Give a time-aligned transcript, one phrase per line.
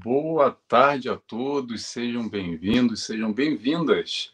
[0.00, 4.32] Boa tarde a todos, sejam bem-vindos, sejam bem-vindas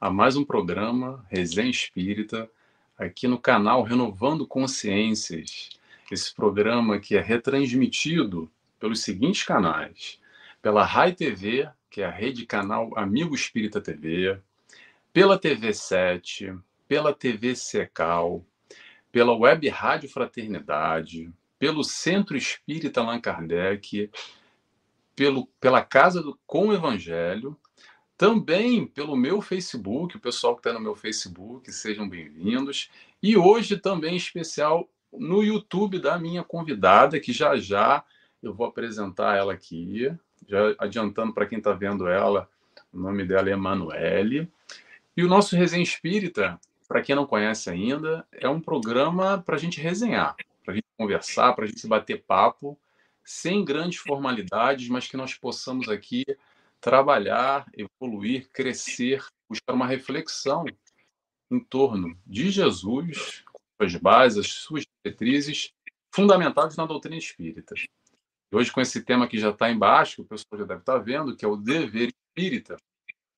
[0.00, 2.50] a mais um programa Resenha Espírita,
[2.98, 5.70] aqui no canal Renovando Consciências.
[6.10, 10.18] Esse programa que é retransmitido pelos seguintes canais:
[10.60, 14.40] pela Rai TV, que é a rede canal Amigo Espírita TV,
[15.12, 16.52] pela TV 7,
[16.88, 18.44] pela TV Secal,
[19.12, 24.10] pela Web Rádio Fraternidade, pelo Centro Espírita Allan Kardec,
[25.14, 27.56] pelo, pela Casa do Com Evangelho,
[28.16, 32.90] também pelo meu Facebook, o pessoal que está no meu Facebook, sejam bem-vindos.
[33.22, 38.04] E hoje também especial no YouTube da minha convidada, que já já
[38.42, 40.12] eu vou apresentar ela aqui,
[40.46, 42.48] já adiantando para quem está vendo ela,
[42.92, 44.48] o nome dela é Emanuele.
[45.16, 49.58] E o nosso Resenha Espírita, para quem não conhece ainda, é um programa para a
[49.58, 52.78] gente resenhar, para a gente conversar, para a gente bater papo,
[53.24, 56.24] sem grandes formalidades, mas que nós possamos aqui
[56.80, 60.64] trabalhar, evoluir, crescer, buscar uma reflexão
[61.50, 63.42] em torno de Jesus,
[63.80, 65.72] suas bases, as suas diretrizes,
[66.14, 67.74] fundamentadas na doutrina espírita.
[67.76, 70.92] E hoje, com esse tema que já está embaixo, que o pessoal já deve estar
[70.92, 72.76] tá vendo, que é o dever espírita,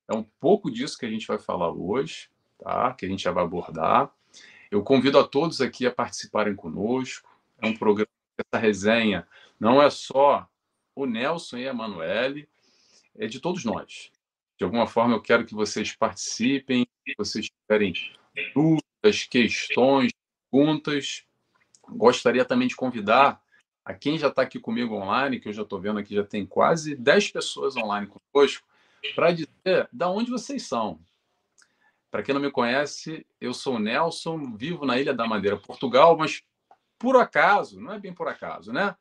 [0.09, 2.93] é um pouco disso que a gente vai falar hoje, tá?
[2.95, 4.11] que a gente já vai abordar.
[4.71, 7.29] Eu convido a todos aqui a participarem conosco.
[7.59, 8.09] É um programa,
[8.39, 9.27] essa resenha
[9.59, 10.49] não é só
[10.95, 12.49] o Nelson e a Emanuele,
[13.19, 14.11] é de todos nós.
[14.57, 17.93] De alguma forma, eu quero que vocês participem, que vocês tiverem
[18.55, 20.13] dúvidas, questões,
[20.51, 21.25] perguntas.
[21.89, 23.41] Gostaria também de convidar
[23.85, 26.45] a quem já está aqui comigo online, que eu já estou vendo aqui, já tem
[26.45, 28.67] quase 10 pessoas online conosco,
[29.15, 30.99] para dizer da onde vocês são.
[32.11, 36.17] Para quem não me conhece, eu sou o Nelson, vivo na Ilha da Madeira, Portugal,
[36.17, 36.43] mas
[36.99, 38.97] por acaso, não é bem por acaso, né?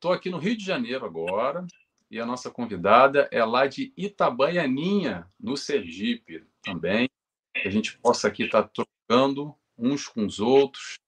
[0.00, 1.66] Estou aqui no Rio de Janeiro agora,
[2.10, 7.06] e a nossa convidada é lá de Itabaianinha, no Sergipe, também.
[7.52, 8.70] Que a gente possa aqui estar tá
[9.06, 10.98] trocando uns com os outros,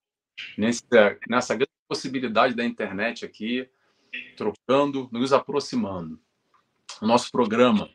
[0.58, 0.82] nesse,
[1.26, 3.66] nessa grande possibilidade da internet aqui,
[4.36, 6.20] trocando, nos aproximando.
[7.00, 7.88] O nosso programa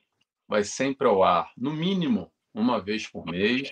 [0.48, 3.72] vai sempre ao ar, no mínimo uma vez por mês.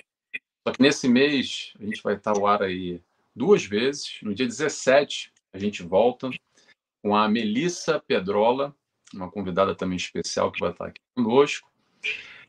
[0.63, 3.01] Só que nesse mês a gente vai estar ao ar aí
[3.35, 4.19] duas vezes.
[4.21, 6.29] No dia 17 a gente volta
[7.05, 8.75] com a Melissa Pedrola,
[9.13, 11.69] uma convidada também especial que vai estar aqui conosco.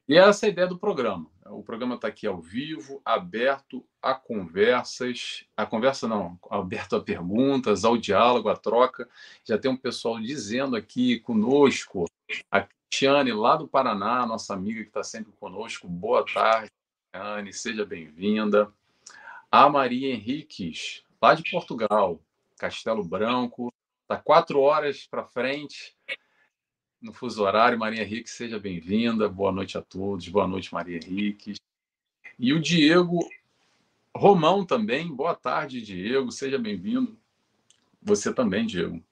[0.09, 1.31] E essa é a ideia do programa.
[1.45, 7.85] O programa está aqui ao vivo, aberto a conversas, a conversa não, aberto a perguntas,
[7.85, 9.07] ao diálogo, à troca.
[9.45, 12.07] Já tem um pessoal dizendo aqui conosco,
[12.51, 15.87] a Cristiane, lá do Paraná, nossa amiga que está sempre conosco.
[15.87, 16.71] Boa tarde,
[17.13, 18.73] Cristiane, seja bem-vinda.
[19.51, 22.19] A Maria Henriques, lá de Portugal,
[22.59, 23.71] Castelo Branco,
[24.07, 25.97] Está quatro horas para frente
[27.03, 27.77] no fuso horário.
[27.77, 29.29] Maria Henrique, seja bem-vinda.
[29.29, 30.29] Boa noite a todos.
[30.29, 31.55] Boa noite, Maria Henrique.
[32.39, 33.19] E o Diego
[34.17, 35.13] Romão também.
[35.13, 36.31] Boa tarde, Diego.
[36.31, 37.19] Seja bem-vindo.
[38.01, 39.03] Você também, Diego.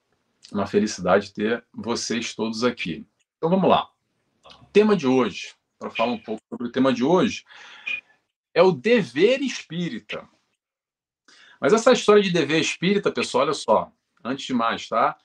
[0.52, 3.04] Uma felicidade ter vocês todos aqui.
[3.36, 3.90] Então vamos lá.
[4.62, 7.44] O tema de hoje, para falar um pouco sobre o tema de hoje,
[8.54, 10.28] é o dever espírita.
[11.60, 13.92] Mas essa história de dever espírita, pessoal, olha só,
[14.24, 15.16] antes de mais, tá?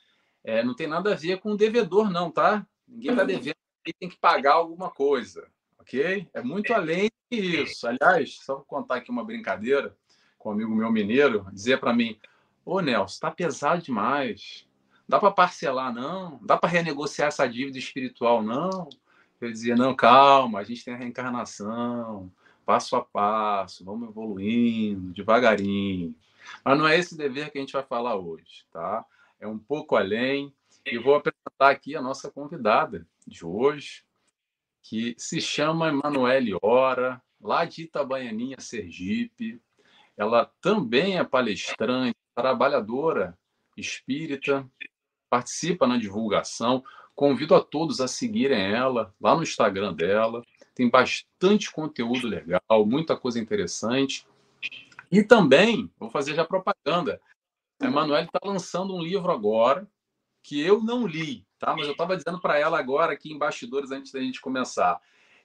[0.44, 2.66] É, não tem nada a ver com o devedor, não, tá?
[2.88, 3.56] Ninguém está devendo
[3.86, 5.48] e tem que pagar alguma coisa,
[5.80, 6.28] ok?
[6.34, 7.88] É muito além disso.
[7.88, 9.96] Aliás, só vou contar aqui uma brincadeira
[10.38, 12.18] com um amigo meu mineiro, dizer para mim,
[12.66, 14.68] ô Nelson, está pesado demais.
[15.08, 16.40] Dá para parcelar, não?
[16.44, 18.88] Dá para renegociar essa dívida espiritual, não?
[19.42, 22.32] Eu dizia, não, calma, a gente tem a reencarnação,
[22.66, 26.14] passo a passo, vamos evoluindo, devagarinho.
[26.64, 29.06] Mas não é esse dever que a gente vai falar hoje, tá?
[29.40, 30.54] É um pouco além.
[30.86, 34.04] E vou apresentar aqui a nossa convidada de hoje,
[34.82, 39.62] que se chama Emanuele Ora, lá de Itabaianinha, Sergipe.
[40.18, 43.38] Ela também é palestrante, trabalhadora
[43.78, 44.70] espírita,
[45.30, 46.84] participa na divulgação.
[47.16, 50.44] Convido a todos a seguirem ela lá no Instagram dela.
[50.74, 54.26] Tem bastante conteúdo legal, muita coisa interessante.
[55.12, 57.22] E também, vou fazer já propaganda,
[57.80, 59.90] a Emanuele está lançando um livro agora
[60.44, 61.76] que eu não li, tá?
[61.76, 65.00] Mas eu estava dizendo para ela agora aqui em bastidores antes da gente começar.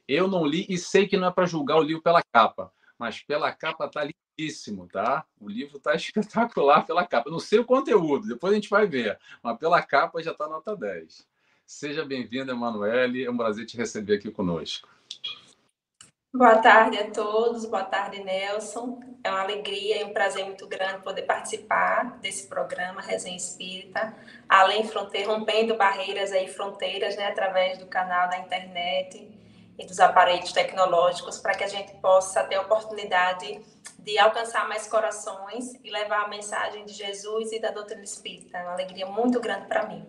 [0.06, 3.20] Eu não li e sei que não é para julgar o livro pela capa, mas
[3.22, 5.24] pela capa tá lindíssimo, tá?
[5.40, 7.30] O livro tá espetacular pela capa.
[7.30, 10.76] não sei o conteúdo, depois a gente vai ver, mas pela capa já está nota
[10.76, 11.26] 10.
[11.66, 13.24] Seja bem-vinda, Emanuele.
[13.24, 14.86] É um prazer te receber aqui conosco.
[16.36, 18.98] Boa tarde a todos, boa tarde, Nelson.
[19.22, 24.12] É uma alegria e um prazer muito grande poder participar desse programa Resenha Espírita,
[24.48, 29.30] além fronteira, rompendo barreiras aí, fronteiras, né, através do canal da internet
[29.78, 33.60] e dos aparelhos tecnológicos, para que a gente possa ter a oportunidade
[34.00, 38.58] de alcançar mais corações e levar a mensagem de Jesus e da doutrina espírita.
[38.58, 40.04] É uma alegria muito grande para mim.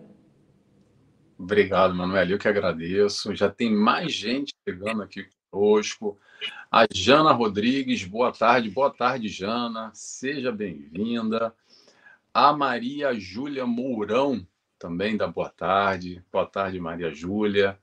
[1.38, 2.30] Obrigado, Manuel.
[2.30, 3.32] Eu que agradeço.
[3.32, 5.24] Já tem mais gente chegando aqui
[5.56, 6.18] conosco.
[6.70, 11.54] A Jana Rodrigues, boa tarde, boa tarde, Jana, seja bem-vinda.
[12.32, 14.46] A Maria Júlia Mourão,
[14.78, 17.78] também da boa tarde, boa tarde, Maria Júlia.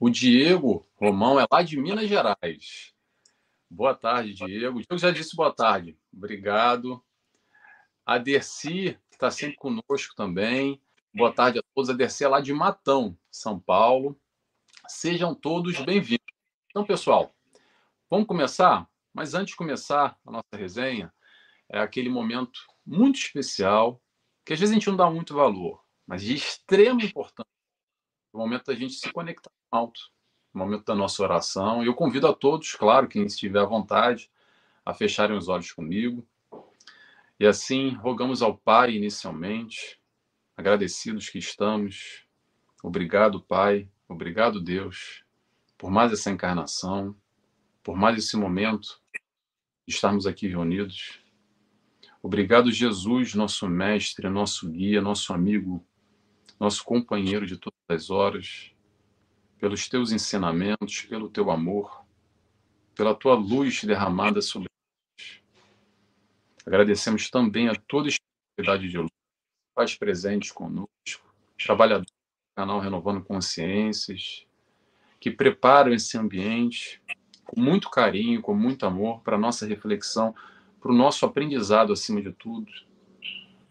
[0.00, 2.92] O Diego Romão é lá de Minas Gerais.
[3.70, 4.80] Boa tarde, Diego.
[4.80, 7.00] Diego já disse boa tarde, obrigado.
[8.04, 10.80] A Dercy, está sempre conosco também.
[11.14, 11.88] Boa tarde a todos.
[11.88, 14.18] A Dercy é lá de Matão, São Paulo.
[14.88, 16.35] Sejam todos bem-vindos.
[16.76, 17.34] Então, pessoal,
[18.10, 18.86] vamos começar?
[19.14, 21.10] Mas antes de começar a nossa resenha,
[21.70, 23.98] é aquele momento muito especial,
[24.44, 27.50] que às vezes a gente não dá muito valor, mas de extrema importância.
[28.30, 29.98] O momento da gente se conectar com alto,
[30.52, 31.82] o momento da nossa oração.
[31.82, 34.30] E eu convido a todos, claro, quem estiver à vontade,
[34.84, 36.28] a fecharem os olhos comigo.
[37.40, 39.98] E assim, rogamos ao Pai inicialmente,
[40.54, 42.26] agradecidos que estamos.
[42.82, 43.88] Obrigado, Pai.
[44.06, 45.24] Obrigado, Deus,
[45.78, 47.14] por mais essa encarnação,
[47.82, 49.00] por mais esse momento
[49.86, 51.20] de estarmos aqui reunidos.
[52.22, 55.86] Obrigado, Jesus, nosso mestre, nosso guia, nosso amigo,
[56.58, 58.72] nosso companheiro de todas as horas,
[59.58, 62.04] pelos teus ensinamentos, pelo teu amor,
[62.94, 65.42] pela tua luz derramada sobre nós.
[66.66, 69.10] Agradecemos também a toda a espiritualidade de luz,
[69.74, 70.88] faz presentes conosco,
[71.58, 74.46] trabalhadores do canal Renovando Consciências,
[75.20, 77.00] que preparam esse ambiente
[77.44, 80.34] com muito carinho, com muito amor para a nossa reflexão,
[80.80, 82.70] para o nosso aprendizado, acima de tudo,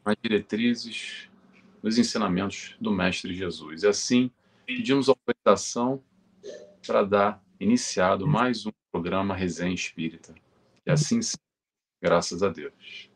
[0.05, 1.29] nas diretrizes,
[1.83, 3.83] nos ensinamentos do Mestre Jesus.
[3.83, 4.31] E assim,
[4.65, 6.01] pedimos autorização
[6.85, 10.33] para dar iniciado mais um programa Resenha Espírita.
[10.85, 11.19] E assim,
[12.01, 13.09] graças a Deus.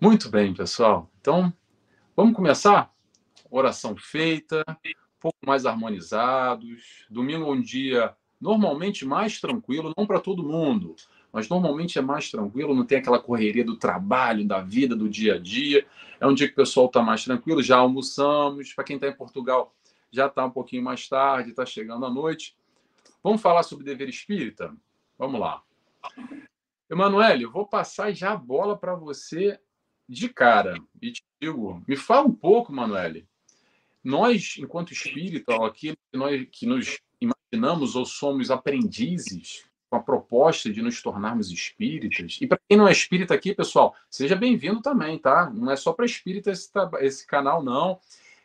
[0.00, 1.10] Muito bem, pessoal.
[1.20, 1.52] Então,
[2.14, 2.92] vamos começar?
[3.50, 4.62] Oração feita,
[5.20, 7.06] pouco mais harmonizados.
[7.10, 10.94] Domingo é um dia normalmente mais tranquilo, não para todo mundo,
[11.32, 15.34] mas normalmente é mais tranquilo, não tem aquela correria do trabalho, da vida, do dia
[15.34, 15.86] a dia.
[16.20, 18.72] É um dia que o pessoal está mais tranquilo, já almoçamos.
[18.72, 19.74] Para quem está em Portugal,
[20.10, 22.56] já está um pouquinho mais tarde, está chegando à noite.
[23.22, 24.74] Vamos falar sobre dever espírita?
[25.18, 25.62] Vamos lá.
[26.88, 29.60] Emanuele, eu vou passar já a bola para você
[30.08, 30.76] de cara.
[31.02, 33.28] E te digo, me fala um pouco, Emanuele,
[34.02, 40.70] nós, enquanto espírita, aquilo que nós que nos imaginamos ou somos aprendizes com a proposta
[40.70, 42.38] de nos tornarmos espíritas.
[42.40, 45.50] E para quem não é espírita aqui, pessoal, seja bem-vindo também, tá?
[45.50, 47.98] Não é só para espírita esse, esse, canal, não.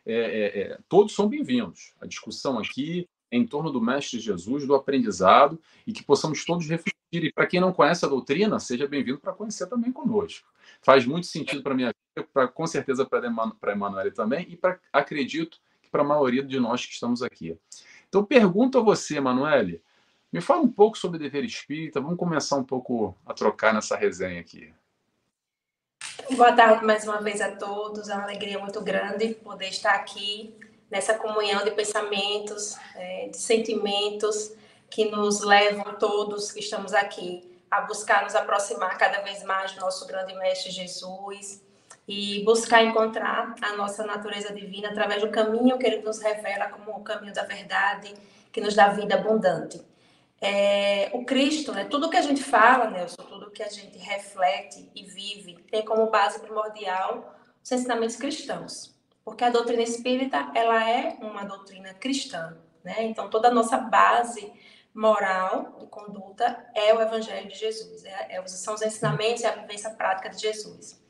[0.06, 1.94] É, é, é, todos são bem-vindos.
[2.00, 6.68] A discussão aqui é em torno do Mestre Jesus, do aprendizado, e que possamos todos
[6.68, 6.94] refletir.
[7.12, 10.48] E para quem não conhece a doutrina, seja bem-vindo para conhecer também conosco.
[10.84, 14.80] Faz muito sentido para minha vida, pra, com certeza para a Emanuele também, e pra,
[14.92, 17.58] acredito que para a maioria de nós que estamos aqui.
[18.10, 19.82] Então, pergunto a você, Emanuele,
[20.32, 24.42] me fala um pouco sobre dever espírita, vamos começar um pouco a trocar nessa resenha
[24.42, 24.74] aqui.
[26.32, 30.54] Boa tarde mais uma vez a todos, é uma alegria muito grande poder estar aqui
[30.90, 34.54] nessa comunhão de pensamentos, é, de sentimentos
[34.90, 39.82] que nos levam todos que estamos aqui a buscar nos aproximar cada vez mais do
[39.82, 41.64] nosso grande mestre Jesus
[42.08, 46.92] e buscar encontrar a nossa natureza divina através do caminho que ele nos revela como
[46.92, 48.14] o caminho da verdade,
[48.52, 49.82] que nos dá vida abundante.
[50.40, 54.92] É, o Cristo, né, tudo que a gente fala, Nelson, tudo que a gente reflete
[54.94, 58.94] e vive, tem como base primordial os ensinamentos cristãos.
[59.24, 63.04] Porque a doutrina espírita, ela é uma doutrina cristã, né?
[63.04, 64.52] Então, toda a nossa base
[64.94, 69.52] moral de conduta é o Evangelho de Jesus, é, é, são os ensinamentos e a
[69.52, 71.02] vivência prática de Jesus.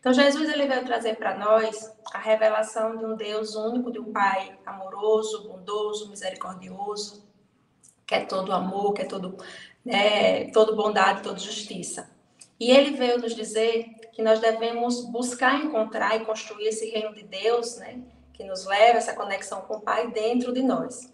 [0.00, 4.12] Então, Jesus ele veio trazer para nós a revelação de um Deus único, de um
[4.12, 7.26] Pai amoroso, bondoso, misericordioso,
[8.06, 9.36] que é todo amor, que é todo,
[9.84, 12.08] né, todo bondade, toda justiça.
[12.58, 17.24] E ele veio nos dizer que nós devemos buscar encontrar e construir esse reino de
[17.24, 18.00] Deus, né,
[18.32, 21.12] que nos leva essa conexão com o Pai dentro de nós.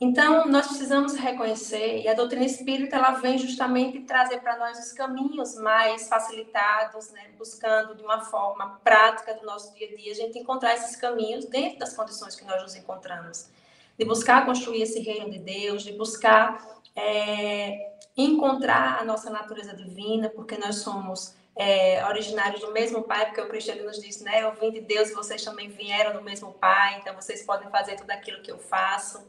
[0.00, 4.92] Então, nós precisamos reconhecer, e a doutrina espírita ela vem justamente trazer para nós os
[4.92, 7.30] caminhos mais facilitados, né?
[7.36, 11.46] buscando de uma forma prática do nosso dia a dia, a gente encontrar esses caminhos
[11.46, 13.48] dentro das condições que nós nos encontramos.
[13.98, 16.64] De buscar construir esse reino de Deus, de buscar
[16.94, 23.40] é, encontrar a nossa natureza divina, porque nós somos é, originários do mesmo Pai, porque
[23.40, 24.44] o Cristo nos diz, né?
[24.44, 27.96] Eu vim de Deus e vocês também vieram do mesmo Pai, então vocês podem fazer
[27.96, 29.26] tudo aquilo que eu faço.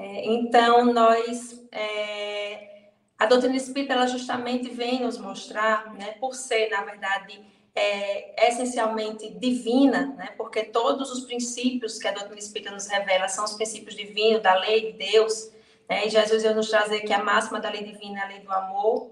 [0.00, 1.62] É, então, nós.
[1.70, 2.70] É,
[3.18, 7.38] a doutrina espírita, ela justamente vem nos mostrar, né, por ser, na verdade,
[7.74, 13.44] é, essencialmente divina, né, porque todos os princípios que a doutrina espírita nos revela são
[13.44, 15.52] os princípios divinos, da lei de Deus.
[15.86, 18.40] Né, e Jesus veio nos trazer que a máxima da lei divina é a lei
[18.40, 19.10] do amor,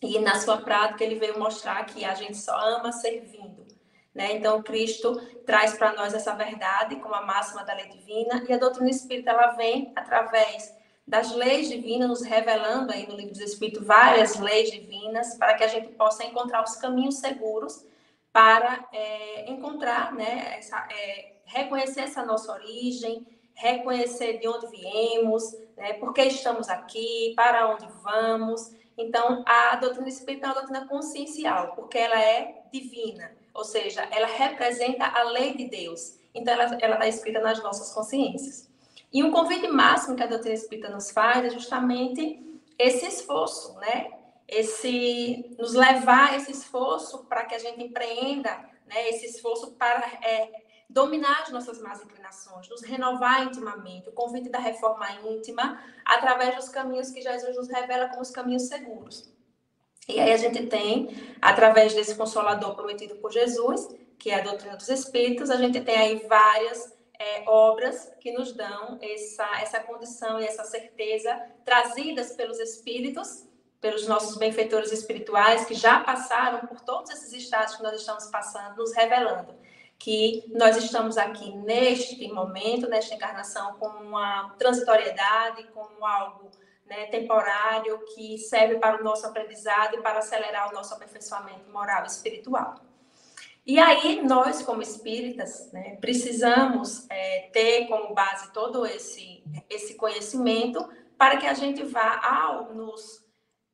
[0.00, 3.43] e na sua prática ele veio mostrar que a gente só ama servindo.
[4.14, 4.34] Né?
[4.34, 8.58] Então, Cristo traz para nós essa verdade como a máxima da lei divina, e a
[8.58, 10.72] doutrina espírita ela vem através
[11.06, 15.64] das leis divinas, nos revelando aí no livro dos Espíritos várias leis divinas, para que
[15.64, 17.84] a gente possa encontrar os caminhos seguros
[18.32, 25.92] para é, encontrar, né, essa, é, reconhecer essa nossa origem, reconhecer de onde viemos, né,
[25.94, 28.72] por que estamos aqui, para onde vamos.
[28.96, 33.30] Então, a doutrina espírita é uma doutrina consciencial, porque ela é divina.
[33.54, 36.18] Ou seja, ela representa a lei de Deus.
[36.34, 38.68] Então, ela está escrita nas nossas consciências.
[39.12, 44.10] E um convite máximo que a doutrina espírita nos faz é justamente esse esforço, né?
[44.48, 48.50] Esse, nos levar esse esforço para que a gente empreenda,
[48.86, 49.08] né?
[49.08, 50.50] Esse esforço para é,
[50.90, 56.68] dominar as nossas más inclinações, nos renovar intimamente, o convite da reforma íntima, através dos
[56.68, 59.32] caminhos que Jesus nos revela como os caminhos seguros.
[60.08, 61.08] E aí a gente tem,
[61.40, 65.96] através desse consolador prometido por Jesus, que é a doutrina dos Espíritos, a gente tem
[65.96, 72.58] aí várias é, obras que nos dão essa, essa condição e essa certeza trazidas pelos
[72.58, 73.46] Espíritos,
[73.80, 78.76] pelos nossos benfeitores espirituais que já passaram por todos esses estados que nós estamos passando,
[78.76, 79.54] nos revelando
[79.98, 86.50] que nós estamos aqui neste momento, nesta encarnação, com uma transitoriedade, como algo
[86.94, 92.04] né, temporário que serve para o nosso aprendizado e para acelerar o nosso aperfeiçoamento moral
[92.04, 92.76] e espiritual.
[93.66, 100.86] E aí, nós, como espíritas, né, precisamos é, ter como base todo esse, esse conhecimento
[101.18, 103.24] para que a gente vá, ao nos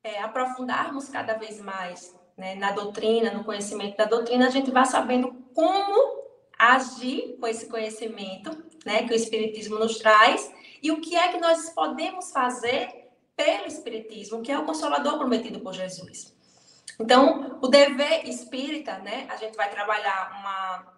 [0.03, 4.85] é, aprofundarmos cada vez mais né, na doutrina, no conhecimento da doutrina, a gente vá
[4.85, 6.21] sabendo como
[6.57, 8.51] agir com esse conhecimento
[8.85, 10.51] né, que o Espiritismo nos traz
[10.81, 13.00] e o que é que nós podemos fazer
[13.43, 16.33] pelo Espiritismo, que é o consolador prometido por Jesus.
[16.99, 19.25] Então, o dever espírita, né?
[19.29, 20.93] A gente vai trabalhar uma,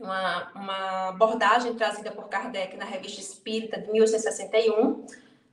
[0.00, 5.06] uma, uma abordagem trazida por Kardec na Revista Espírita de 1861.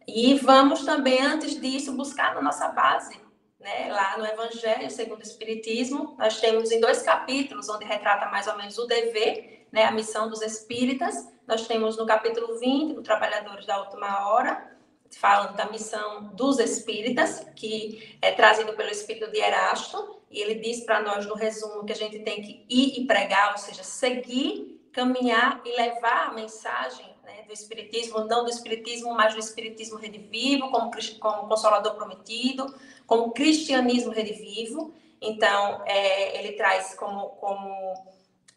[0.07, 3.19] E vamos também, antes disso, buscar na nossa base,
[3.59, 3.91] né?
[3.91, 8.57] Lá no Evangelho segundo o Espiritismo, nós temos em dois capítulos, onde retrata mais ou
[8.57, 9.83] menos o dever, né?
[9.83, 11.27] A missão dos espíritas.
[11.45, 14.76] Nós temos no capítulo 20, do Trabalhadores da Última Hora,
[15.11, 20.81] falando da missão dos espíritas, que é trazido pelo espírito de Erasto, e ele diz
[20.81, 24.89] para nós no resumo que a gente tem que ir e pregar, ou seja, seguir,
[24.91, 30.69] caminhar e levar a mensagem né, do espiritismo, não do espiritismo, mas do espiritismo redivivo,
[30.71, 32.73] como, como consolador prometido,
[33.05, 34.93] como cristianismo redivivo.
[35.21, 37.93] Então, é, ele traz como, como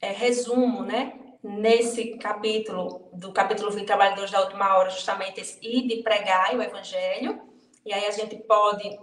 [0.01, 5.87] é, resumo, né, nesse capítulo, do capítulo 20, Trabalhadores da Última Hora, justamente esse ir
[5.87, 7.41] de pregar o Evangelho,
[7.85, 8.99] e aí a gente pode,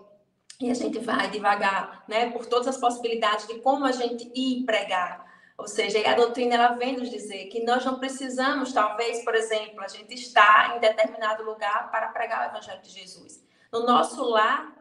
[0.62, 4.64] e a gente vai devagar, né, por todas as possibilidades de como a gente ir
[4.66, 5.26] pregar.
[5.58, 9.82] Ou seja, a doutrina ela vem nos dizer que nós não precisamos, talvez, por exemplo,
[9.82, 13.44] a gente estar em determinado lugar para pregar o Evangelho de Jesus.
[13.74, 14.72] No nosso lar,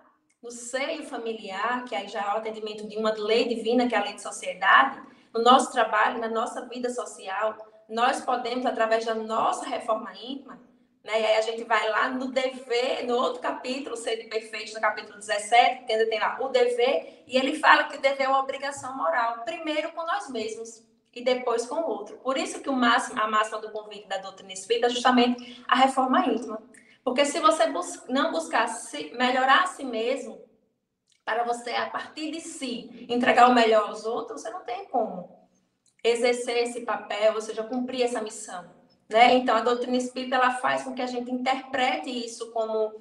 [0.43, 3.99] no seio familiar, que aí já é o atendimento de uma lei divina, que é
[3.99, 5.01] a lei de sociedade,
[5.37, 7.57] no nosso trabalho, na nossa vida social,
[7.89, 10.59] nós podemos, através da nossa reforma íntima,
[11.05, 11.21] né?
[11.21, 14.81] E aí a gente vai lá no dever, no outro capítulo, Ser de Perfeito, no
[14.81, 18.29] capítulo 17, que ainda tem lá o dever, e ele fala que o dever é
[18.29, 22.17] uma obrigação moral, primeiro com nós mesmos e depois com o outro.
[22.19, 25.77] Por isso que o máximo, a máxima do convite da doutrina espírita é justamente a
[25.77, 26.61] reforma íntima.
[27.05, 30.41] Porque se você bus não buscar se, melhorar a si mesmo,
[31.27, 35.29] para você, a partir de si, entregar o melhor aos outros, você não tem como
[36.03, 38.65] exercer esse papel, ou seja, cumprir essa missão.
[39.11, 39.35] Né?
[39.35, 42.95] Então, a doutrina espírita ela faz com que a gente interprete isso como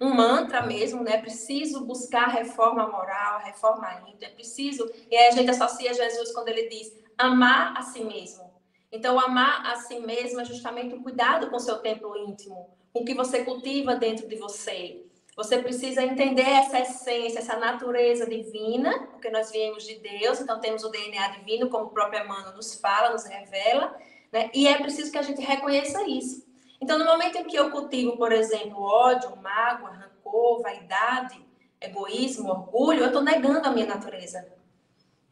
[0.00, 1.20] um mantra mesmo, né?
[1.20, 4.88] Preciso buscar reforma moral, reforma íntima, é preciso.
[5.10, 8.48] E aí a gente associa Jesus quando ele diz amar a si mesmo.
[8.92, 13.00] Então, amar a si mesmo é justamente o cuidado com o seu templo íntimo, com
[13.00, 19.06] o que você cultiva dentro de você, você precisa entender essa essência, essa natureza divina,
[19.10, 22.74] porque nós viemos de Deus, então temos o DNA divino, como o próprio Emmanuel nos
[22.74, 23.96] fala, nos revela,
[24.30, 24.50] né?
[24.52, 26.46] E é preciso que a gente reconheça isso.
[26.80, 31.40] Então, no momento em que eu cultivo, por exemplo, ódio, mágoa, rancor, vaidade,
[31.80, 34.46] egoísmo, orgulho, eu estou negando a minha natureza.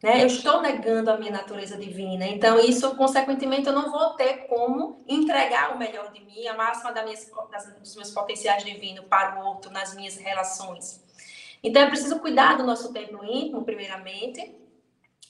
[0.02, 0.22] Né?
[0.22, 2.26] Eu estou negando a minha natureza divina.
[2.26, 6.92] Então, isso, consequentemente, eu não vou ter como entregar o melhor de mim, a máxima
[6.92, 11.02] das minhas, das, dos meus potenciais divinos para o outro, nas minhas relações.
[11.62, 14.54] Então, é preciso cuidar do nosso templo íntimo, primeiramente,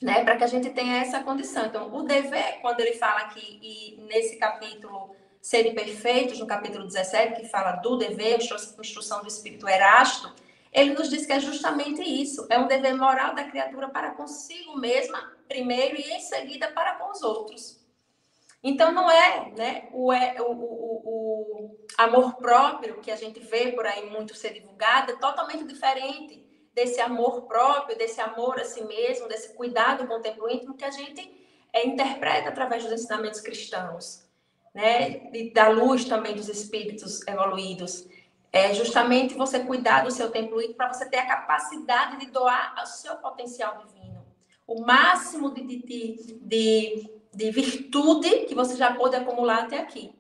[0.00, 1.66] né, para que a gente tenha essa condição.
[1.66, 7.40] Então, o dever, quando ele fala aqui, e nesse capítulo Serem Perfeitos, no capítulo 17,
[7.40, 10.32] que fala do dever, instrução do Espírito Erasto,
[10.72, 14.78] ele nos diz que é justamente isso, é um dever moral da criatura para consigo
[14.78, 17.80] mesma, primeiro, e em seguida para com os outros.
[18.62, 23.86] Então, não é, né, o, é, o, o, amor próprio que a gente vê por
[23.86, 29.28] aí muito ser divulgado, é totalmente diferente desse amor próprio, desse amor a si mesmo,
[29.28, 31.40] desse cuidado com tempo íntimo que a gente
[31.72, 34.24] é, interpreta através dos ensinamentos cristãos,
[34.74, 38.06] né, e da luz também dos espíritos evoluídos.
[38.52, 42.74] É justamente você cuidar do seu templo íntimo para você ter a capacidade de doar
[42.82, 44.24] o seu potencial divino.
[44.66, 50.12] O máximo de, de, de, de virtude que você já pôde acumular até aqui.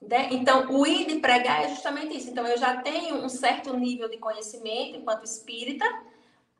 [0.00, 0.28] Né?
[0.32, 2.30] Então, o ir de pregar é justamente isso.
[2.30, 5.84] Então, eu já tenho um certo nível de conhecimento enquanto espírita,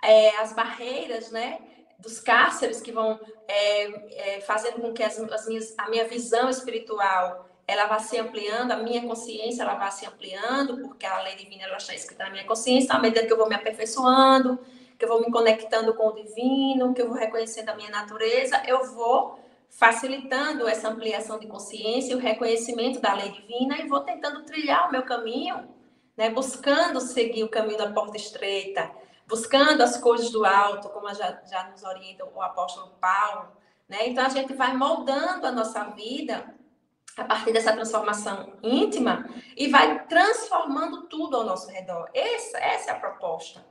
[0.03, 1.59] é, as barreiras, né?
[2.03, 6.51] dos cárceres que vão é, é, fazendo com que as, as minhas, a minha visão
[6.51, 11.37] espiritual ela vá se ampliando, a minha consciência ela vá se ampliando, porque a lei
[11.37, 14.59] divina ela está escrita na minha consciência, à medida que eu vou me aperfeiçoando,
[14.99, 18.63] que eu vou me conectando com o divino, que eu vou reconhecendo a minha natureza,
[18.67, 24.43] eu vou facilitando essa ampliação de consciência, o reconhecimento da lei divina e vou tentando
[24.45, 25.67] trilhar o meu caminho,
[26.17, 28.91] né, buscando seguir o caminho da porta estreita,
[29.27, 33.49] buscando as coisas do alto, como já, já nos orienta o apóstolo Paulo.
[33.89, 34.09] Né?
[34.09, 36.55] Então, a gente vai moldando a nossa vida
[37.17, 42.09] a partir dessa transformação íntima e vai transformando tudo ao nosso redor.
[42.15, 43.65] Essa, essa é a proposta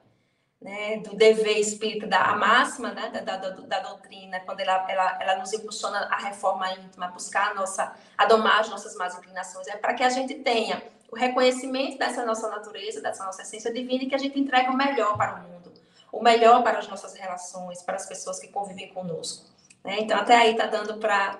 [0.61, 5.35] né, do dever espírita, da máxima né, da, da, da, doutrina, quando ela, ela, ela
[5.37, 9.67] nos impulsiona a reforma íntima, a buscar a nossa, a domar as nossas más inclinações,
[9.67, 14.03] é para que a gente tenha o reconhecimento dessa nossa natureza, dessa nossa essência divina
[14.03, 15.73] e que a gente entregue o melhor para o mundo,
[16.11, 19.49] o melhor para as nossas relações, para as pessoas que convivem conosco.
[19.83, 19.97] Né?
[19.99, 21.39] Então, até aí está dando para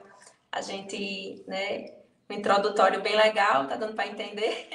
[0.52, 1.94] a gente, né,
[2.30, 4.68] um introdutório bem legal, está dando para entender.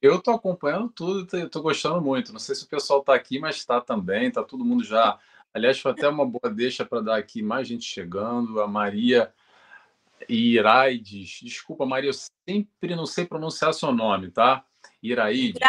[0.00, 2.32] Eu estou acompanhando tudo, estou gostando muito.
[2.32, 5.18] Não sei se o pessoal está aqui, mas está também, está todo mundo já.
[5.52, 8.60] Aliás, foi até uma boa deixa para dar aqui mais gente chegando.
[8.62, 9.32] A Maria
[10.28, 11.40] Iraides.
[11.42, 12.14] Desculpa, Maria, eu
[12.48, 14.64] sempre não sei pronunciar seu nome, tá?
[15.02, 15.60] Iraides.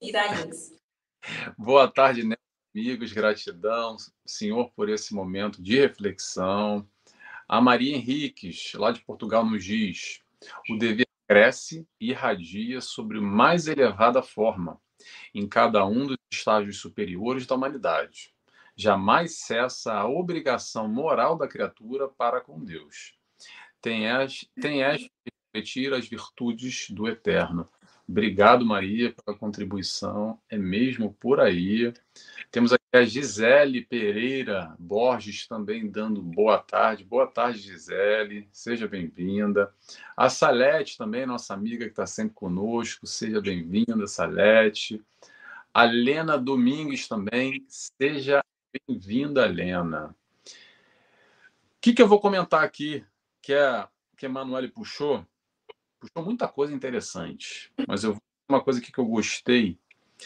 [0.00, 0.72] Iraides.
[1.56, 2.34] Boa tarde, né,
[2.74, 3.12] amigos.
[3.12, 6.88] Gratidão, senhor, por esse momento de reflexão.
[7.48, 10.22] A Maria Henriques, lá de Portugal, nos diz:
[10.70, 14.80] o dever cresce e irradia sobre mais elevada forma
[15.34, 18.32] em cada um dos estágios superiores da humanidade.
[18.76, 23.14] Jamais cessa a obrigação moral da criatura para com Deus.
[23.80, 25.08] Tem as, tem as
[25.52, 27.68] refletir as virtudes do Eterno,
[28.12, 30.38] Obrigado, Maria, pela contribuição.
[30.50, 31.94] É mesmo por aí.
[32.50, 37.04] Temos aqui a Gisele Pereira Borges também dando boa tarde.
[37.04, 38.50] Boa tarde, Gisele.
[38.52, 39.72] Seja bem-vinda.
[40.14, 43.06] A Salete também, nossa amiga que está sempre conosco.
[43.06, 45.02] Seja bem-vinda, Salete.
[45.72, 47.64] A Lena Domingues também.
[47.66, 48.44] Seja
[48.86, 50.14] bem-vinda, Lena.
[50.44, 53.02] O que, que eu vou comentar aqui
[53.40, 55.26] que, é, que a Emanuele puxou?
[56.02, 58.16] Puxou muita coisa interessante, mas eu
[58.48, 59.78] uma coisa aqui que eu gostei.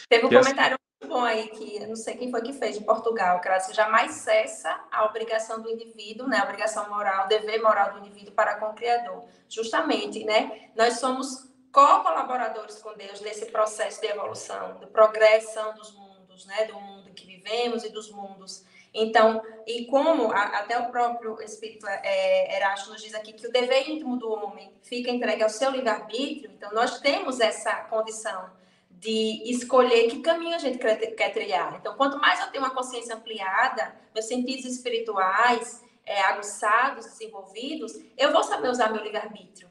[0.09, 0.79] Teve um comentário essa...
[1.01, 3.73] muito bom aí que não sei quem foi que fez de Portugal, que ela disse,
[3.73, 8.33] jamais cessa a obrigação do indivíduo, né, a obrigação moral, o dever moral do indivíduo
[8.33, 9.23] para com o Criador.
[9.47, 16.45] Justamente, né, nós somos co-colaboradores com Deus nesse processo de evolução, de progressão dos mundos,
[16.45, 18.65] né, do mundo que vivemos e dos mundos
[18.99, 23.87] então, e como a, até o próprio Espírito é, nos diz aqui que o dever
[23.87, 28.49] íntimo do homem fica entregue ao seu livre-arbítrio, então nós temos essa condição
[28.89, 31.75] de escolher que caminho a gente quer, quer trilhar.
[31.75, 38.31] Então, quanto mais eu tenho uma consciência ampliada, meus sentidos espirituais é, aguçados, desenvolvidos, eu
[38.31, 39.69] vou saber usar meu livre-arbítrio.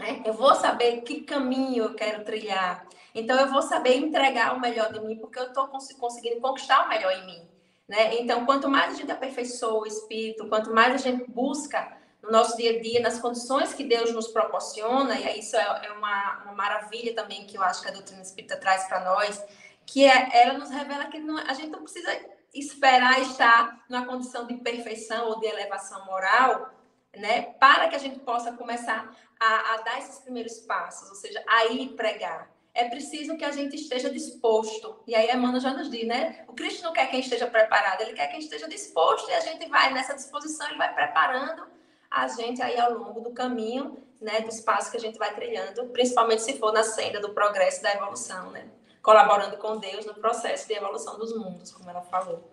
[0.00, 0.20] Né?
[0.26, 2.88] Eu vou saber que caminho eu quero trilhar.
[3.14, 6.86] Então, eu vou saber entregar o melhor de mim, porque eu estou cons conseguindo conquistar
[6.86, 7.51] o melhor em mim.
[7.92, 8.20] Né?
[8.20, 12.56] Então, quanto mais a gente aperfeiçoa o espírito, quanto mais a gente busca no nosso
[12.56, 16.52] dia a dia, nas condições que Deus nos proporciona, e isso é, é uma, uma
[16.54, 19.44] maravilha também que eu acho que a doutrina espírita traz para nós,
[19.84, 22.18] que é, ela nos revela que não, a gente não precisa
[22.54, 26.70] esperar estar numa condição de perfeição ou de elevação moral,
[27.14, 31.44] né, para que a gente possa começar a, a dar esses primeiros passos, ou seja,
[31.46, 32.51] a ir pregar.
[32.74, 34.96] É preciso que a gente esteja disposto.
[35.06, 36.44] E aí Emmanuel já nos diz, né?
[36.48, 39.68] O Cristo não quer quem esteja preparado, ele quer quem esteja disposto e a gente
[39.68, 41.66] vai nessa disposição, ele vai preparando
[42.10, 45.86] a gente aí ao longo do caminho, né, do espaço que a gente vai trilhando,
[45.86, 48.68] principalmente se for na senda do progresso e da evolução, né?
[49.02, 52.52] Colaborando com Deus no processo de evolução dos mundos, como ela falou.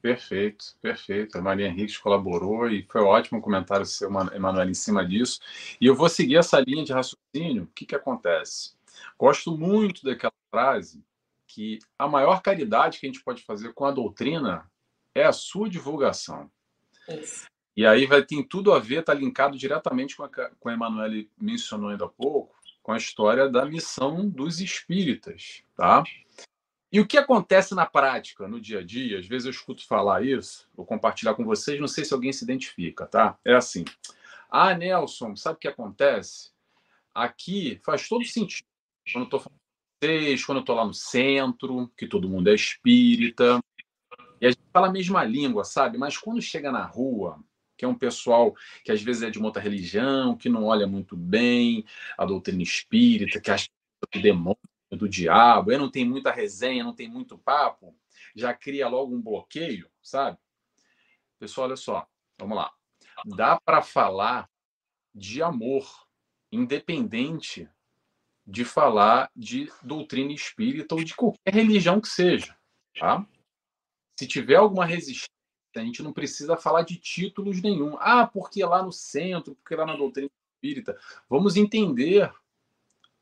[0.00, 1.38] Perfeito, perfeito.
[1.38, 5.40] A Maria Henrique colaborou e foi ótimo o comentário seu, Emanuel, em cima disso.
[5.80, 7.64] E eu vou seguir essa linha de raciocínio.
[7.64, 8.72] O que, que acontece?
[9.18, 11.04] Gosto muito daquela frase
[11.46, 14.70] que a maior caridade que a gente pode fazer com a doutrina
[15.14, 16.50] é a sua divulgação.
[17.08, 17.46] Isso.
[17.76, 21.30] E aí vai ter tudo a ver, está linkado diretamente com a, com a Emanuele
[21.40, 26.02] mencionou ainda há pouco, com a história da missão dos espíritas, tá?
[26.90, 29.18] E o que acontece na prática, no dia a dia?
[29.18, 32.44] Às vezes eu escuto falar isso, vou compartilhar com vocês, não sei se alguém se
[32.44, 33.38] identifica, tá?
[33.42, 33.84] É assim.
[34.50, 36.50] Ah, Nelson, sabe o que acontece?
[37.14, 38.66] Aqui faz todo sentido.
[39.10, 39.60] Quando eu estou falando
[40.02, 43.62] vocês, quando eu estou lá no centro, que todo mundo é espírita,
[44.40, 45.96] e a gente fala a mesma língua, sabe?
[45.96, 47.42] Mas quando chega na rua,
[47.76, 50.86] que é um pessoal que às vezes é de uma outra religião, que não olha
[50.86, 51.84] muito bem
[52.18, 53.68] a doutrina espírita, que acha
[54.10, 54.58] que é demônio,
[54.96, 57.96] do diabo, aí não tem muita resenha, não tem muito papo,
[58.34, 60.36] já cria logo um bloqueio, sabe?
[61.38, 62.06] Pessoal, olha só,
[62.38, 62.70] vamos lá.
[63.24, 64.50] Dá para falar
[65.14, 66.06] de amor,
[66.50, 67.68] independente
[68.46, 72.56] de falar de doutrina espírita ou de qualquer religião que seja,
[72.98, 73.24] tá?
[74.18, 75.30] Se tiver alguma resistência,
[75.76, 77.96] a gente não precisa falar de títulos nenhum.
[77.98, 80.96] Ah, porque lá no centro, porque lá na doutrina espírita.
[81.28, 82.30] Vamos entender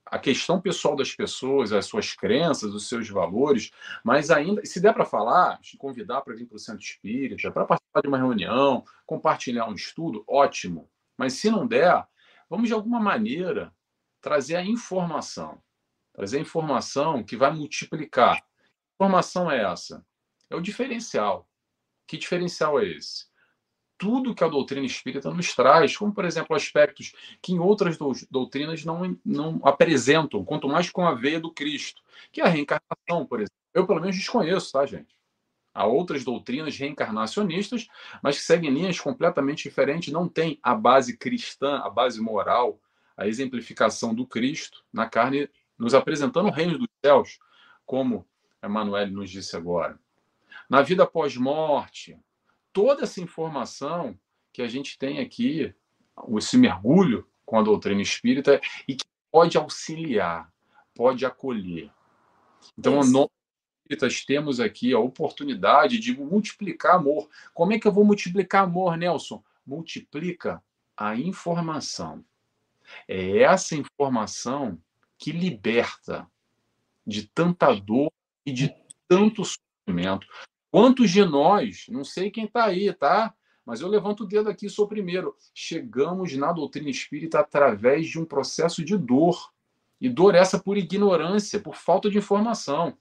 [0.04, 3.70] a questão pessoal das pessoas, as suas crenças, os seus valores,
[4.02, 7.64] mas ainda, se der para falar, te convidar para vir para o centro espírita, para
[7.64, 10.90] participar de uma reunião, compartilhar um estudo, ótimo.
[11.16, 12.04] Mas se não der,
[12.48, 13.72] vamos de alguma maneira
[14.20, 15.62] trazer a informação.
[16.12, 18.40] Trazer a informação que vai multiplicar.
[18.42, 20.04] Que informação é essa?
[20.48, 21.48] É o diferencial.
[22.06, 23.30] Que diferencial é esse?
[24.00, 27.98] tudo que a doutrina espírita nos traz, como, por exemplo, aspectos que em outras
[28.30, 32.00] doutrinas não, não apresentam, quanto mais com a veia do Cristo,
[32.32, 33.54] que é a reencarnação, por exemplo.
[33.74, 35.14] Eu, pelo menos, desconheço, tá, gente?
[35.74, 37.88] Há outras doutrinas reencarnacionistas,
[38.22, 42.80] mas que seguem linhas completamente diferentes, não tem a base cristã, a base moral,
[43.20, 45.46] a exemplificação do Cristo na carne,
[45.78, 47.38] nos apresentando o reino dos céus,
[47.84, 48.26] como
[48.64, 50.00] Emmanuel nos disse agora.
[50.70, 52.18] Na vida pós-morte,
[52.72, 54.18] toda essa informação
[54.50, 55.74] que a gente tem aqui,
[56.38, 60.50] esse mergulho com a doutrina espírita, e que pode auxiliar,
[60.94, 61.90] pode acolher.
[62.78, 63.28] Então, nós
[63.82, 67.28] espíritas temos aqui a oportunidade de multiplicar amor.
[67.52, 69.42] Como é que eu vou multiplicar amor, Nelson?
[69.66, 70.62] Multiplica
[70.96, 72.24] a informação.
[73.08, 74.80] É essa informação
[75.18, 76.26] que liberta
[77.06, 78.10] de tanta dor
[78.44, 78.74] e de
[79.08, 80.26] tanto sofrimento.
[80.70, 83.34] Quantos de nós, não sei quem está aí, tá?
[83.66, 85.36] Mas eu levanto o dedo aqui, sou o primeiro.
[85.54, 89.52] Chegamos na doutrina espírita através de um processo de dor.
[90.00, 92.96] E dor essa por ignorância, por falta de informação,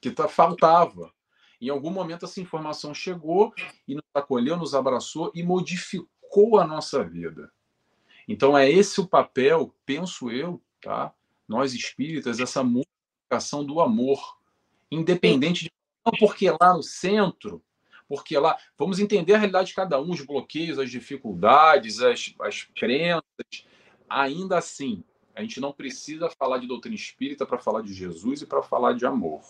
[0.00, 1.12] que tá, faltava.
[1.60, 3.52] Em algum momento essa informação chegou
[3.86, 7.52] e nos acolheu, nos abraçou e modificou a nossa vida.
[8.28, 11.12] Então é esse o papel, penso eu, tá?
[11.48, 14.38] Nós espíritas, essa modificação do amor,
[14.90, 15.72] independente de
[16.04, 17.62] não porque lá no centro,
[18.08, 18.58] porque lá.
[18.76, 23.22] Vamos entender a realidade de cada um, os bloqueios, as dificuldades, as, as crenças.
[24.08, 25.02] Ainda assim,
[25.34, 28.92] a gente não precisa falar de doutrina espírita para falar de Jesus e para falar
[28.92, 29.42] de amor.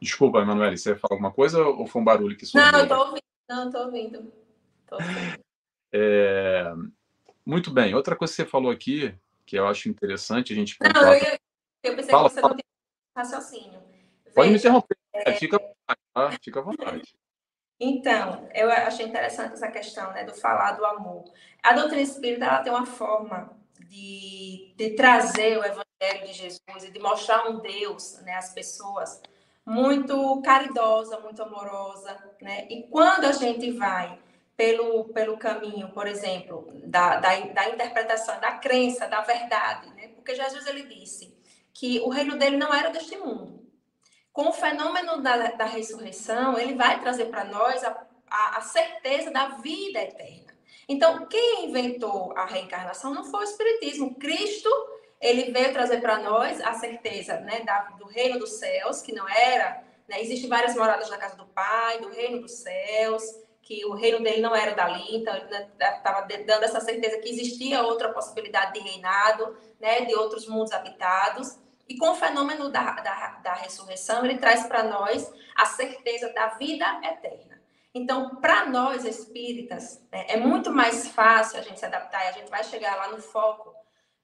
[0.00, 2.72] Desculpa, Emanuele, você ia falar alguma coisa ou foi um barulho que sobrou?
[2.72, 3.22] Não, estou ouvindo.
[3.48, 4.32] Não, estou ouvindo.
[4.86, 5.44] Tô ouvindo.
[5.92, 6.74] É...
[7.46, 7.94] Muito bem.
[7.94, 9.14] Outra coisa que você falou aqui,
[9.46, 10.76] que eu acho interessante a gente.
[10.80, 11.38] Não, eu,
[11.84, 12.54] eu pensei fala, que você fala.
[12.54, 12.64] não tem
[13.16, 13.80] raciocínio.
[14.34, 14.96] Pode me interromper.
[15.14, 15.58] É, fica
[16.12, 16.30] tá?
[16.42, 17.02] Fica à vontade.
[17.78, 21.30] Então, eu achei interessante essa questão né, do falar do amor.
[21.62, 26.90] A doutrina espírita ela tem uma forma de, de trazer o evangelho de Jesus e
[26.90, 29.20] de mostrar um Deus né, às pessoas
[29.66, 32.16] muito caridosa, muito amorosa.
[32.40, 32.66] Né?
[32.70, 34.18] E quando a gente vai
[34.56, 40.08] pelo, pelo caminho, por exemplo, da, da, da interpretação, da crença, da verdade, né?
[40.08, 41.36] porque Jesus ele disse
[41.74, 43.56] que o reino dele não era deste mundo
[44.36, 49.30] com o fenômeno da, da ressurreição, ele vai trazer para nós a, a, a, certeza
[49.30, 50.54] da vida eterna.
[50.86, 54.14] Então, quem inventou a reencarnação não foi o Espiritismo.
[54.16, 54.68] Cristo,
[55.22, 59.26] ele veio trazer para nós a certeza né, da, do reino dos céus, que não
[59.26, 59.82] era.
[60.06, 63.22] Né, Existem várias moradas na casa do Pai, do reino dos céus,
[63.66, 67.82] que o reino dele não era dali, então ele estava dando essa certeza que existia
[67.82, 71.58] outra possibilidade de reinado, né, de outros mundos habitados.
[71.88, 76.50] E com o fenômeno da, da, da ressurreição, ele traz para nós a certeza da
[76.50, 77.60] vida eterna.
[77.92, 82.32] Então, para nós espíritas, né, é muito mais fácil a gente se adaptar e a
[82.32, 83.74] gente vai chegar lá no foco,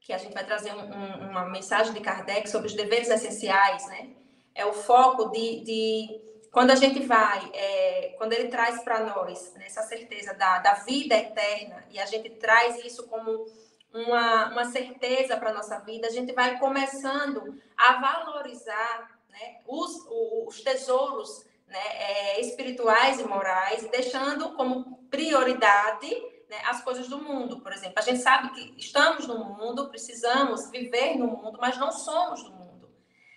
[0.00, 4.10] que a gente vai trazer um, uma mensagem de Kardec sobre os deveres essenciais, né?
[4.54, 9.54] É o foco de, de quando a gente vai, é, quando ele traz para nós
[9.54, 13.46] né, essa certeza da, da vida eterna, e a gente traz isso como
[13.92, 20.06] uma, uma certeza para a nossa vida, a gente vai começando a valorizar né, os,
[20.46, 26.10] os tesouros né, é, espirituais e morais, deixando como prioridade
[26.50, 27.94] né, as coisas do mundo, por exemplo.
[27.96, 32.50] A gente sabe que estamos no mundo, precisamos viver no mundo, mas não somos do
[32.50, 32.71] mundo.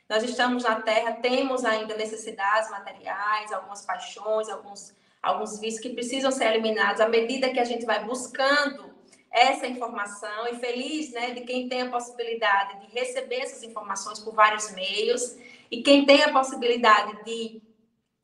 [0.08, 6.32] Nós estamos na Terra, temos ainda necessidades materiais, algumas paixões, alguns, alguns vícios que precisam
[6.32, 8.94] ser eliminados à medida que a gente vai buscando
[9.32, 14.34] essa informação e feliz né, de quem tem a possibilidade de receber essas informações por
[14.34, 15.36] vários meios
[15.70, 17.62] e quem tem a possibilidade de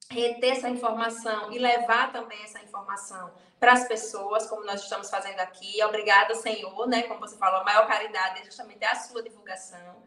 [0.09, 5.39] reter essa informação e levar também essa informação para as pessoas, como nós estamos fazendo
[5.39, 5.83] aqui.
[5.83, 7.03] Obrigada, Senhor, né?
[7.03, 10.01] Como você falou, a maior caridade é justamente a sua divulgação.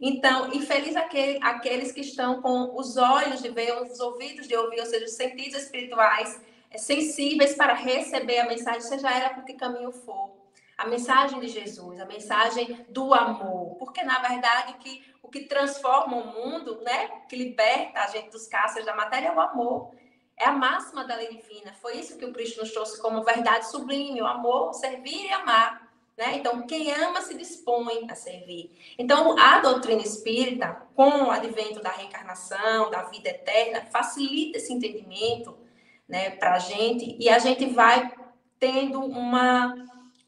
[0.00, 4.78] Então, infeliz aquele, aqueles que estão com os olhos de ver, os ouvidos de ouvir,
[4.78, 9.54] ou seja, os sentidos espirituais é, sensíveis para receber a mensagem, seja ela por que
[9.54, 10.36] caminho for.
[10.76, 13.74] A mensagem de Jesus, a mensagem do amor.
[13.76, 18.30] Porque, na verdade, o que, o que transforma o mundo, né, que liberta a gente
[18.30, 19.92] dos cárceres da matéria é o amor.
[20.36, 21.74] É a máxima da lei divina.
[21.82, 25.87] Foi isso que o Cristo nos trouxe como verdade sublime: o amor, servir e amar.
[26.18, 26.34] Né?
[26.34, 28.76] Então, quem ama se dispõe a servir.
[28.98, 35.56] Então, a doutrina espírita, com o advento da reencarnação, da vida eterna, facilita esse entendimento
[36.08, 38.12] né, para a gente e a gente vai
[38.58, 39.72] tendo uma,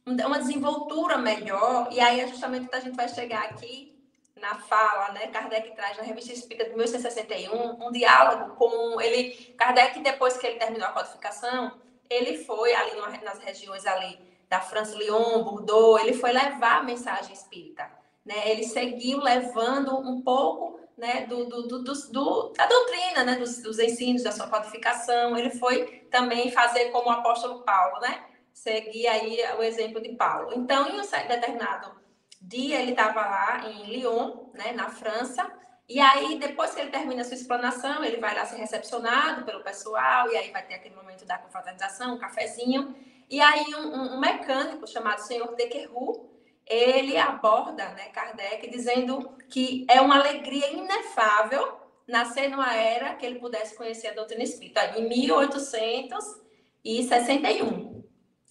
[0.06, 1.88] uma desenvoltura melhor.
[1.90, 3.92] E aí é justamente que a gente vai chegar aqui
[4.36, 5.26] na fala, né?
[5.26, 9.32] Kardec traz na Revista Espírita de 1861 um diálogo com ele.
[9.58, 11.72] Kardec, depois que ele terminou a codificação,
[12.08, 12.92] ele foi ali
[13.24, 17.88] nas regiões ali da França Lyon, Bordeaux, ele foi levar a mensagem espírita.
[18.26, 18.50] Né?
[18.50, 23.78] Ele seguiu levando um pouco né, do, do, do, do, da doutrina, né, dos, dos
[23.78, 25.38] ensinos, da sua codificação.
[25.38, 28.24] Ele foi também fazer como o apóstolo Paulo, né?
[28.52, 30.52] Seguir aí o exemplo de Paulo.
[30.54, 31.98] Então, em um determinado
[32.42, 35.50] dia, ele estava lá em Lyon, né, na França,
[35.88, 39.60] e aí, depois que ele termina a sua explanação, ele vai lá ser recepcionado pelo
[39.64, 42.94] pessoal, e aí vai ter aquele momento da confraternização, um cafezinho.
[43.30, 46.28] E aí um, um mecânico chamado senhor Dequerru,
[46.66, 53.38] ele aborda né, Kardec dizendo que é uma alegria inefável nascer numa era que ele
[53.38, 58.00] pudesse conhecer a doutrina espírita, em 1861.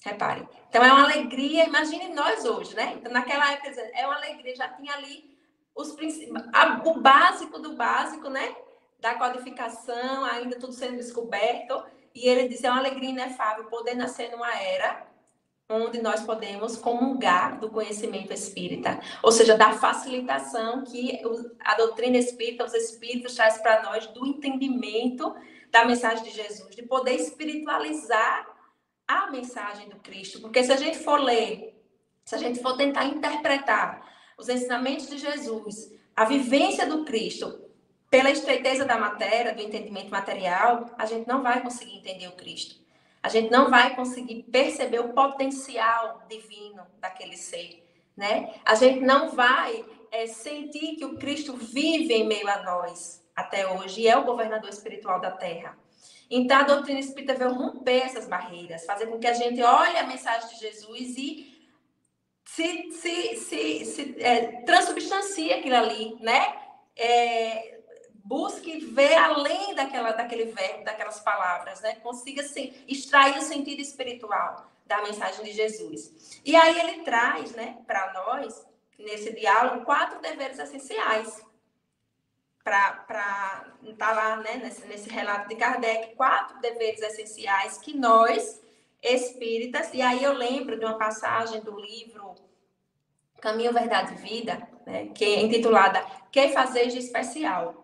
[0.02, 0.48] Reparem.
[0.70, 2.94] Então é uma alegria, imagine nós hoje, né?
[2.96, 5.38] Então, naquela época é uma alegria, já tinha ali
[5.76, 5.94] os
[6.86, 8.56] o básico do básico, né?
[9.00, 11.84] Da codificação, ainda tudo sendo descoberto.
[12.20, 15.08] E ele diz: é uma alegria inefável poder nascer numa era
[15.72, 21.22] onde nós podemos comungar do conhecimento espírita, ou seja, da facilitação que
[21.60, 25.34] a doutrina espírita, os espíritos traz para nós do entendimento
[25.70, 28.48] da mensagem de Jesus, de poder espiritualizar
[29.08, 31.80] a mensagem do Cristo, porque se a gente for ler,
[32.26, 34.02] se a gente for tentar interpretar
[34.40, 37.69] os ensinamentos de Jesus, a vivência do Cristo
[38.10, 42.76] pela estreiteza da matéria, do entendimento material, a gente não vai conseguir entender o Cristo.
[43.22, 48.54] A gente não vai conseguir perceber o potencial divino daquele ser, né?
[48.65, 53.69] A gente não vai é, sentir que o Cristo vive em meio a nós até
[53.72, 55.78] hoje e é o governador espiritual da Terra.
[56.32, 60.08] Então, a doutrina espírita veio romper essas barreiras, fazer com que a gente olhe a
[60.08, 61.60] mensagem de Jesus e
[62.45, 64.63] se, se, se, se é,
[65.54, 66.56] aquilo ali, né?
[66.95, 67.79] É,
[68.30, 71.96] busque ver além daquela, daquele verbo, daquelas palavras, né?
[71.96, 76.39] Consiga assim, extrair o sentido espiritual da mensagem de Jesus.
[76.46, 78.68] E aí ele traz, né, para nós,
[79.00, 81.44] nesse diálogo, quatro deveres essenciais.
[82.63, 83.04] Para
[83.82, 88.62] estar tá lá, né, nesse, nesse relato de Kardec, quatro deveres essenciais que nós,
[89.02, 92.36] espíritas, e aí eu lembro de uma passagem do livro
[93.42, 97.79] Caminho, Verdade e Vida, né, que é intitulada Que Fazer de Especial?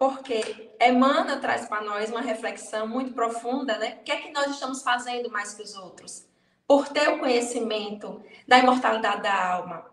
[0.00, 3.98] Porque Emmanuel traz para nós uma reflexão muito profunda, né?
[4.00, 6.26] O que é que nós estamos fazendo mais que os outros?
[6.66, 9.84] Por ter o conhecimento da imortalidade da alma,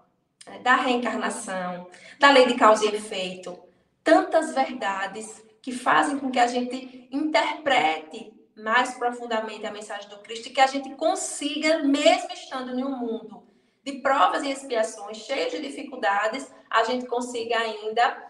[0.45, 0.59] né?
[0.59, 3.59] da reencarnação, da lei de causa e efeito,
[4.01, 10.47] tantas verdades que fazem com que a gente interprete mais profundamente a mensagem do Cristo
[10.47, 13.43] e que a gente consiga, mesmo estando em um mundo
[13.83, 18.25] de provas e expiações, cheio de dificuldades, a gente consiga ainda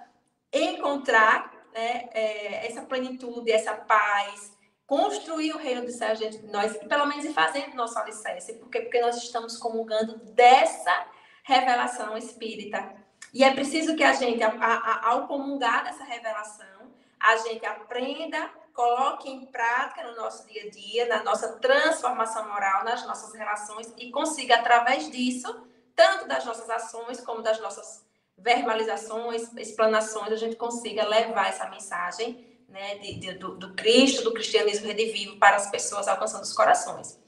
[0.52, 6.74] encontrar né, é, essa plenitude, essa paz, construir o reino dos céus dentro de nós,
[6.76, 8.54] e pelo menos ir fazendo nosso alicerce.
[8.54, 8.82] Por quê?
[8.82, 11.06] Porque nós estamos comungando dessa
[11.44, 12.96] revelação espírita.
[13.34, 18.50] E é preciso que a gente, a, a, ao comungar dessa revelação, a gente aprenda,
[18.74, 23.94] coloque em prática no nosso dia a dia, na nossa transformação moral, nas nossas relações
[23.98, 28.07] e consiga, através disso, tanto das nossas ações como das nossas
[28.38, 34.34] verbalizações, explanações, a gente consiga levar essa mensagem né, de, de, do, do, Cristo, do
[34.34, 37.20] cristianismo redivivo para as pessoas alcançando os corações.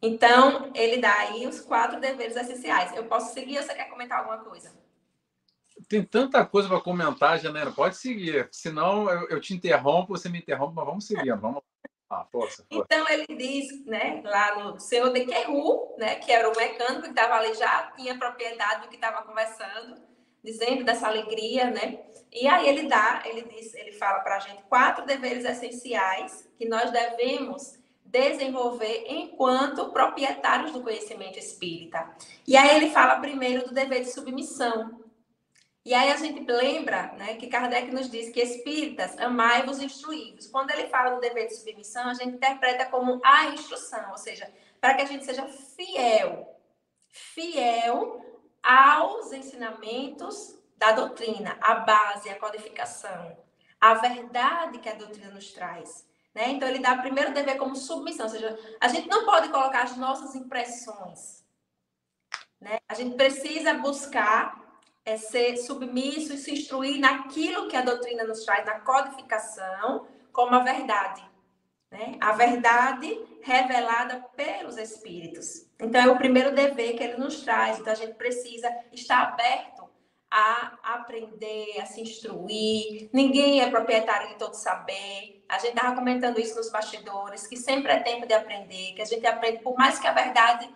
[0.00, 2.94] Então, ele dá aí os quatro deveres essenciais.
[2.96, 4.72] Eu posso seguir ou você quer comentar alguma coisa?
[5.88, 7.70] Tem tanta coisa para comentar, Janela.
[7.70, 8.48] Pode seguir.
[8.50, 11.36] Senão eu, eu te interrompo, você me interrompe, mas vamos seguir.
[11.36, 11.62] Vamos
[12.12, 12.84] ah, força, força.
[12.84, 17.08] Então ele diz, né, lá no senhor de Querru, né, que era o mecânico que
[17.08, 19.98] estava ali já tinha propriedade do que estava conversando,
[20.42, 22.00] dizendo dessa alegria, né?
[22.32, 26.68] E aí ele dá, ele diz, ele fala para a gente quatro deveres essenciais que
[26.68, 32.14] nós devemos desenvolver enquanto proprietários do conhecimento espírita.
[32.46, 35.02] E aí ele fala primeiro do dever de submissão,
[35.84, 40.46] e aí a gente lembra né, que Kardec nos diz que espíritas, amai-vos instruí-vos.
[40.46, 44.48] Quando ele fala do dever de submissão, a gente interpreta como a instrução, ou seja,
[44.80, 45.44] para que a gente seja
[45.76, 46.56] fiel,
[47.08, 48.24] fiel
[48.62, 53.36] aos ensinamentos da doutrina, a base, a codificação,
[53.80, 56.06] a verdade que a doutrina nos traz.
[56.34, 56.50] Né?
[56.50, 59.82] Então, ele dá primeiro o dever como submissão, ou seja, a gente não pode colocar
[59.82, 61.44] as nossas impressões.
[62.60, 62.78] Né?
[62.88, 64.62] A gente precisa buscar
[65.04, 70.54] é ser submisso e se instruir naquilo que a doutrina nos traz, na codificação, como
[70.54, 71.22] a verdade.
[71.90, 72.16] Né?
[72.20, 75.66] A verdade revelada pelos Espíritos.
[75.80, 77.78] Então, é o primeiro dever que ele nos traz.
[77.78, 79.90] Então, a gente precisa estar aberto
[80.30, 83.10] a aprender, a se instruir.
[83.12, 85.44] Ninguém é proprietário de todo saber.
[85.46, 89.04] A gente estava comentando isso nos bastidores, que sempre é tempo de aprender, que a
[89.04, 90.70] gente aprende, por mais que a verdade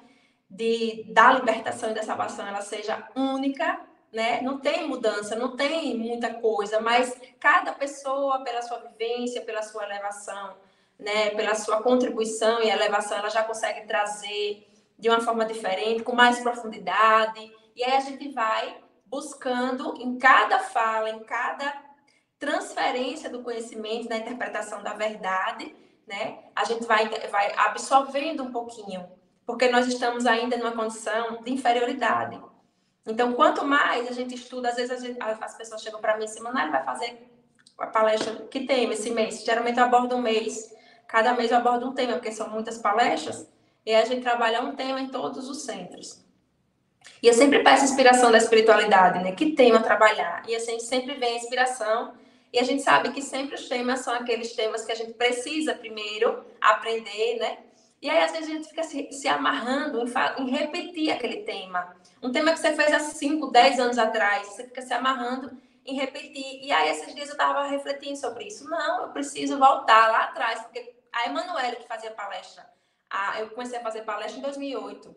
[0.51, 3.81] de, da libertação e da salvação ela seja única,
[4.13, 4.43] né?
[4.43, 9.85] Não tem mudança, não tem muita coisa, mas cada pessoa, pela sua vivência, pela sua
[9.85, 10.57] elevação,
[10.99, 11.31] né?
[11.31, 14.67] Pela sua contribuição e elevação, ela já consegue trazer
[14.99, 17.53] de uma forma diferente, com mais profundidade.
[17.75, 21.85] E aí a gente vai buscando em cada fala, em cada
[22.39, 25.75] transferência do conhecimento, da interpretação da verdade,
[26.07, 26.39] né?
[26.55, 29.09] A gente vai, vai absorvendo um pouquinho,
[29.47, 32.41] porque nós estamos ainda numa condição de inferioridade.
[33.07, 36.27] Então, quanto mais a gente estuda, às vezes gente, as pessoas chegam para mim e
[36.27, 37.31] dizem, vai fazer
[37.79, 39.45] a palestra que tem esse mês.
[39.45, 40.75] Geralmente eu abordo um mês,
[41.09, 43.49] cada mês eu abordo um tema, porque são muitas palestras,
[43.85, 46.25] e a gente trabalha um tema em todos os centros.
[47.23, 49.33] E eu sempre peço inspiração da espiritualidade, né?
[49.33, 50.43] Que tema trabalhar?
[50.49, 52.13] E assim, sempre vem a inspiração,
[52.53, 55.75] e a gente sabe que sempre os temas são aqueles temas que a gente precisa
[55.75, 57.59] primeiro aprender, né?
[58.01, 61.97] E aí, às vezes, a gente fica se, se amarrando em, em, repetir aquele tema.
[62.23, 65.51] Um tema que você fez há 5, 10 anos atrás, você fica se amarrando
[65.87, 66.65] em repetir.
[66.65, 68.69] E aí, esses dias eu estava refletindo sobre isso.
[68.69, 72.67] Não, eu preciso voltar lá atrás, porque a Emanuele que fazia palestra,
[73.09, 75.17] a, eu comecei a fazer palestra em 2008.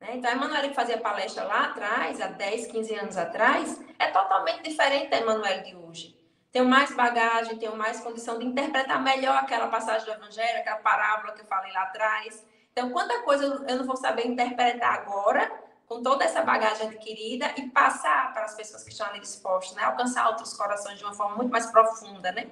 [0.00, 0.16] Né?
[0.16, 4.62] Então, a Emanuele que fazia palestra lá atrás, há 10, 15 anos atrás, é totalmente
[4.62, 9.66] diferente da Emanuele de hoje tenho mais bagagem, tenho mais condição de interpretar melhor aquela
[9.66, 12.46] passagem do Evangelho, aquela parábola que eu falei lá atrás.
[12.70, 15.50] Então, quanta coisa eu não vou saber interpretar agora,
[15.86, 19.82] com toda essa bagagem adquirida, e passar para as pessoas que estão ali dispostas, né?
[19.84, 22.50] Alcançar outros corações de uma forma muito mais profunda, né?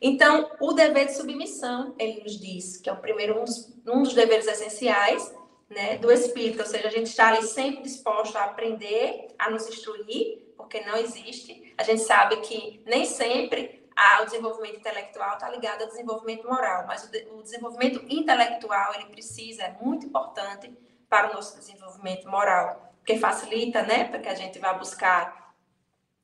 [0.00, 4.02] Então, o dever de submissão, ele nos diz que é o primeiro, um dos, um
[4.02, 5.34] dos deveres essenciais,
[5.68, 9.68] né, do espírito, ou seja, a gente está ali sempre disposto a aprender, a nos
[9.68, 11.72] instruir, porque não existe.
[11.78, 13.80] A gente sabe que nem sempre
[14.20, 19.06] o desenvolvimento intelectual está ligado ao desenvolvimento moral, mas o, de, o desenvolvimento intelectual ele
[19.06, 20.72] precisa, é muito importante
[21.10, 25.52] para o nosso desenvolvimento moral, porque facilita, né, para que a gente vá buscar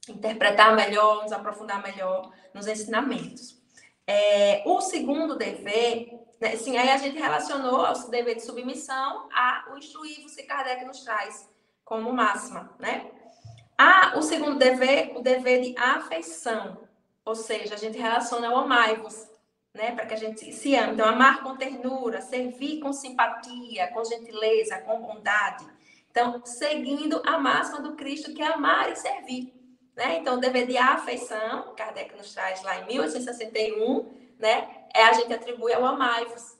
[0.08, 3.60] interpretar melhor, nos aprofundar melhor nos ensinamentos.
[4.06, 9.76] É, o segundo dever, né, sim, aí a gente relacionou ao dever de submissão ao
[9.76, 11.50] instruir-vos que Kardec nos traz
[11.84, 13.10] como máxima, né?
[13.76, 16.78] Ah, o segundo dever, o dever de afeição.
[17.24, 19.28] Ou seja, a gente relaciona o amai-vos,
[19.76, 19.92] né?
[19.92, 20.94] Para que a gente se ame.
[20.94, 25.64] Então, amar com ternura, servir com simpatia, com gentileza, com bondade.
[26.10, 29.54] Então, seguindo a máxima do Cristo, que é amar e servir.
[29.94, 30.18] Né?
[30.18, 35.32] Então, o dever de afeição, Kardec nos traz lá em 1861, né, é a gente
[35.32, 36.56] atribui ao amai-vos.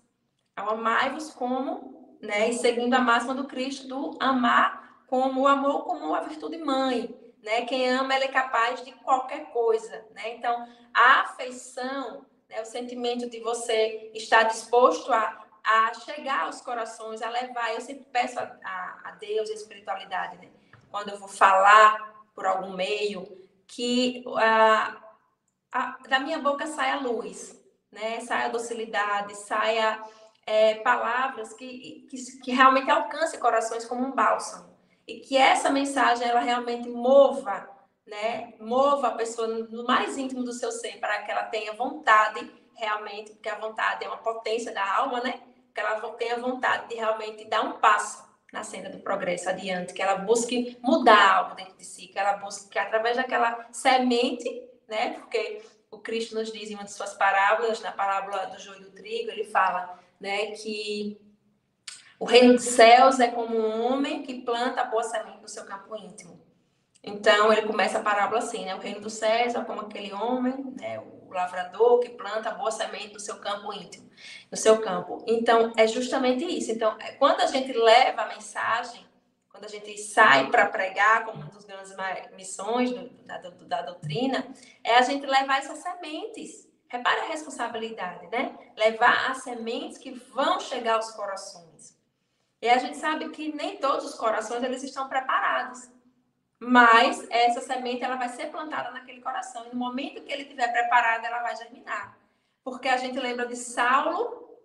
[0.55, 5.85] Ao amai-vos como, né, e seguindo a máxima do Cristo, do amar como o amor
[5.85, 7.14] como a virtude mãe.
[7.43, 7.62] Né?
[7.62, 10.05] Quem ama, ele é capaz de qualquer coisa.
[10.14, 10.35] Né?
[10.35, 17.23] Então, a afeição, né, o sentimento de você estar disposto a, a chegar aos corações,
[17.23, 17.75] a levar.
[17.75, 20.51] Eu sempre peço a, a, a Deus, a espiritualidade, né?
[20.91, 23.27] quando eu vou falar por algum meio,
[23.67, 24.97] que a,
[25.73, 28.21] a, da minha boca saia luz, né?
[28.21, 30.03] saia docilidade, saia
[30.47, 34.77] é, palavras que, que, que realmente alcancem corações como um bálsamo.
[35.07, 37.69] E que essa mensagem ela realmente mova,
[38.07, 38.55] né?
[38.61, 43.33] Mova a pessoa no mais íntimo do seu ser para que ela tenha vontade realmente,
[43.33, 45.41] porque a vontade é uma potência da alma, né?
[45.75, 50.01] Que ela tenha vontade de realmente dar um passo na senda do progresso adiante, que
[50.01, 55.15] ela busque mudar algo dentro de si, que ela busque que através daquela semente, né?
[55.15, 58.91] Porque o Cristo nos diz em uma de suas parábolas, na parábola do joio do
[58.91, 61.21] trigo, ele fala, né, que
[62.19, 65.65] o reino dos céus é como um homem que planta a boa semente no seu
[65.65, 66.46] campo íntimo.
[67.07, 68.75] Então, ele começa a parábola assim, né?
[68.75, 70.99] O reino dos céus é como aquele homem, né?
[70.99, 74.11] O lavrador que planta boa semente no seu campo íntimo,
[74.51, 75.25] no seu campo.
[75.25, 76.73] Então, é justamente isso.
[76.73, 79.07] Então, é, quando a gente leva a mensagem,
[79.49, 81.95] quando a gente sai para pregar, como uma das grandes
[82.35, 84.45] missões do, da, do, da doutrina,
[84.83, 86.69] é a gente levar essas sementes.
[86.89, 88.57] Repare a responsabilidade, né?
[88.77, 91.97] Levar as sementes que vão chegar aos corações.
[92.61, 95.89] E a gente sabe que nem todos os corações eles estão preparados.
[96.59, 100.73] Mas essa semente ela vai ser plantada naquele coração e no momento que ele estiver
[100.73, 102.19] preparado, ela vai germinar.
[102.65, 104.59] Porque a gente lembra de Saulo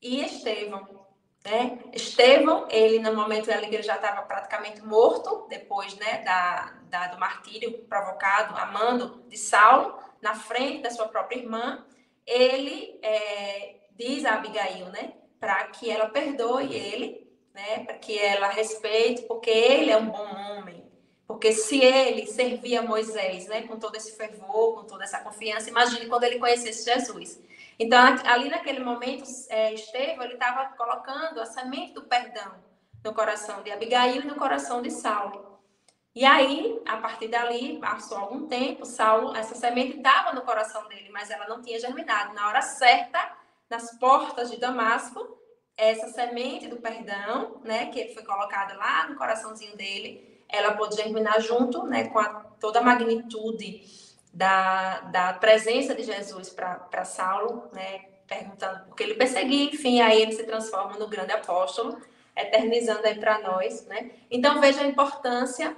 [0.00, 1.04] e Estevão.
[1.44, 1.78] Né?
[1.92, 7.08] Estevão, ele no momento ali que ele já estava praticamente morto, depois né, da, da,
[7.08, 11.84] do martírio provocado, amando de Saulo, na frente da sua própria irmã,
[12.26, 17.24] ele é, diz a Abigail, né, para que ela perdoe ele
[17.54, 20.53] né, para que ela respeite, porque ele é um bom homem.
[21.26, 26.06] Porque se ele servia Moisés, né, com todo esse fervor, com toda essa confiança, imagine
[26.06, 27.40] quando ele conhecesse Jesus.
[27.78, 32.54] Então, ali naquele momento, é, Estevão, estava colocando a semente do perdão
[33.02, 35.58] no coração de Abigail e no coração de Saulo.
[36.14, 41.10] E aí, a partir dali, passou algum tempo, Saulo, essa semente estava no coração dele,
[41.10, 42.34] mas ela não tinha germinado.
[42.34, 43.36] Na hora certa,
[43.68, 45.36] nas portas de Damasco,
[45.76, 51.40] essa semente do perdão, né, que foi colocada lá no coraçãozinho dele, ela pode germinar
[51.40, 52.28] junto, né, com a,
[52.60, 53.82] toda a magnitude
[54.32, 60.22] da, da presença de Jesus para Saulo, né, perguntando por que ele perseguia, enfim, aí
[60.22, 62.00] ele se transforma no grande apóstolo,
[62.36, 64.10] eternizando aí para nós, né?
[64.30, 65.76] Então veja a importância,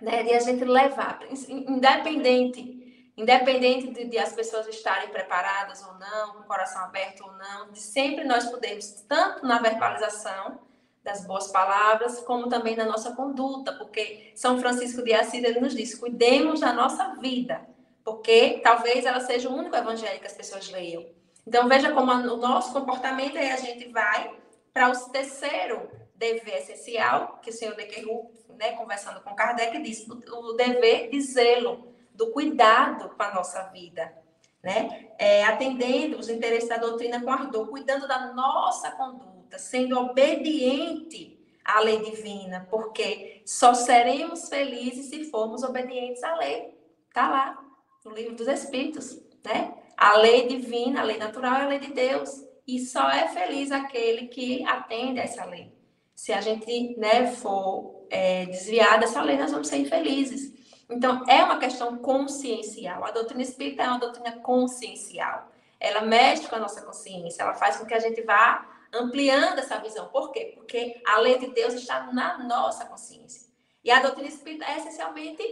[0.00, 2.80] né, de a gente levar, independente
[3.20, 7.70] Independente de, de, as pessoas estarem preparadas ou não, com o coração aberto ou não,
[7.70, 10.58] de sempre nós podemos, tanto na verbalização
[11.02, 15.74] das boas palavras, como também na nossa conduta, porque São Francisco de Assis ele nos
[15.74, 17.66] diz: cuidemos da nossa vida,
[18.04, 21.06] porque talvez ela seja o único evangelho que as pessoas leiam.
[21.46, 24.30] Então veja como o nosso comportamento aí a gente vai
[24.72, 30.52] para o terceiro dever essencial, que o senhor Dequerru, né, conversando com Kardec, disse, o
[30.52, 34.14] dever de zelo do cuidado com a nossa vida,
[34.62, 35.08] né?
[35.18, 41.80] É, atendendo os interesses da doutrina com ardor, cuidando da nossa conduta, sendo obediente à
[41.80, 46.74] lei divina, porque só seremos felizes se formos obedientes à lei.
[47.12, 47.64] Tá lá
[48.04, 49.74] no livro dos Espíritos, né?
[49.96, 52.44] A lei divina, a lei natural é a lei de Deus.
[52.66, 55.72] E só é feliz aquele que atende a essa lei.
[56.14, 60.52] Se a gente né, for é, desviar dessa lei, nós vamos ser infelizes.
[60.88, 63.04] Então, é uma questão consciencial.
[63.04, 65.50] A doutrina espírita é uma doutrina consciencial.
[65.78, 69.78] Ela mexe com a nossa consciência, ela faz com que a gente vá ampliando essa
[69.78, 70.08] visão.
[70.08, 70.52] Por quê?
[70.54, 73.48] Porque a lei de Deus está na nossa consciência.
[73.82, 75.42] E a doutrina espírita é essencialmente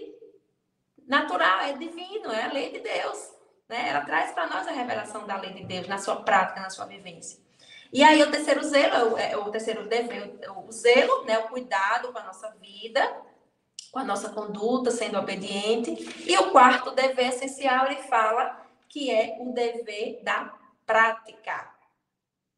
[1.06, 3.32] natural, é divino, é a lei de Deus.
[3.68, 3.88] Né?
[3.88, 6.86] Ela traz para nós a revelação da lei de Deus na sua prática, na sua
[6.86, 7.40] vivência.
[7.92, 12.18] E aí o terceiro zelo, é o terceiro dever, o zelo, né, o cuidado com
[12.18, 13.00] a nossa vida,
[13.90, 15.90] com a nossa conduta, sendo obediente.
[16.26, 21.77] E o quarto dever essencial, ele fala que é o dever da prática.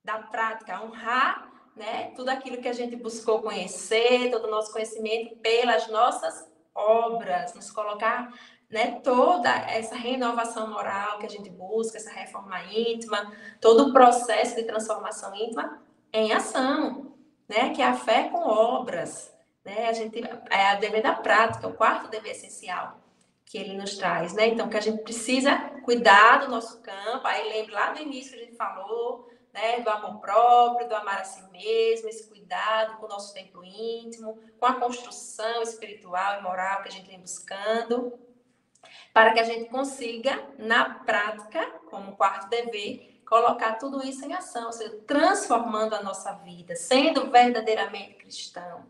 [0.05, 5.37] Da prática, honrar né, tudo aquilo que a gente buscou conhecer, todo o nosso conhecimento
[5.37, 8.33] pelas nossas obras, nos colocar
[8.69, 14.57] né, toda essa renovação moral que a gente busca, essa reforma íntima, todo o processo
[14.57, 15.83] de transformação íntima
[16.13, 17.15] em ação,
[17.49, 19.35] né, que é a fé com obras.
[19.65, 19.89] Né?
[19.89, 22.99] A gente, é a dever da prática, o quarto dever essencial,
[23.45, 24.47] que ele nos traz, né?
[24.47, 27.27] Então, que a gente precisa cuidar do nosso campo.
[27.27, 29.81] Aí lembra lá do início que a gente falou, né?
[29.81, 34.39] Do amor próprio, do amar a si mesmo, esse cuidado com o nosso tempo íntimo,
[34.59, 38.19] com a construção espiritual e moral que a gente vem buscando,
[39.13, 44.67] para que a gente consiga, na prática, como quarto dever, colocar tudo isso em ação,
[44.67, 48.85] ou seja, transformando a nossa vida, sendo verdadeiramente cristão,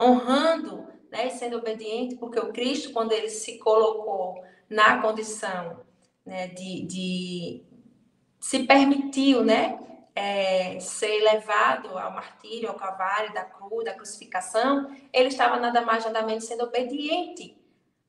[0.00, 5.80] honrando né, sendo obediente, porque o Cristo, quando ele se colocou na condição
[6.24, 7.62] né, de, de
[8.40, 9.78] se permitiu, né,
[10.14, 16.04] é, ser levado ao martírio, ao cavalo, da cruz, da crucificação, ele estava nada mais
[16.04, 17.56] nada menos sendo obediente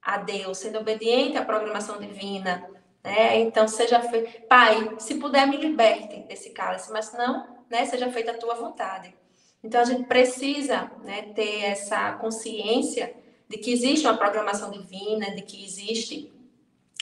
[0.02, 2.70] a Deus, sendo obediente à programação divina.
[3.04, 3.40] Né?
[3.40, 8.32] Então, seja feito, Pai, se puder, me liberte desse cálice, mas não, né, seja feita
[8.32, 9.16] a tua vontade.
[9.64, 13.14] Então, a gente precisa né, ter essa consciência
[13.48, 16.33] de que existe uma programação divina, de que existe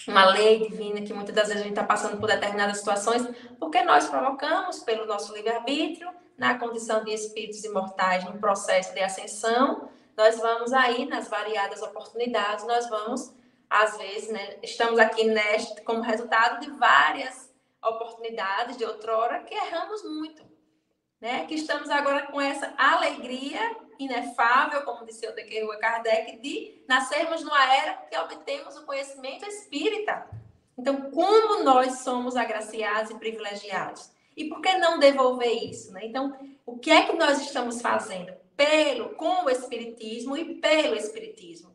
[0.08, 3.28] uma lei divina, que muitas das vezes a gente está passando por determinadas situações,
[3.60, 9.90] porque nós provocamos pelo nosso livre-arbítrio, na condição de espíritos imortais, no processo de ascensão,
[10.18, 13.34] nós vamos aí, nas variadas oportunidades, nós vamos,
[13.70, 17.52] às vezes, né, estamos aqui neste, como resultado de várias
[17.84, 20.52] oportunidades de outrora que erramos muito
[21.22, 21.46] né?
[21.46, 23.60] Que estamos agora com essa alegria
[24.06, 30.28] inefável, como disse o Rua Kardec, de nascermos numa era que obtemos o conhecimento espírita.
[30.78, 34.12] Então, como nós somos agraciados e privilegiados?
[34.36, 35.92] E por que não devolver isso?
[35.92, 36.06] Né?
[36.06, 36.36] Então,
[36.66, 41.72] o que é que nós estamos fazendo pelo, com o Espiritismo e pelo Espiritismo?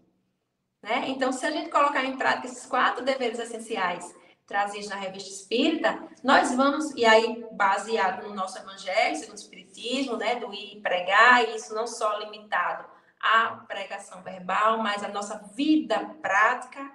[0.83, 1.05] Né?
[1.09, 4.15] Então, se a gente colocar em prática esses quatro deveres essenciais
[4.47, 10.17] trazidos na revista Espírita, nós vamos, e aí baseado no nosso evangelho, segundo o Espiritismo,
[10.17, 12.85] né, do ir pregar, e isso não só limitado
[13.21, 16.93] à pregação verbal, mas a nossa vida prática,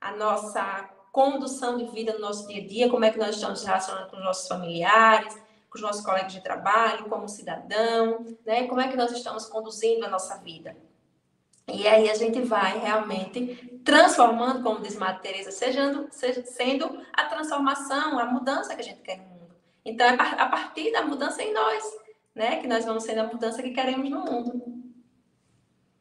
[0.00, 3.62] a nossa condução de vida no nosso dia a dia, como é que nós estamos
[3.62, 5.34] relacionando com os nossos familiares,
[5.68, 10.04] com os nossos colegas de trabalho, como cidadão, né, como é que nós estamos conduzindo
[10.06, 10.74] a nossa vida.
[11.66, 18.18] E aí a gente vai realmente transformando, como diz Maria Teresa, sejando, sendo a transformação,
[18.18, 19.54] a mudança que a gente quer no mundo.
[19.84, 21.82] Então, é a partir da mudança em nós,
[22.34, 24.62] né, que nós vamos sendo a mudança que queremos no mundo.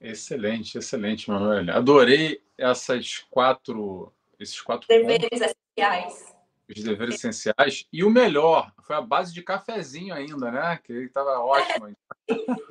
[0.01, 1.75] Excelente, excelente, Manuel.
[1.75, 5.55] Adorei essas quatro, esses quatro deveres pontos.
[5.77, 6.32] essenciais
[6.79, 7.85] os deveres essenciais.
[7.91, 10.79] E o melhor, foi a base de cafezinho ainda, né?
[10.83, 11.95] Que estava ótimo.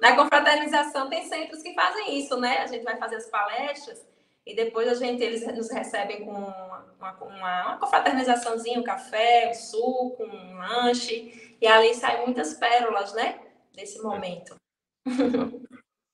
[0.00, 2.58] Na confraternização tem centros que fazem isso, né?
[2.58, 4.04] A gente vai fazer as palestras
[4.44, 9.54] e depois a gente, eles nos recebem com uma, uma, uma confraternizaçãozinha, um café, um
[9.54, 13.40] suco, um lanche, e ali saem muitas pérolas, né?
[13.72, 14.56] Desse momento.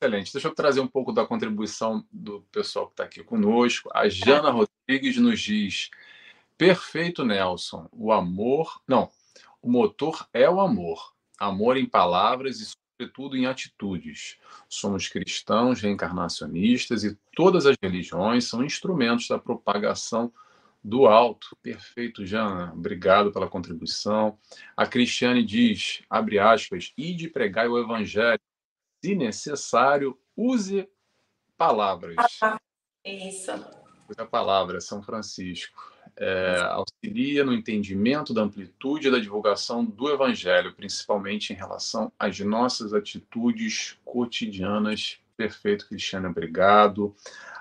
[0.00, 0.32] Excelente.
[0.32, 3.90] Deixa eu trazer um pouco da contribuição do pessoal que está aqui conosco.
[3.92, 5.90] A Jana Rodrigues nos diz
[6.58, 7.88] Perfeito, Nelson.
[7.92, 8.82] O amor.
[8.86, 9.08] Não.
[9.62, 11.14] O motor é o amor.
[11.38, 14.38] Amor em palavras e, sobretudo, em atitudes.
[14.68, 20.32] Somos cristãos reencarnacionistas e todas as religiões são instrumentos da propagação
[20.82, 21.56] do alto.
[21.62, 22.72] Perfeito, Jana.
[22.72, 24.36] Obrigado pela contribuição.
[24.76, 28.40] A Cristiane diz, abre aspas, e de pregar o evangelho.
[29.00, 30.88] Se necessário, use
[31.56, 32.16] palavras.
[33.04, 33.52] Isso.
[34.08, 40.74] Use a palavra, São Francisco é, auxilia no entendimento da amplitude da divulgação do Evangelho,
[40.74, 45.20] principalmente em relação às nossas atitudes cotidianas.
[45.36, 47.14] Perfeito, Cristiano, obrigado.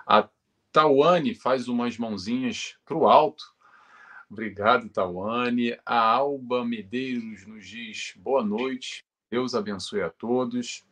[0.06, 0.28] A
[0.72, 3.44] Tawane faz umas mãozinhas para o alto.
[4.30, 5.78] Obrigado, Tawane.
[5.86, 9.06] A Alba Medeiros nos diz boa noite.
[9.30, 10.84] Deus abençoe a todos.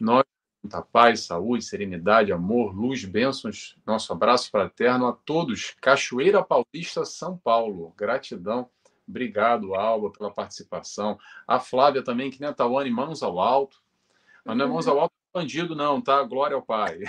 [0.00, 0.24] Nós
[0.62, 3.76] muita paz, saúde, serenidade, amor, luz, bênçãos.
[3.84, 5.74] Nosso abraço fraterno a todos.
[5.80, 7.92] Cachoeira Paulista, São Paulo.
[7.96, 8.70] Gratidão.
[9.06, 11.18] Obrigado, Alba, pela participação.
[11.46, 13.82] A Flávia também, que nem a Tawane, mãos ao alto.
[14.44, 16.22] Mas não é mãos ao alto bandido, não, tá?
[16.22, 17.00] Glória ao Pai.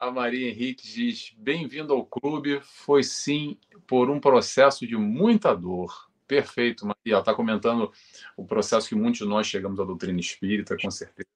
[0.00, 2.60] A Maria Henrique diz: bem-vindo ao clube.
[2.62, 6.10] Foi sim por um processo de muita dor.
[6.26, 7.18] Perfeito, Maria.
[7.18, 7.92] Está comentando
[8.36, 11.33] o processo que muitos de nós chegamos à doutrina espírita, com certeza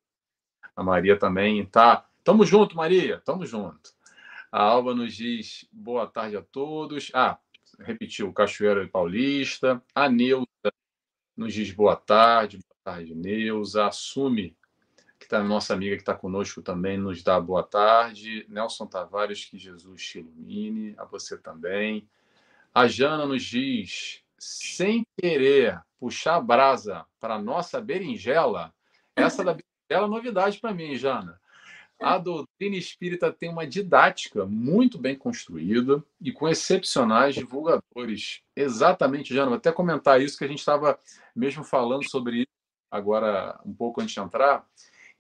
[0.79, 2.07] a Maria também tá.
[2.22, 3.20] Tamo junto, Maria.
[3.24, 3.93] Tamo junto.
[4.51, 7.11] A Alba nos diz boa tarde a todos.
[7.12, 7.37] Ah,
[7.81, 9.83] repetiu, Cachoeira Paulista.
[9.93, 10.47] A Neuza
[11.37, 12.59] nos diz boa tarde.
[12.59, 13.87] Boa tarde, Neuza.
[13.87, 14.57] Assume,
[15.18, 18.47] que está nossa amiga que está conosco também, nos dá boa tarde.
[18.49, 20.95] Nelson Tavares, que Jesus te ilumine.
[20.97, 22.09] A você também.
[22.72, 28.72] A Jana nos diz, sem querer puxar a brasa para nossa berinjela,
[29.16, 29.57] essa da
[29.89, 31.41] Bela novidade para mim, Jana.
[32.01, 38.43] A doutrina espírita tem uma didática muito bem construída e com excepcionais divulgadores.
[38.55, 40.99] Exatamente, Jana, vou até comentar isso que a gente estava
[41.34, 42.59] mesmo falando sobre isso
[42.91, 44.66] agora um pouco antes de entrar,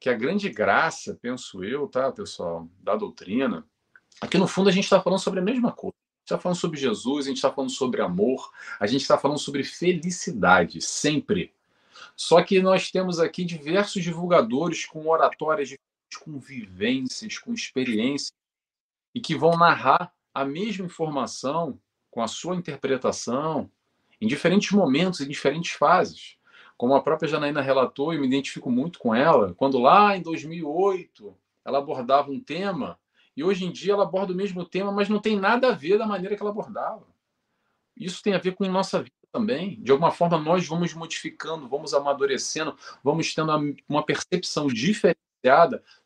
[0.00, 3.66] que a grande graça, penso eu, tá, pessoal, da doutrina,
[4.20, 5.94] aqui no fundo a gente está falando sobre a mesma coisa.
[5.94, 9.16] A gente está falando sobre Jesus, a gente está falando sobre amor, a gente está
[9.18, 11.54] falando sobre felicidade, sempre.
[12.18, 15.72] Só que nós temos aqui diversos divulgadores com oratórias
[16.24, 18.32] com vivências, com experiências,
[19.14, 23.70] e que vão narrar a mesma informação com a sua interpretação
[24.20, 26.36] em diferentes momentos, em diferentes fases.
[26.76, 31.36] Como a própria Janaína relatou, e me identifico muito com ela, quando lá em 2008
[31.64, 32.98] ela abordava um tema,
[33.36, 35.98] e hoje em dia ela aborda o mesmo tema, mas não tem nada a ver
[35.98, 37.06] da maneira que ela abordava.
[37.96, 39.80] Isso tem a ver com nossa vida também.
[39.82, 43.52] De alguma forma, nós vamos modificando, vamos amadurecendo, vamos tendo
[43.88, 45.18] uma percepção diferente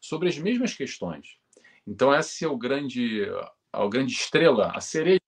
[0.00, 1.36] sobre as mesmas questões.
[1.86, 3.26] Então, essa é o grande,
[3.72, 5.20] a grande estrela, a cereja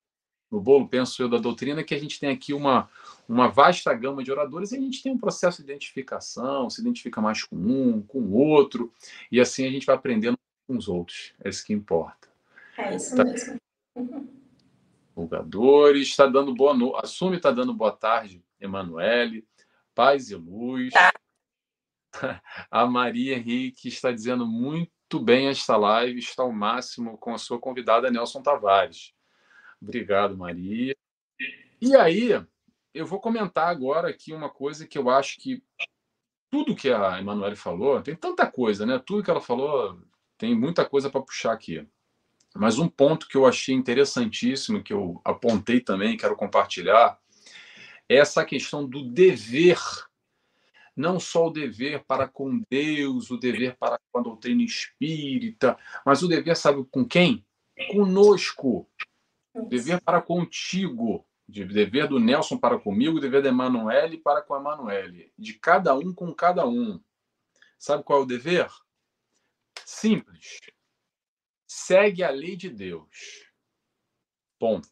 [0.51, 2.89] no bolo, penso eu, da doutrina, que a gente tem aqui uma,
[3.29, 7.21] uma vasta gama de oradores e a gente tem um processo de identificação, se identifica
[7.21, 8.93] mais com um, com o outro,
[9.33, 10.39] e assim a gente vai aprendendo
[10.69, 11.35] com os outros.
[11.43, 12.29] É isso que importa.
[12.79, 13.25] É isso tá.
[13.25, 13.57] mesmo.
[15.15, 17.05] Divulgadores, está dando boa noite.
[17.05, 19.47] Assume está dando boa tarde, Emanuele.
[19.95, 20.93] Paz e luz.
[20.93, 21.13] Tá.
[22.69, 27.61] A Maria Henrique está dizendo muito bem esta live, está ao máximo com a sua
[27.61, 29.13] convidada Nelson Tavares.
[29.81, 30.97] Obrigado, Maria.
[31.81, 32.31] E aí,
[32.93, 35.63] eu vou comentar agora aqui uma coisa que eu acho que
[36.51, 39.01] tudo que a Emanuele falou, tem tanta coisa, né?
[39.05, 40.01] Tudo que ela falou,
[40.37, 41.87] tem muita coisa para puxar aqui.
[42.55, 47.19] Mas um ponto que eu achei interessantíssimo, que eu apontei também, quero compartilhar,
[48.09, 49.79] é essa questão do dever
[50.97, 55.77] não só o dever para com Deus, o dever para com a doutrina espírita,
[56.07, 57.45] mas o dever, sabe com quem?
[57.91, 58.89] Conosco.
[59.53, 61.27] O dever para contigo.
[61.49, 65.33] O dever do Nelson para comigo, o dever da Emanuele para com a Emanuele.
[65.37, 67.01] De cada um com cada um.
[67.79, 68.69] Sabe qual é o dever?
[69.85, 70.61] Simples.
[71.77, 73.51] Segue a lei de Deus.
[74.61, 74.89] Ponto.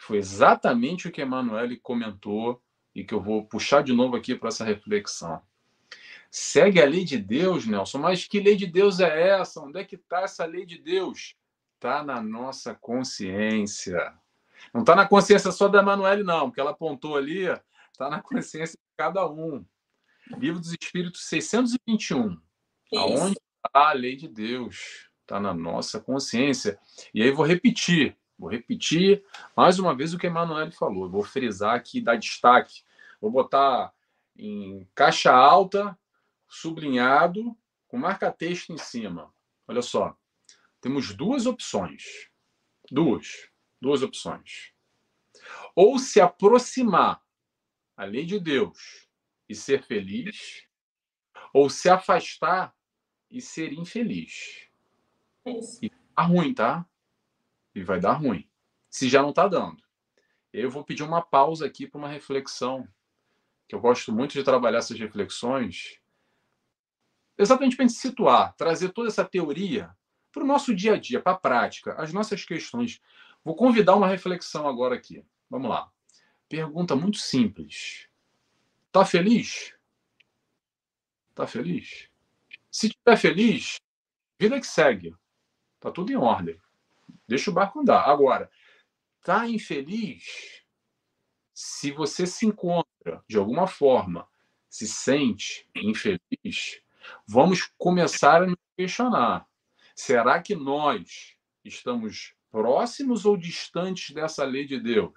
[0.00, 2.60] Foi exatamente o que Emanuele comentou
[2.92, 5.40] e que eu vou puxar de novo aqui para essa reflexão.
[6.28, 9.60] Segue a lei de Deus, Nelson, mas que lei de Deus é essa?
[9.60, 11.36] Onde é que está essa lei de Deus?
[11.76, 14.12] Está na nossa consciência.
[14.74, 17.44] Não está na consciência só da Emanuele, não, porque ela apontou ali,
[17.92, 19.64] está na consciência de cada um.
[20.36, 22.32] Livro dos Espíritos 621.
[22.32, 22.40] Isso.
[22.96, 25.09] Aonde está a lei de Deus?
[25.30, 26.76] Está na nossa consciência.
[27.14, 28.16] E aí vou repetir.
[28.36, 29.24] Vou repetir
[29.56, 31.08] mais uma vez o que a falou.
[31.08, 32.82] Vou frisar aqui, dar destaque.
[33.20, 33.94] Vou botar
[34.36, 35.96] em caixa alta,
[36.48, 37.56] sublinhado,
[37.86, 39.32] com marca-texto em cima.
[39.68, 40.18] Olha só.
[40.80, 42.28] Temos duas opções.
[42.90, 43.48] Duas.
[43.80, 44.72] Duas opções.
[45.76, 47.22] Ou se aproximar
[47.96, 49.08] à lei de Deus
[49.48, 50.66] e ser feliz,
[51.54, 52.74] ou se afastar
[53.30, 54.69] e ser infeliz.
[55.58, 55.78] Isso.
[55.82, 56.86] E tá ruim, tá?
[57.74, 58.48] e vai dar ruim.
[58.88, 59.82] Se já não está dando.
[60.52, 62.86] Eu vou pedir uma pausa aqui para uma reflexão,
[63.68, 66.00] que eu gosto muito de trabalhar essas reflexões,
[67.38, 69.94] exatamente para a gente situar, trazer toda essa teoria
[70.32, 73.00] para o nosso dia a dia, para a prática, as nossas questões.
[73.44, 75.24] Vou convidar uma reflexão agora aqui.
[75.48, 75.90] Vamos lá.
[76.48, 78.08] Pergunta muito simples.
[78.90, 79.72] Tá feliz?
[81.32, 82.08] Tá feliz?
[82.70, 83.76] Se estiver feliz,
[84.38, 85.14] vida que segue.
[85.80, 86.60] Tá tudo em ordem.
[87.26, 88.02] Deixa o barco andar.
[88.02, 88.50] Agora,
[89.22, 90.62] tá infeliz?
[91.54, 94.28] Se você se encontra de alguma forma,
[94.68, 96.82] se sente infeliz,
[97.26, 99.46] vamos começar a nos questionar.
[99.96, 105.12] Será que nós estamos próximos ou distantes dessa lei de Deus?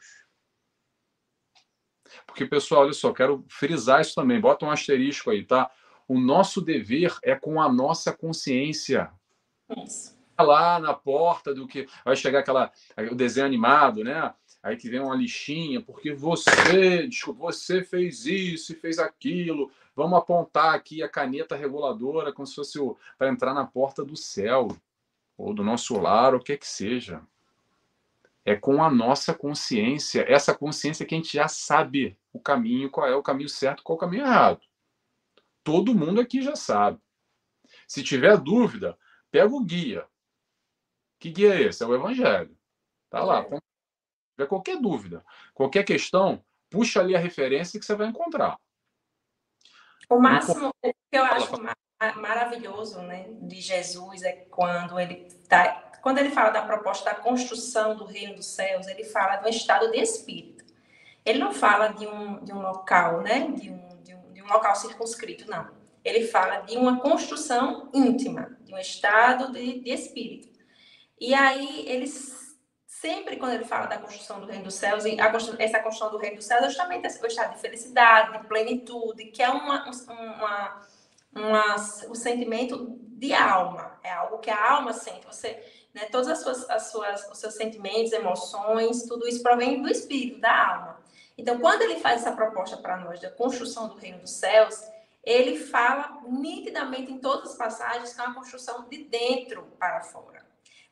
[2.26, 4.40] Porque, pessoal, olha só, quero frisar isso também.
[4.40, 5.72] Bota um asterisco aí, tá?
[6.08, 9.12] O nosso dever é com a nossa consciência.
[9.86, 12.72] Isso lá na porta do que vai chegar aquela
[13.12, 14.34] o desenho animado, né?
[14.64, 19.70] Aí que vem uma lixinha, porque você, desculpa, você fez isso e fez aquilo.
[19.94, 22.80] Vamos apontar aqui a caneta reguladora como se fosse
[23.18, 24.70] para entrar na porta do céu
[25.38, 27.22] ou do nosso lar, ou o que que seja.
[28.46, 33.08] É com a nossa consciência, essa consciência que a gente já sabe o caminho, qual
[33.08, 34.62] é o caminho certo, qual é o caminho errado.
[35.64, 37.00] Todo mundo aqui já sabe.
[37.88, 38.98] Se tiver dúvida,
[39.32, 40.06] pega o guia,
[41.24, 41.82] que guia é esse?
[41.82, 42.54] É o Evangelho.
[43.10, 43.44] Tá lá.
[43.44, 43.50] Se
[44.36, 48.58] tiver qualquer dúvida, qualquer questão, puxa ali a referência que você vai encontrar.
[50.10, 51.54] O máximo, que eu acho
[52.18, 57.96] maravilhoso né, de Jesus é quando ele tá, quando ele fala da proposta da construção
[57.96, 60.66] do reino dos céus, ele fala do estado de espírito.
[61.24, 64.48] Ele não fala de um, de um local, né, de um, de, um, de um
[64.48, 65.70] local circunscrito, não.
[66.04, 70.53] Ele fala de uma construção íntima, de um estado de, de espírito.
[71.20, 75.18] E aí, eles sempre, quando ele fala da construção do reino dos céus, e
[75.60, 79.42] essa construção do reino dos céus é justamente o estado de felicidade, de plenitude, que
[79.42, 80.84] é uma, uma
[81.36, 81.76] uma,
[82.10, 85.26] o sentimento de alma, é algo que a alma sente.
[85.26, 89.90] Você, né, todas as suas, as suas, os seus sentimentos, emoções, tudo isso provém do
[89.90, 91.04] espírito, da alma.
[91.38, 94.80] Então, quando ele faz essa proposta para nós da construção do reino dos céus,
[95.24, 100.43] ele fala nitidamente em todas as passagens que é uma construção de dentro para fora,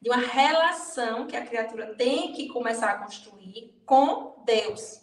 [0.01, 5.01] de uma relação que a criatura tem que começar a construir com Deus.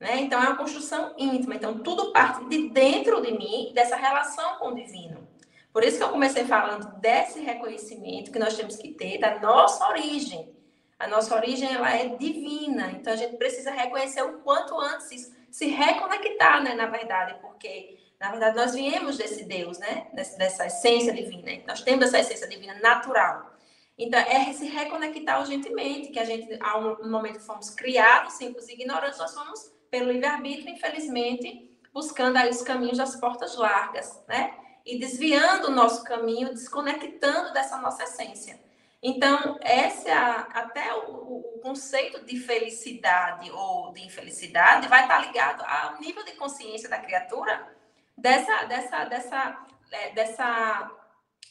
[0.00, 0.20] Né?
[0.20, 1.54] Então, é uma construção íntima.
[1.54, 5.28] Então, tudo parte de dentro de mim, dessa relação com o divino.
[5.72, 9.88] Por isso que eu comecei falando desse reconhecimento que nós temos que ter da nossa
[9.88, 10.54] origem.
[10.98, 15.34] A nossa origem ela é divina, então a gente precisa reconhecer o quanto antes isso,
[15.50, 21.12] se reconectar, né, na verdade, porque na verdade nós viemos desse Deus, né, dessa essência
[21.12, 21.62] divina.
[21.66, 23.51] Nós temos essa essência divina natural.
[23.98, 28.72] Então é se reconectar urgentemente, que a gente, ao momento que fomos criados simples e
[28.72, 34.54] ignorantes, nós fomos pelo livre-arbítrio, infelizmente, buscando aí os caminhos das portas largas, né?
[34.84, 38.58] E desviando o nosso caminho, desconectando dessa nossa essência.
[39.02, 45.62] Então, esse é até o, o, conceito de felicidade ou de infelicidade vai estar ligado
[45.64, 47.68] ao nível de consciência da criatura
[48.16, 50.90] dessa, dessa, dessa, é, dessa,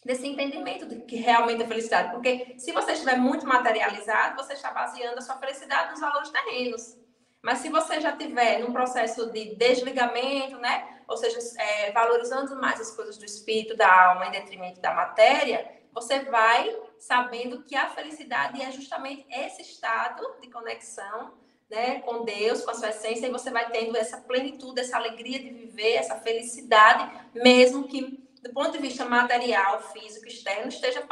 [0.05, 2.11] desse entendimento de que realmente é felicidade.
[2.11, 6.97] Porque se você estiver muito materializado, você está baseando a sua felicidade nos valores terrenos.
[7.41, 11.01] Mas se você já tiver num processo de desligamento, né?
[11.07, 15.81] Ou seja, é, valorizando mais as coisas do espírito, da alma, em detrimento da matéria,
[15.91, 21.33] você vai sabendo que a felicidade é justamente esse estado de conexão
[21.69, 25.39] né, com Deus, com a sua essência, e você vai tendo essa plenitude, essa alegria
[25.39, 31.03] de viver, essa felicidade, mesmo que do ponto de vista material, físico, externo, esteja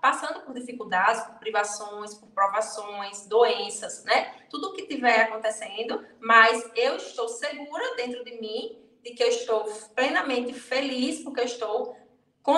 [0.00, 4.34] passando por dificuldades, por privações, por provações, doenças, né?
[4.48, 9.28] Tudo o que tiver acontecendo, mas eu estou segura dentro de mim de que eu
[9.28, 9.64] estou
[9.94, 11.96] plenamente feliz porque eu estou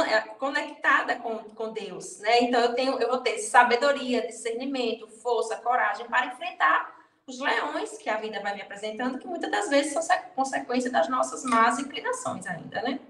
[0.06, 2.42] é, conectada com, com Deus, né?
[2.42, 8.08] Então eu tenho, eu vou ter sabedoria, discernimento, força, coragem para enfrentar os leões que
[8.08, 10.02] a vida vai me apresentando, que muitas das vezes são
[10.36, 13.00] consequência das nossas más inclinações ainda, né?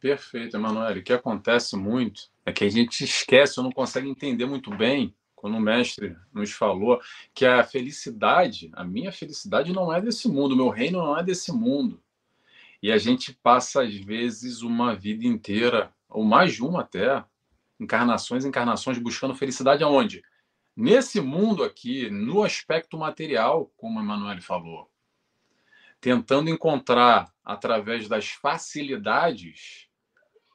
[0.00, 0.96] Perfeito, Emanuel.
[0.96, 5.14] O que acontece muito é que a gente esquece ou não consegue entender muito bem,
[5.36, 6.98] quando o mestre nos falou,
[7.34, 11.22] que a felicidade, a minha felicidade não é desse mundo, o meu reino não é
[11.22, 12.02] desse mundo.
[12.82, 17.22] E a gente passa, às vezes, uma vida inteira, ou mais de uma até,
[17.78, 20.22] encarnações, encarnações, buscando felicidade aonde?
[20.74, 24.90] Nesse mundo aqui, no aspecto material, como a Emanuele falou.
[26.00, 29.89] Tentando encontrar, através das facilidades,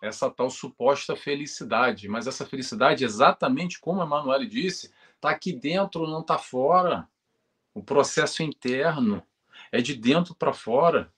[0.06, 2.08] essa tal suposta felicidade.
[2.08, 7.08] Mas essa felicidade, exatamente como a Emanuele disse, está aqui dentro, não está fora.
[7.74, 9.22] O processo interno,
[9.72, 11.12] é de dentro para fora.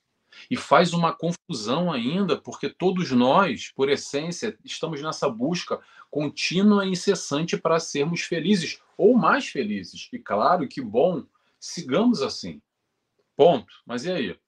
[0.52, 5.80] E faz uma confusão ainda, porque todos nós, por essência, estamos nessa busca
[6.12, 10.10] contínua e incessante para sermos felizes ou mais felizes.
[10.12, 11.24] E claro que bom,
[11.60, 12.62] sigamos assim.
[13.36, 13.74] Ponto.
[13.86, 14.40] Mas e aí?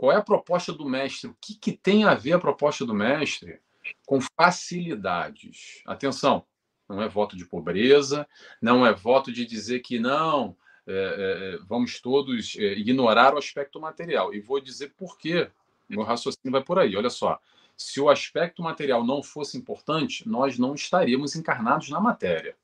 [0.00, 1.28] Qual é a proposta do mestre?
[1.28, 3.60] O que, que tem a ver a proposta do mestre
[4.06, 5.82] com facilidades?
[5.84, 6.46] Atenção,
[6.88, 8.26] não é voto de pobreza,
[8.62, 13.38] não é voto de dizer que não, é, é, é vamos todos é, ignorar o
[13.38, 14.32] aspecto material.
[14.32, 15.50] E vou dizer por quê.
[15.86, 16.96] Meu raciocínio vai por aí.
[16.96, 17.38] Olha só.
[17.76, 22.56] Se o aspecto material não fosse importante, nós não estaríamos encarnados na matéria.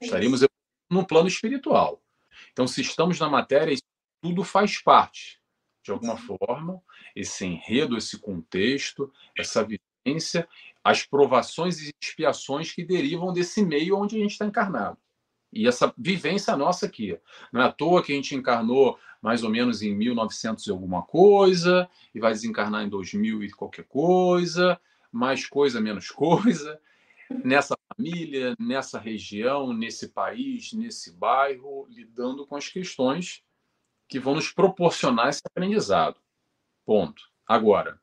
[0.00, 0.44] Estaríamos
[0.90, 2.02] no plano espiritual.
[2.50, 3.78] Então, se estamos na matéria,
[4.20, 5.40] tudo faz parte
[5.82, 6.80] de alguma forma,
[7.14, 10.48] esse enredo, esse contexto, essa vivência,
[10.82, 14.98] as provações e expiações que derivam desse meio onde a gente está encarnado.
[15.52, 17.18] E essa vivência nossa aqui.
[17.52, 21.02] Não é à toa que a gente encarnou mais ou menos em 1900 e alguma
[21.02, 24.80] coisa, e vai desencarnar em 2000 e qualquer coisa,
[25.12, 26.80] mais coisa, menos coisa,
[27.44, 33.42] nessa família, nessa região, nesse país, nesse bairro, lidando com as questões
[34.12, 36.20] que vão nos proporcionar esse aprendizado.
[36.84, 37.32] Ponto.
[37.46, 37.98] Agora,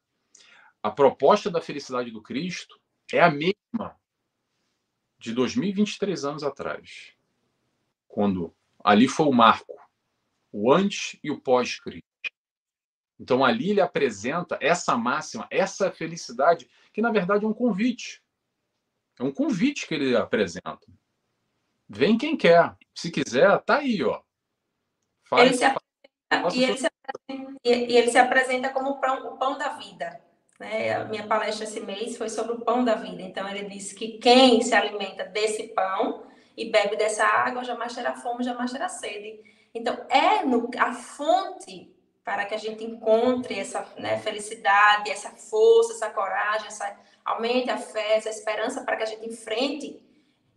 [0.82, 2.82] a proposta da felicidade do Cristo
[3.14, 3.96] é a mesma
[5.20, 7.14] de 2023 anos atrás,
[8.08, 8.52] quando
[8.84, 9.80] ali foi o marco,
[10.52, 12.04] o antes e o pós-Cristo.
[13.20, 18.24] Então ali ele apresenta essa máxima, essa felicidade que na verdade é um convite.
[19.20, 20.88] É um convite que ele apresenta.
[21.88, 22.76] Vem quem quer.
[22.96, 24.24] Se quiser, tá aí, ó.
[25.30, 25.79] Faz, ele se
[26.30, 29.70] apresenta, e, ele se apresenta, e ele se apresenta como o pão, o pão da
[29.70, 30.22] vida.
[30.60, 30.94] Né?
[30.94, 33.22] A minha palestra esse mês foi sobre o pão da vida.
[33.22, 36.24] Então, ele disse que quem se alimenta desse pão
[36.56, 39.40] e bebe dessa água jamais terá fome, jamais terá sede.
[39.74, 45.94] Então, é no, a fonte para que a gente encontre essa né, felicidade, essa força,
[45.94, 50.00] essa coragem, essa, aumente a fé, essa esperança para que a gente enfrente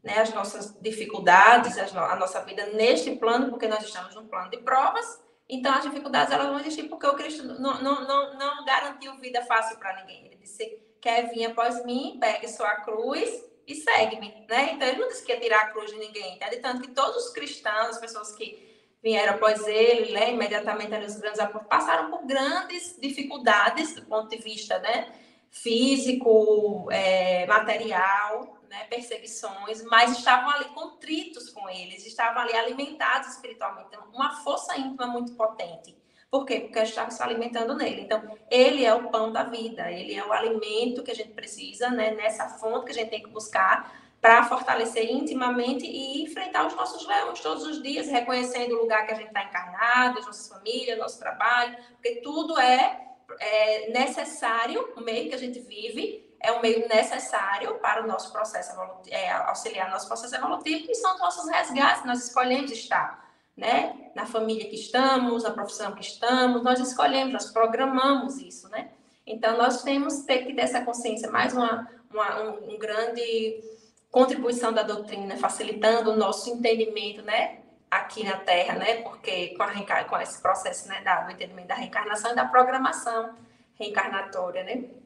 [0.02, 4.58] né, as nossas dificuldades, a nossa vida neste plano, porque nós estamos num plano de
[4.58, 5.22] provas,
[5.54, 9.42] então as dificuldades elas vão existir porque o Cristo não, não, não, não garantiu vida
[9.42, 10.26] fácil para ninguém.
[10.26, 14.72] Ele disse, quer vir após mim, pegue sua cruz e segue-me, né?
[14.72, 16.48] Então ele não disse que ia tirar a cruz de ninguém, tá?
[16.48, 18.72] de tanto que todos os cristãos, as pessoas que
[19.02, 24.28] vieram após ele, né, imediatamente ali os grandes apóstolos, passaram por grandes dificuldades do ponto
[24.28, 25.12] de vista, né,
[25.50, 33.88] físico, é, material, né, perseguições, mas estavam ali contritos com eles, estavam ali alimentados espiritualmente,
[33.88, 35.94] então, uma força íntima muito potente.
[36.30, 36.60] Por quê?
[36.60, 38.00] Porque a gente estava se alimentando nele.
[38.00, 41.90] Então, ele é o pão da vida, ele é o alimento que a gente precisa,
[41.90, 46.74] né, nessa fonte que a gente tem que buscar para fortalecer intimamente e enfrentar os
[46.74, 50.48] nossos leões todos os dias, reconhecendo o lugar que a gente está encarnado, as nossas
[50.48, 53.00] famílias, nosso trabalho, porque tudo é,
[53.38, 58.32] é necessário, o meio que a gente vive é um meio necessário para o nosso
[58.32, 63.24] processo evolutivo, é, auxiliar nosso processo evolutivo, que são os nossos resgates, nós escolhemos estar,
[63.56, 64.10] né?
[64.14, 68.90] Na família que estamos, na profissão que estamos, nós escolhemos, nós programamos isso, né?
[69.24, 73.62] Então, nós temos ter que ter essa consciência, mais uma, uma um, um grande
[74.10, 77.60] contribuição da doutrina, facilitando o nosso entendimento, né?
[77.88, 79.02] Aqui na Terra, né?
[79.02, 81.02] Porque com, a, com esse processo, né?
[81.02, 83.32] Da, do entendimento da reencarnação e da programação
[83.78, 85.01] reencarnatória, né?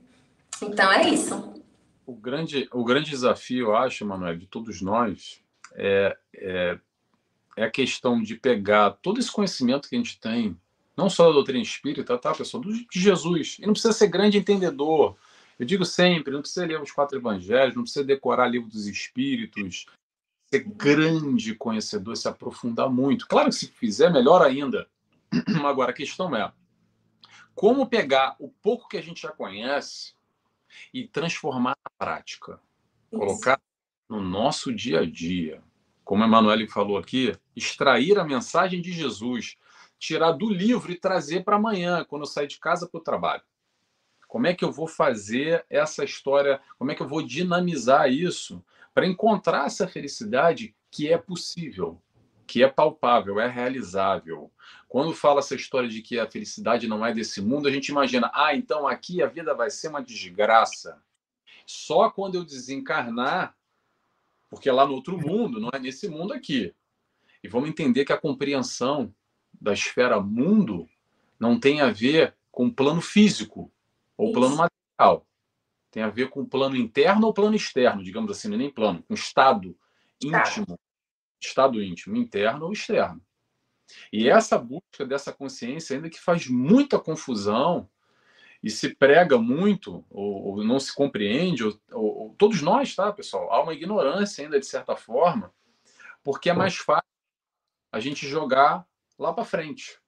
[0.63, 1.55] Então é isso.
[2.07, 5.43] O grande, o grande desafio, eu acho, Manuel, de todos nós,
[5.75, 6.79] é, é,
[7.57, 10.57] é, a questão de pegar todo esse conhecimento que a gente tem,
[10.97, 13.59] não só da doutrina espírita, tá, pessoal, de Jesus.
[13.61, 15.17] E não precisa ser grande entendedor.
[15.59, 19.87] Eu digo sempre, não precisa ler os quatro evangelhos, não precisa decorar livro dos espíritos,
[20.51, 23.27] ser grande conhecedor, se aprofundar muito.
[23.27, 24.87] Claro que se fizer, melhor ainda.
[25.65, 26.53] Agora, a questão é
[27.55, 30.16] como pegar o pouco que a gente já conhece
[30.93, 32.61] e transformar na prática.
[33.11, 33.21] Isso.
[33.21, 33.61] Colocar
[34.09, 35.63] no nosso dia a dia.
[36.05, 39.57] Como a Emanuele falou aqui, extrair a mensagem de Jesus,
[39.99, 43.43] tirar do livro e trazer para amanhã, quando eu sair de casa para o trabalho.
[44.29, 46.61] Como é que eu vou fazer essa história?
[46.79, 52.01] Como é que eu vou dinamizar isso para encontrar essa felicidade que é possível,
[52.47, 54.51] que é palpável, é realizável?
[54.89, 58.31] Quando fala essa história de que a felicidade não é desse mundo, a gente imagina,
[58.33, 61.03] ah, então aqui a vida vai ser uma desgraça.
[61.67, 63.57] Só quando eu desencarnar,
[64.49, 66.73] porque é lá no outro mundo, não é nesse mundo aqui.
[67.43, 69.13] E vamos entender que a compreensão
[69.61, 70.89] da esfera mundo
[71.39, 73.71] não tem a ver com o plano físico
[74.17, 75.27] ou plano material.
[75.91, 79.03] Tem a ver com o plano interno ou plano externo, digamos assim, é nem plano,
[79.03, 79.77] com estado
[80.23, 80.79] íntimo,
[81.47, 83.21] estado íntimo, interno ou externo.
[84.13, 87.89] E essa busca dessa consciência, ainda que faz muita confusão
[88.63, 93.53] e se prega muito, ou, ou não se compreende, ou, ou, todos nós, tá, pessoal?
[93.53, 95.53] Há uma ignorância ainda, de certa forma,
[96.25, 97.07] porque é mais fácil
[97.93, 98.87] a gente jogar
[99.19, 99.99] lá para frente.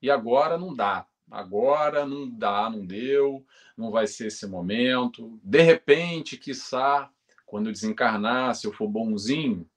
[0.00, 1.06] E agora não dá.
[1.30, 3.44] Agora não dá, não deu,
[3.76, 5.38] não vai ser esse momento.
[5.42, 7.08] De repente, quiçá,
[7.46, 9.68] quando eu desencarnar, se eu for bonzinho,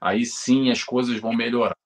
[0.00, 1.76] aí sim as coisas vão melhorar.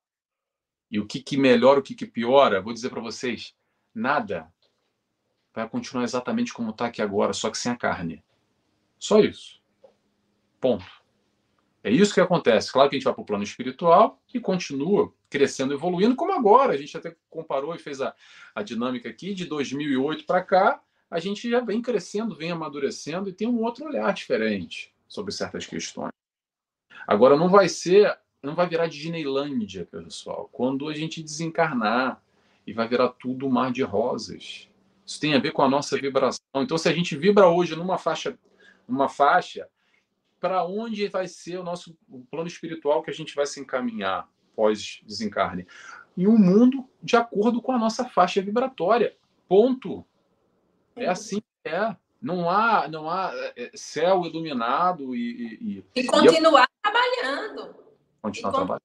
[0.91, 3.55] E o que, que melhora, o que, que piora, vou dizer para vocês:
[3.95, 4.53] nada.
[5.53, 8.25] Vai continuar exatamente como está aqui agora, só que sem a carne.
[8.99, 9.61] Só isso.
[10.61, 10.85] Ponto.
[11.83, 12.73] É isso que acontece.
[12.73, 16.73] Claro que a gente vai para o plano espiritual e continua crescendo, evoluindo, como agora.
[16.73, 18.15] A gente até comparou e fez a,
[18.55, 20.83] a dinâmica aqui de 2008 para cá.
[21.11, 25.67] A gente já vem crescendo, vem amadurecendo e tem um outro olhar diferente sobre certas
[25.67, 26.11] questões.
[27.07, 32.23] Agora, não vai ser não vai virar Disneylândia, pessoal, quando a gente desencarnar
[32.67, 34.69] e vai virar tudo um mar de rosas.
[35.05, 36.41] Isso tem a ver com a nossa vibração.
[36.57, 38.39] Então, se a gente vibra hoje numa faixa,
[38.87, 39.69] numa faixa,
[40.41, 44.29] para onde vai ser o nosso o plano espiritual que a gente vai se encaminhar
[44.55, 45.67] pós desencarne?
[46.17, 49.17] Em um mundo de acordo com a nossa faixa vibratória.
[49.49, 50.05] Ponto.
[50.97, 51.97] É assim que é.
[52.21, 55.59] Não há, não há é, céu iluminado e.
[55.61, 56.74] E, e, e continuar e...
[56.85, 57.75] trabalhando.
[58.23, 58.83] Continuar trabalhando.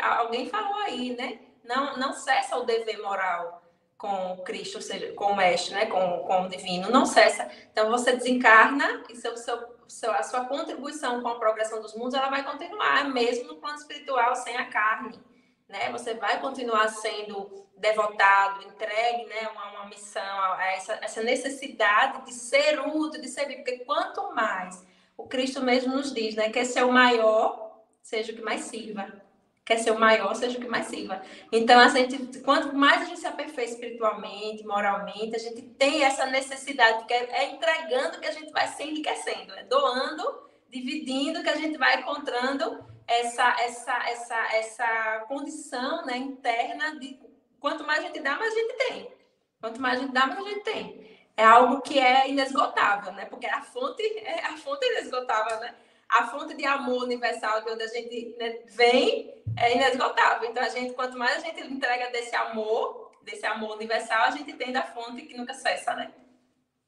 [0.00, 1.40] Alguém falou aí, né?
[1.64, 3.62] Não, não cessa o dever moral.
[3.96, 5.86] com Cristo, ou seja, com o Mestre, né?
[5.86, 7.48] com, com o Divino, não cessa.
[7.70, 12.14] Então, você desencarna e seu, seu, seu, a sua contribuição com a progressão dos mundos
[12.14, 15.20] ela vai continuar, mesmo no plano espiritual, sem a carne.
[15.68, 15.92] Né?
[15.92, 19.48] Você vai continuar sendo devotado, entregue né?
[19.52, 24.84] uma, uma missão, a essa, essa necessidade de ser útil, de servir, porque quanto mais
[25.24, 26.50] o Cristo mesmo nos diz, né?
[26.50, 29.22] quer ser o maior, seja o que mais sirva
[29.64, 31.22] quer ser o maior, seja o que mais sirva.
[31.50, 36.26] Então, a gente, quanto mais a gente se aperfeiçoa espiritualmente, moralmente, a gente tem essa
[36.26, 41.48] necessidade, porque é, é entregando que a gente vai se enriquecendo, é doando, dividindo que
[41.48, 47.18] a gente vai encontrando essa essa essa essa condição né, interna de
[47.60, 49.12] quanto mais a gente dá, mais a gente tem.
[49.60, 51.11] Quanto mais a gente dá, mais a gente tem.
[51.36, 53.24] É algo que é inesgotável, né?
[53.24, 55.74] Porque a fonte é a fonte é inesgotável, né?
[56.12, 60.48] a fonte de amor universal de onde a gente né, vem é inesgotável.
[60.48, 64.52] Então, a gente, quanto mais a gente entrega desse amor, desse amor universal, a gente
[64.52, 66.12] tem da fonte que nunca cessa, né?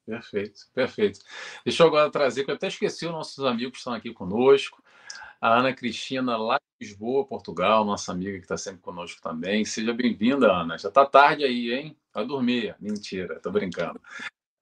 [0.05, 1.19] Perfeito, perfeito.
[1.65, 4.83] Deixa eu agora trazer, que eu até esqueci os nossos amigos que estão aqui conosco.
[5.45, 9.63] A Ana Cristina, lá de Lisboa, Portugal, nossa amiga que está sempre conosco também.
[9.63, 10.75] Seja bem-vinda, Ana.
[10.75, 11.95] Já está tarde aí, hein?
[12.11, 12.75] Vai dormir.
[12.79, 14.01] Mentira, tô brincando.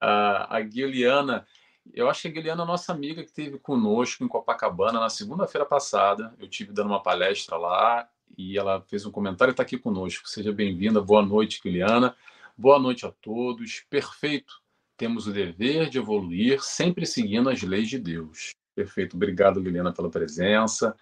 [0.01, 1.47] a Guiliana
[1.93, 5.65] eu acho que a Guilherme é nossa amiga que esteve conosco em Copacabana na segunda-feira
[5.65, 6.35] passada.
[6.37, 8.05] Eu tive dando uma palestra lá
[8.37, 10.27] e ela fez um comentário e está aqui conosco.
[10.27, 10.99] Seja bem-vinda.
[10.99, 12.11] Boa noite, Guilherme.
[12.57, 13.85] Boa noite a todos.
[13.89, 14.61] Perfeito.
[14.97, 18.53] Temos o dever de evoluir, sempre seguindo as leis de Deus.
[18.75, 19.15] Perfeito.
[19.15, 20.95] Obrigado, Guilherme, pela presença.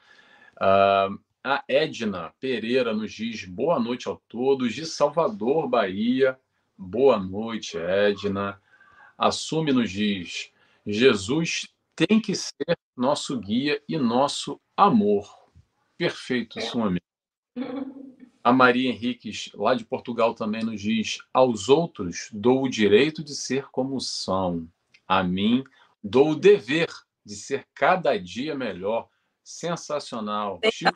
[0.57, 6.39] Uh, a Edna Pereira nos diz boa noite a todos, de Salvador, Bahia.
[6.77, 8.61] Boa noite, Edna.
[9.17, 10.51] Assume nos diz
[10.85, 15.29] Jesus tem que ser nosso guia e nosso amor.
[15.97, 17.01] Perfeito, sua amiga.
[18.43, 23.35] A Maria Henriques, lá de Portugal, também nos diz: aos outros dou o direito de
[23.35, 24.67] ser como são.
[25.07, 25.63] A mim
[26.03, 26.89] dou o dever
[27.25, 29.09] de ser cada dia melhor.
[29.43, 30.59] Sensacional.
[30.71, 30.93] Chico...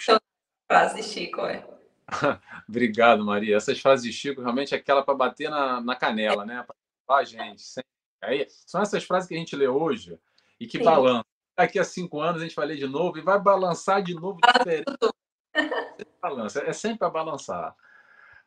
[0.67, 1.67] Frase Chico, é.
[2.69, 3.57] Obrigado, Maria.
[3.57, 6.65] Essas frases de Chico realmente é aquela para bater na, na canela, né?
[7.05, 7.63] Para a gente,
[8.21, 10.19] Aí, são essas frases que a gente lê hoje
[10.59, 10.84] e que Sim.
[10.84, 11.26] balançam.
[11.57, 14.39] Daqui a cinco anos a gente vai ler de novo e vai balançar de novo
[14.41, 14.86] diferente.
[16.21, 16.61] Balança.
[16.63, 17.76] É sempre para balançar.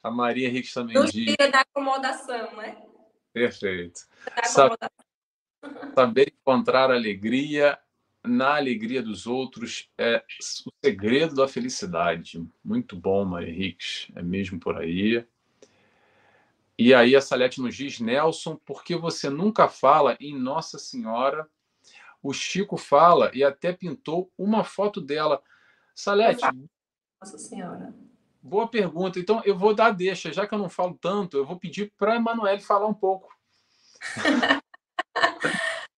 [0.02, 1.34] A Maria Henrique também diz.
[1.50, 2.76] da acomodação, né?
[3.32, 4.00] Perfeito.
[4.44, 4.76] Saber,
[5.94, 7.78] saber encontrar alegria
[8.24, 10.22] na alegria dos outros é
[10.66, 12.46] o segredo da felicidade.
[12.64, 14.12] Muito bom, Maria Henrique.
[14.14, 15.24] É mesmo por aí.
[16.78, 21.48] E aí a Salete nos diz, Nelson, por que você nunca fala em Nossa Senhora?
[22.22, 25.42] O Chico fala e até pintou uma foto dela.
[25.94, 26.46] Salete.
[27.20, 27.94] Nossa Senhora.
[28.40, 29.18] Boa pergunta.
[29.18, 32.12] Então eu vou dar deixa, já que eu não falo tanto, eu vou pedir para
[32.12, 33.36] a Emanuele falar um pouco.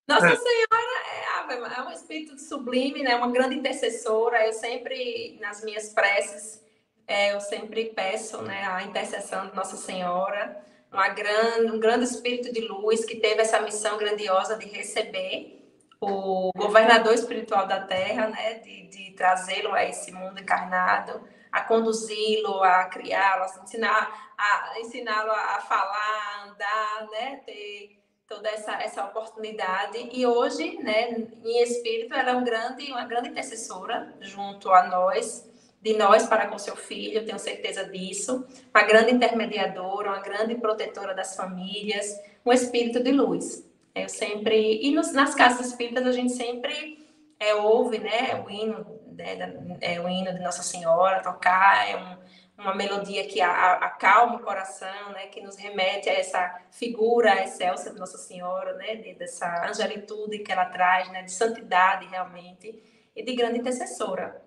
[0.09, 3.15] Nossa Senhora é, é um espírito sublime, né?
[3.17, 4.47] Uma grande intercessora.
[4.47, 6.61] Eu sempre nas minhas preces
[7.07, 12.53] é, eu sempre peço, né, a intercessão de Nossa Senhora uma grande, um grande espírito
[12.53, 15.57] de luz que teve essa missão grandiosa de receber
[16.01, 21.23] o governador espiritual da Terra, né, de, de trazê-lo a esse mundo encarnado,
[21.53, 28.00] a conduzi-lo, a criá-lo, a ensinar, a ensiná-lo a falar, a andar, né, ter
[28.31, 30.09] toda essa, essa oportunidade.
[30.13, 35.51] E hoje, né, em espírito, ela é um grande, uma grande intercessora junto a nós,
[35.83, 38.47] de nós para com seu filho, tenho certeza disso.
[38.73, 43.69] Uma grande intermediadora, uma grande protetora das famílias, um espírito de luz.
[43.93, 44.81] Eu sempre.
[44.81, 47.05] E nos, nas casas espíritas a gente sempre
[47.41, 52.17] é, ouve né, o, hino, né, é, o hino de Nossa Senhora tocar, é um,
[52.61, 57.99] uma melodia que acalma o coração, né, que nos remete a essa figura excelsa de
[57.99, 63.35] Nossa Senhora, né, de, dessa angelitude que ela traz, né, de santidade realmente, e de
[63.35, 64.43] grande intercessora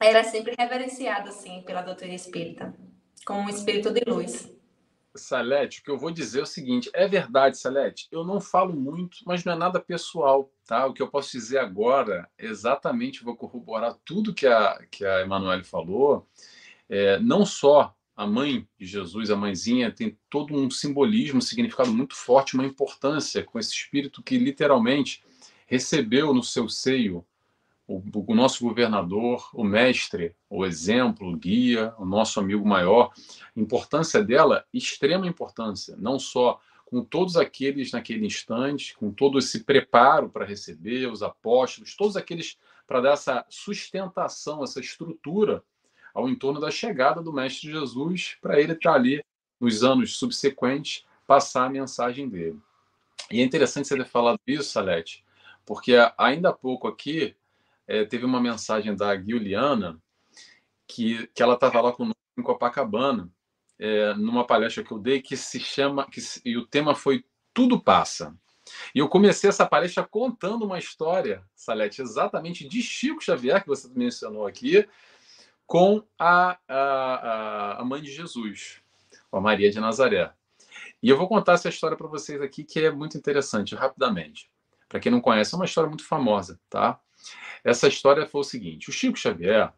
[0.00, 2.72] era sempre reverenciado, assim, pela doutrina espírita,
[3.26, 4.48] como um espírito de luz.
[5.16, 8.72] Salete, o que eu vou dizer é o seguinte: é verdade, Salete, eu não falo
[8.72, 10.86] muito, mas não é nada pessoal, tá?
[10.86, 15.64] O que eu posso dizer agora, exatamente vou corroborar tudo que a, que a Emanuele
[15.64, 16.28] falou.
[16.88, 21.92] É, não só a mãe de Jesus, a mãezinha, tem todo um simbolismo, um significado
[21.92, 25.22] muito forte, uma importância com esse espírito que literalmente
[25.66, 27.24] recebeu no seu seio
[27.86, 33.12] o, o, nosso governador, o mestre, o exemplo, o guia, o nosso amigo maior,
[33.56, 40.28] importância dela, extrema importância, não só com todos aqueles naquele instante, com todo esse preparo
[40.28, 45.62] para receber os apóstolos, todos aqueles para dar essa sustentação, essa estrutura
[46.14, 49.24] ao entorno da chegada do Mestre Jesus, para ele estar ali
[49.60, 52.58] nos anos subsequentes, passar a mensagem dele.
[53.30, 55.24] E é interessante você ter falado isso, Salete,
[55.66, 57.36] porque ainda há pouco aqui
[57.86, 60.00] é, teve uma mensagem da Guiliana
[60.86, 63.30] que, que ela estava lá conosco em Copacabana,
[63.78, 67.80] é, numa palestra que eu dei, que se chama, que, e o tema foi Tudo
[67.80, 68.34] Passa.
[68.94, 73.88] E eu comecei essa palestra contando uma história, Salete, exatamente de Chico Xavier, que você
[73.94, 74.86] mencionou aqui,
[75.68, 78.80] com a, a, a mãe de Jesus,
[79.30, 80.32] a Maria de Nazaré.
[81.02, 84.50] E eu vou contar essa história para vocês aqui, que é muito interessante, rapidamente.
[84.88, 86.98] Para quem não conhece, é uma história muito famosa, tá?
[87.62, 89.70] Essa história foi o seguinte: o Chico Xavier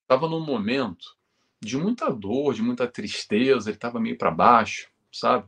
[0.00, 1.14] estava num momento
[1.60, 5.46] de muita dor, de muita tristeza, ele estava meio para baixo, sabe?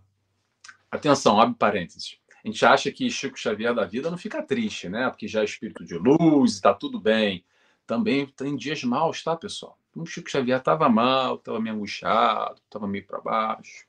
[0.91, 2.18] Atenção, abre parênteses.
[2.45, 5.09] A gente acha que Chico Xavier da vida não fica triste, né?
[5.09, 7.43] Porque já é espírito de luz, está tudo bem.
[7.86, 9.78] Também tem dias maus, tá, pessoal?
[10.01, 13.84] O Chico Xavier estava mal, estava meio angustiado, estava meio para baixo.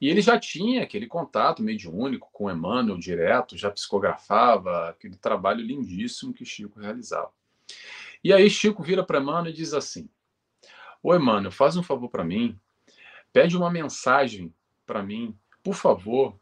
[0.00, 6.32] E ele já tinha aquele contato mediúnico com Emmanuel direto, já psicografava, aquele trabalho lindíssimo
[6.32, 7.30] que Chico realizava.
[8.24, 10.08] E aí Chico vira para Emmanuel e diz assim:
[11.02, 12.58] Ô Emmanuel, faz um favor para mim,
[13.32, 14.52] pede uma mensagem
[14.86, 16.36] para mim, por favor,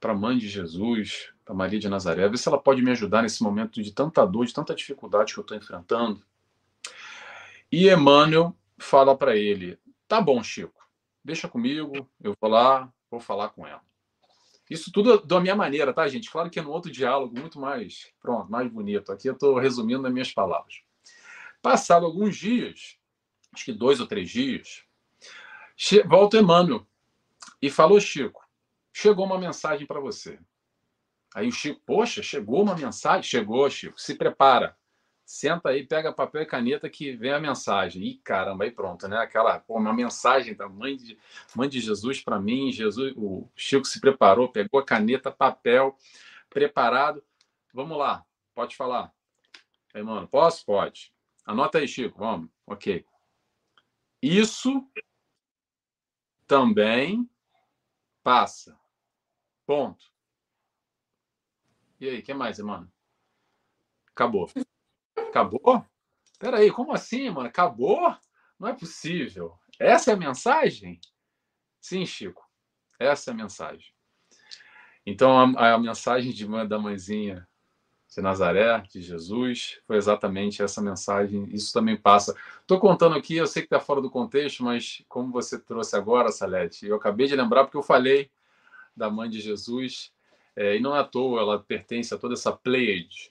[0.00, 3.22] para a mãe de Jesus, para Maria de Nazaré, ver se ela pode me ajudar
[3.22, 6.24] nesse momento de tanta dor, de tanta dificuldade que eu estou enfrentando.
[7.70, 10.88] E Emmanuel fala para ele: Tá bom, Chico,
[11.24, 13.82] deixa comigo, eu vou lá, vou falar com ela.
[14.68, 16.30] Isso tudo da minha maneira, tá, gente?
[16.30, 19.12] Claro que é no outro diálogo muito mais, pronto, mais bonito.
[19.12, 20.82] Aqui eu estou resumindo nas minhas palavras.
[21.62, 22.98] Passado alguns dias,
[23.52, 24.84] acho que dois ou três dias,
[26.06, 26.86] volta Emmanuel
[27.62, 28.44] e falou, Chico,
[28.92, 30.38] chegou uma mensagem para você.
[31.34, 33.22] Aí o Chico, poxa, chegou uma mensagem?
[33.22, 34.76] Chegou, Chico, se prepara.
[35.26, 38.00] Senta aí, pega papel e caneta que vem a mensagem.
[38.00, 39.18] Ih, caramba, aí pronto, né?
[39.18, 41.18] Aquela, pô, uma mensagem da mãe de,
[41.52, 42.70] mãe de Jesus para mim.
[42.70, 45.98] Jesus, o Chico se preparou, pegou a caneta, papel,
[46.48, 47.24] preparado.
[47.74, 48.24] Vamos lá,
[48.54, 49.12] pode falar.
[49.92, 50.64] Aí, mano, posso?
[50.64, 51.12] Pode.
[51.44, 52.48] Anota aí, Chico, vamos.
[52.64, 53.04] Ok.
[54.22, 54.88] Isso
[56.46, 57.28] também
[58.22, 58.78] passa.
[59.66, 60.04] Ponto.
[61.98, 62.88] E aí, o que mais, mano?
[64.12, 64.48] Acabou.
[65.36, 65.84] Acabou?
[66.38, 67.48] Peraí, como assim, mano?
[67.48, 68.16] Acabou?
[68.58, 69.54] Não é possível.
[69.78, 70.98] Essa é a mensagem?
[71.78, 72.42] Sim, Chico.
[72.98, 73.92] Essa é a mensagem.
[75.04, 77.46] Então, a, a mensagem de, da mãezinha
[78.08, 81.46] de Nazaré, de Jesus, foi exatamente essa mensagem.
[81.52, 82.34] Isso também passa.
[82.62, 86.32] Estou contando aqui, eu sei que está fora do contexto, mas como você trouxe agora,
[86.32, 88.30] Salete, eu acabei de lembrar porque eu falei
[88.96, 90.14] da mãe de Jesus,
[90.56, 93.30] é, e não é à toa, ela pertence a toda essa pleiade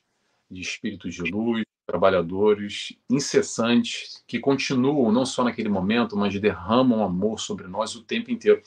[0.52, 7.40] de espíritos de luz, trabalhadores incessantes que continuam não só naquele momento, mas derramam amor
[7.40, 8.62] sobre nós o tempo inteiro.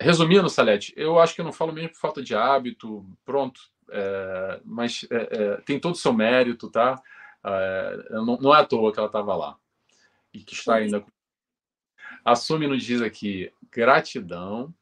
[0.00, 3.60] Resumindo, Salete, eu acho que eu não falo mesmo por falta de hábito, pronto,
[3.90, 7.00] é, mas é, é, tem todo o seu mérito, tá?
[7.44, 9.56] É, não, não, é à toa que ela estava lá
[10.32, 11.04] e que está ainda.
[12.24, 14.74] Assume nos diz aqui gratidão,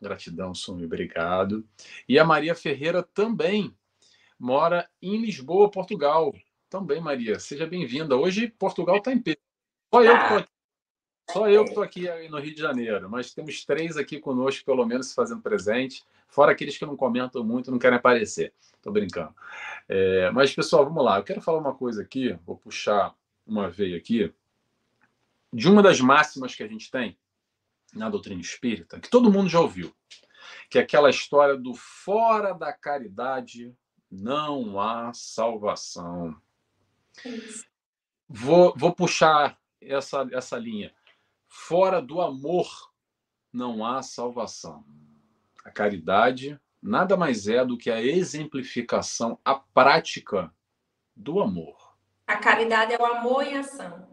[0.00, 1.66] gratidão, Sumi, obrigado.
[2.08, 3.74] E a Maria Ferreira também
[4.38, 6.32] mora em Lisboa, Portugal.
[6.68, 8.16] Também, Maria, seja bem-vinda.
[8.16, 9.36] Hoje Portugal está em pé.
[9.92, 10.50] Só eu que estou aqui.
[11.30, 14.84] Só eu que estou aqui no Rio de Janeiro, mas temos três aqui conosco, pelo
[14.84, 18.52] menos, se fazendo presente, fora aqueles que não comentam muito, não querem aparecer.
[18.76, 19.34] Estou brincando.
[19.88, 21.18] É, mas, pessoal, vamos lá.
[21.18, 23.14] Eu quero falar uma coisa aqui, vou puxar
[23.46, 24.32] uma veia aqui,
[25.52, 27.16] de uma das máximas que a gente tem
[27.94, 29.94] na doutrina espírita, que todo mundo já ouviu,
[30.68, 33.72] que é aquela história do fora da caridade
[34.10, 36.36] não há salvação.
[38.28, 40.94] Vou, vou puxar essa, essa linha.
[41.48, 42.68] Fora do amor
[43.52, 44.84] não há salvação.
[45.64, 50.52] A caridade nada mais é do que a exemplificação, a prática
[51.14, 51.96] do amor.
[52.26, 54.08] A caridade é o amor em ação.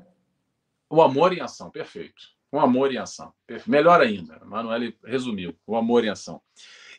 [0.90, 2.24] O amor em ação, perfeito.
[2.52, 3.34] O amor em ação.
[3.66, 6.42] Melhor ainda, Manuel resumiu, o amor em ação.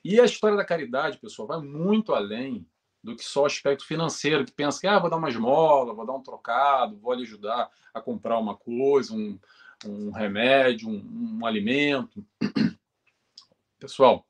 [0.04, 2.68] E a história da caridade, pessoal, vai muito além
[3.04, 6.06] do que só o aspecto financeiro, que pensa que ah, vou dar uma esmola, vou
[6.06, 9.38] dar um trocado, vou lhe ajudar a comprar uma coisa, um,
[9.84, 12.24] um remédio, um, um alimento.
[13.78, 14.26] Pessoal,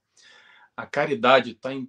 [0.76, 1.88] a caridade está em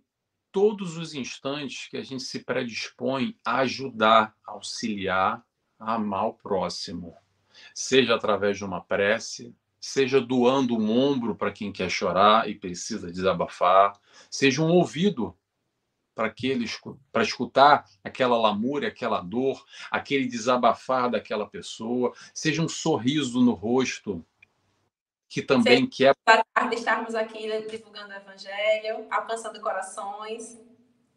[0.51, 5.43] todos os instantes que a gente se predispõe a ajudar, a auxiliar,
[5.79, 7.15] a amar o próximo.
[7.73, 13.11] Seja através de uma prece, seja doando um ombro para quem quer chorar e precisa
[13.11, 13.99] desabafar,
[14.29, 15.35] seja um ouvido
[16.15, 16.65] para aquele
[17.11, 24.25] para escutar aquela lamúria, aquela dor, aquele desabafar daquela pessoa, seja um sorriso no rosto,
[25.27, 26.15] que também quer.
[26.25, 30.57] Boa tarde, estarmos aqui divulgando o Evangelho, alcançando corações.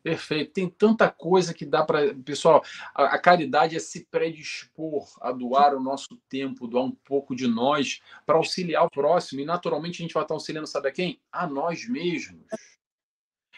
[0.02, 0.52] Perfeito.
[0.52, 2.14] Tem tanta coisa que dá para.
[2.14, 2.64] Pessoal,
[2.94, 7.46] a, a, caridade é se predispor a doar o nosso tempo, doar um pouco de
[7.46, 9.40] nós para auxiliar o próximo.
[9.40, 11.20] E naturalmente a gente vai estar auxiliando, sabe a quem?
[11.30, 12.40] A nós mesmos.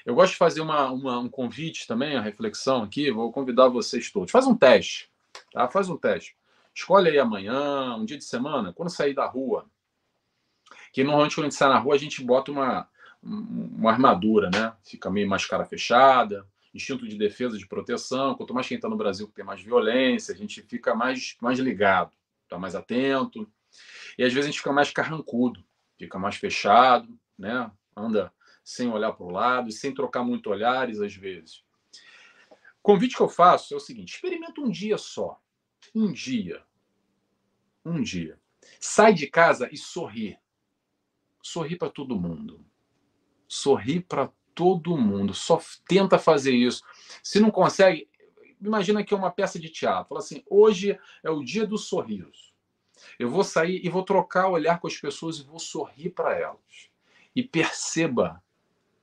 [0.05, 3.10] Eu gosto de fazer uma, uma, um convite também, a reflexão aqui.
[3.10, 4.31] Vou convidar vocês todos.
[4.31, 5.10] Faz um teste,
[5.52, 5.68] tá?
[5.68, 6.36] Faz um teste.
[6.74, 9.66] Escolhe aí amanhã, um dia de semana, quando sair da rua.
[10.93, 12.89] Que normalmente quando a gente sai na rua, a gente bota uma,
[13.22, 14.72] uma armadura, né?
[14.82, 18.35] Fica meio mais cara fechada, instinto de defesa, de proteção.
[18.35, 21.59] Quanto mais quem está no Brasil que tem mais violência, a gente fica mais, mais
[21.59, 22.12] ligado,
[22.44, 23.51] está mais atento.
[24.16, 25.62] E às vezes a gente fica mais carrancudo,
[25.98, 27.09] fica mais fechado,
[27.39, 27.70] né?
[27.97, 28.32] Anda
[28.70, 31.64] sem olhar para o lado sem trocar muito olhares às vezes.
[32.78, 35.40] O convite que eu faço é o seguinte: experimenta um dia só.
[35.94, 36.62] Um dia.
[37.84, 38.38] Um dia.
[38.78, 40.38] Sai de casa e sorri.
[41.42, 42.64] Sorri para todo mundo.
[43.48, 45.34] Sorri para todo mundo.
[45.34, 46.84] Só tenta fazer isso.
[47.24, 48.09] Se não consegue,
[48.60, 50.10] imagina que é uma peça de teatro.
[50.10, 52.55] Fala assim: hoje é o dia do sorriso.
[53.18, 56.88] Eu vou sair e vou trocar olhar com as pessoas e vou sorrir para elas.
[57.34, 58.40] E perceba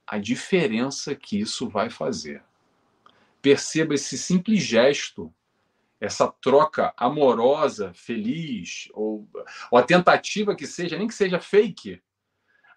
[0.08, 2.42] a diferença que isso vai fazer.
[3.42, 5.34] Perceba esse simples gesto,
[6.00, 9.28] essa troca amorosa, feliz, ou,
[9.70, 12.02] ou a tentativa que seja, nem que seja fake,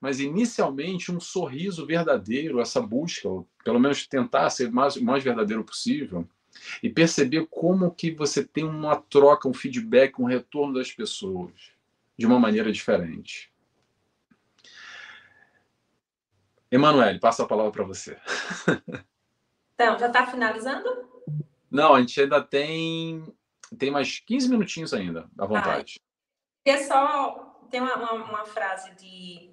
[0.01, 5.23] mas inicialmente um sorriso verdadeiro, essa busca, ou pelo menos tentar ser o mais, mais
[5.23, 6.27] verdadeiro possível,
[6.83, 11.53] e perceber como que você tem uma troca, um feedback, um retorno das pessoas
[12.19, 13.50] de uma maneira diferente.
[16.71, 18.17] Emanuele, passo a palavra para você.
[19.75, 21.09] Então, já está finalizando?
[21.71, 23.25] Não, a gente ainda tem
[23.79, 26.01] tem mais 15 minutinhos ainda, à vontade.
[26.67, 29.51] Ah, é só tem uma, uma, uma, frase de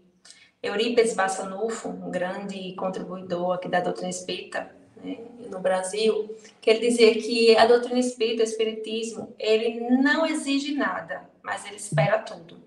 [0.61, 5.19] Eurípides Bassanufo, um grande contribuidor aqui da doutrina espírita né,
[5.49, 11.29] no Brasil, que ele dizia que a doutrina espírita, o espiritismo, ele não exige nada,
[11.43, 12.66] mas ele espera tudo.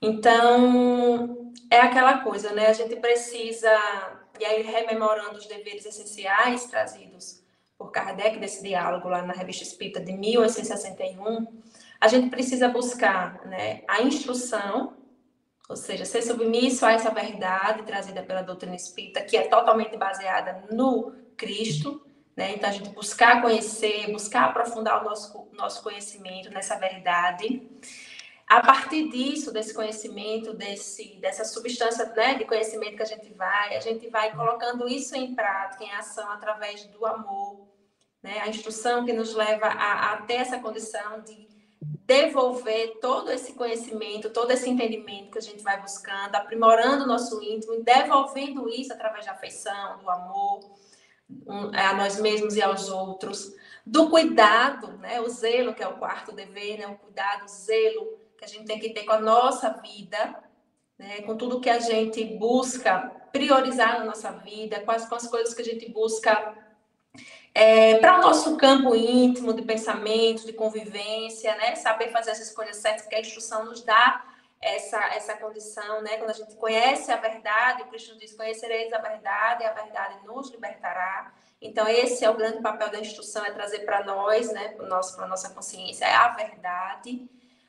[0.00, 2.66] Então, é aquela coisa, né?
[2.66, 3.70] A gente precisa,
[4.38, 7.42] e aí rememorando os deveres essenciais trazidos
[7.76, 11.46] por Kardec desse diálogo lá na Revista Espírita de 1861,
[12.00, 14.96] a gente precisa buscar né, a instrução,
[15.68, 20.64] ou seja, ser submisso a essa verdade trazida pela doutrina espírita, que é totalmente baseada
[20.70, 22.04] no Cristo,
[22.36, 22.54] né?
[22.54, 27.68] Então, a gente buscar conhecer, buscar aprofundar o nosso, nosso conhecimento nessa verdade
[28.48, 33.76] a partir disso, desse conhecimento, desse, dessa substância né, de conhecimento que a gente vai,
[33.76, 37.68] a gente vai colocando isso em prática, em ação, através do amor,
[38.22, 38.40] né?
[38.40, 41.46] a instrução que nos leva a, a ter essa condição de
[42.06, 47.42] devolver todo esse conhecimento, todo esse entendimento que a gente vai buscando, aprimorando o nosso
[47.42, 50.60] íntimo devolvendo isso através da afeição, do amor
[51.74, 53.52] a nós mesmos e aos outros,
[53.84, 55.20] do cuidado, né?
[55.20, 56.86] o zelo, que é o quarto dever, né?
[56.86, 60.42] o cuidado, o zelo que a gente tem que ter com a nossa vida,
[60.96, 65.52] né, com tudo que a gente busca priorizar na nossa vida, quais são as coisas
[65.52, 66.56] que a gente busca
[67.52, 72.76] é, para o nosso campo íntimo de pensamento, de convivência, né, saber fazer as escolhas
[72.76, 74.24] certas, porque a instrução nos dá
[74.60, 76.16] essa, essa condição, né?
[76.16, 80.50] Quando a gente conhece a verdade, Cristo diz: Conhecereis a verdade, e a verdade nos
[80.50, 81.32] libertará.
[81.62, 85.28] Então, esse é o grande papel da instrução: é trazer para nós, né, para a
[85.28, 87.28] nossa consciência, é a verdade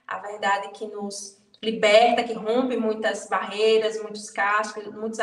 [0.09, 5.19] a verdade que nos liberta, que rompe muitas barreiras, muitos cascos, muitos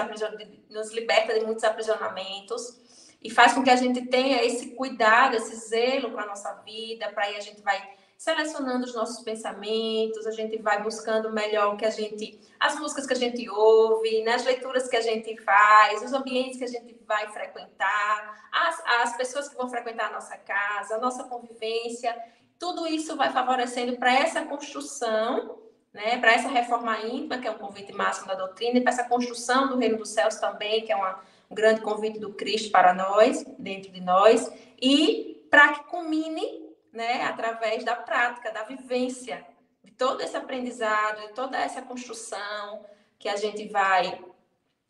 [0.71, 2.81] nos liberta de muitos aprisionamentos
[3.23, 7.11] e faz com que a gente tenha esse cuidado, esse zelo para a nossa vida,
[7.11, 11.77] para aí a gente vai selecionando os nossos pensamentos, a gente vai buscando melhor o
[11.77, 15.37] que a gente, as músicas que a gente ouve, né, as leituras que a gente
[15.43, 20.13] faz, os ambientes que a gente vai frequentar, as, as pessoas que vão frequentar a
[20.13, 22.17] nossa casa, a nossa convivência.
[22.59, 25.59] Tudo isso vai favorecendo para essa construção,
[25.93, 29.05] né, para essa reforma íntima, que é um convite máximo da doutrina, e para essa
[29.05, 31.21] construção do reino dos céus também, que é uma,
[31.51, 34.51] um grande convite do Cristo para nós, dentro de nós,
[34.81, 39.47] e para que culmine né, através da prática, da vivência,
[39.85, 42.85] de todo esse aprendizado, de toda essa construção
[43.19, 44.19] que a gente vai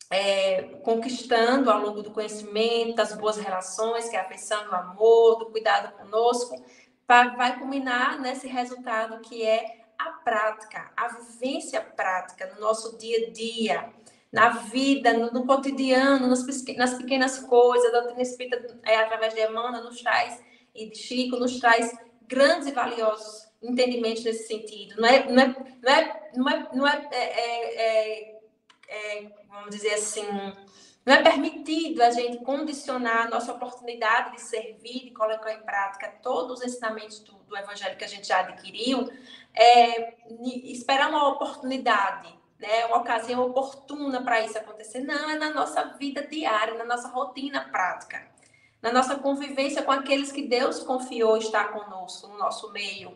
[0.09, 5.37] é, conquistando ao longo do conhecimento, das boas relações, que é a afeição, do amor,
[5.37, 6.55] do cuidado conosco,
[7.07, 13.31] vai culminar nesse resultado que é a prática, a vivência prática no nosso dia a
[13.31, 13.89] dia,
[14.31, 17.89] na vida, no, no cotidiano, nas, nas pequenas coisas.
[17.89, 20.41] A doutrina espírita, é, através de Emmanuel, nos traz,
[20.75, 21.97] e de Chico, nos traz
[22.27, 25.01] grandes e valiosos entendimentos nesse sentido.
[25.01, 28.39] Não é, não é, não é, não é, não é, é, é,
[28.89, 30.27] é vamos dizer assim,
[31.07, 36.13] não é permitido a gente condicionar a nossa oportunidade de servir, de colocar em prática
[36.21, 39.09] todos os ensinamentos do, do Evangelho que a gente já adquiriu,
[39.55, 40.15] é,
[40.65, 42.27] esperar uma oportunidade,
[42.59, 44.99] né, uma ocasião oportuna para isso acontecer.
[44.99, 48.27] Não, é na nossa vida diária, na nossa rotina prática,
[48.81, 53.15] na nossa convivência com aqueles que Deus confiou estar conosco, no nosso meio.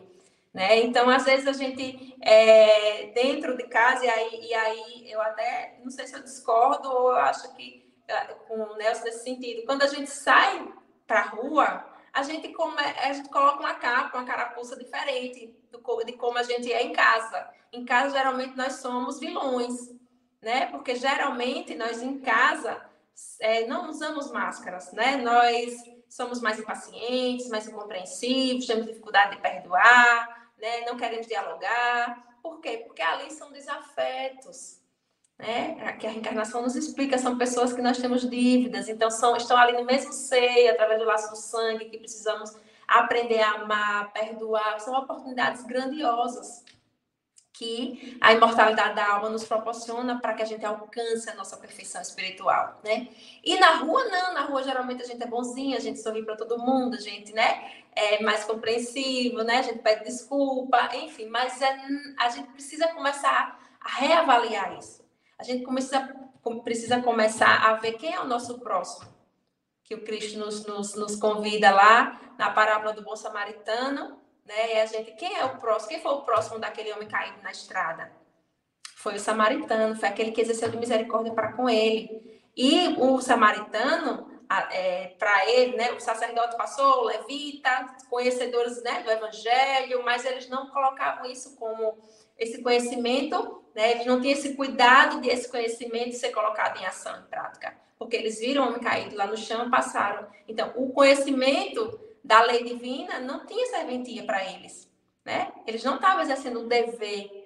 [0.52, 0.80] Né?
[0.80, 5.78] Então, às vezes a gente é, dentro de casa, e aí, e aí eu até
[5.82, 9.64] não sei se eu discordo ou eu acho que é, com o Nelson nesse sentido,
[9.64, 10.70] quando a gente sai
[11.06, 12.54] para a rua, a gente,
[13.02, 16.92] a gente coloca uma capa, uma carapuça diferente do, de como a gente é em
[16.92, 17.48] casa.
[17.72, 19.90] Em casa, geralmente, nós somos vilões,
[20.42, 20.66] né?
[20.66, 22.84] Porque geralmente nós em casa
[23.40, 25.16] é, não usamos máscaras, né?
[25.16, 25.74] Nós
[26.06, 30.82] somos mais impacientes, mais incompreensivos, temos dificuldade de perdoar, né?
[30.86, 32.38] Não queremos dialogar.
[32.40, 32.84] Por quê?
[32.86, 34.80] Porque ali são desafetos,
[35.36, 35.96] né?
[35.98, 39.72] Que a reencarnação nos explica, são pessoas que nós temos dívidas, então são, estão ali
[39.72, 42.56] no mesmo seio, através do laço do sangue, que precisamos
[42.86, 46.64] aprender a amar, perdoar, são oportunidades grandiosas
[47.52, 52.00] que a imortalidade da alma nos proporciona para que a gente alcance a nossa perfeição
[52.00, 53.08] espiritual, né?
[53.44, 56.36] E na rua não, na rua geralmente a gente é bonzinho, a gente sorri para
[56.36, 59.58] todo mundo, a gente, né, é mais compreensivo, né?
[59.58, 61.78] A gente pede desculpa, enfim, mas é,
[62.18, 65.04] a gente precisa começar a reavaliar isso.
[65.38, 66.14] A gente precisa,
[66.64, 69.12] precisa começar a ver quem é o nosso próximo,
[69.84, 74.74] que o Cristo nos, nos, nos convida lá na parábola do bom samaritano, né?
[74.74, 75.90] E a gente, quem é o próximo?
[75.90, 78.10] Quem foi o próximo daquele homem caído na estrada?
[78.96, 82.42] Foi o samaritano, foi aquele que exerceu de misericórdia para com ele.
[82.56, 84.30] E o samaritano,
[84.70, 90.48] é, para ele, né, o sacerdote passou, o levita, conhecedores né, do evangelho, mas eles
[90.48, 91.98] não colocavam isso como
[92.38, 97.18] esse conhecimento, né, eles não tinham esse cuidado de esse conhecimento ser colocado em ação,
[97.18, 100.28] em prática, porque eles viram o homem caído lá no chão, passaram.
[100.46, 104.90] Então, o conhecimento da lei divina não tinha serventia para eles,
[105.24, 105.52] né?
[105.66, 107.42] Eles não estavam exercendo o dever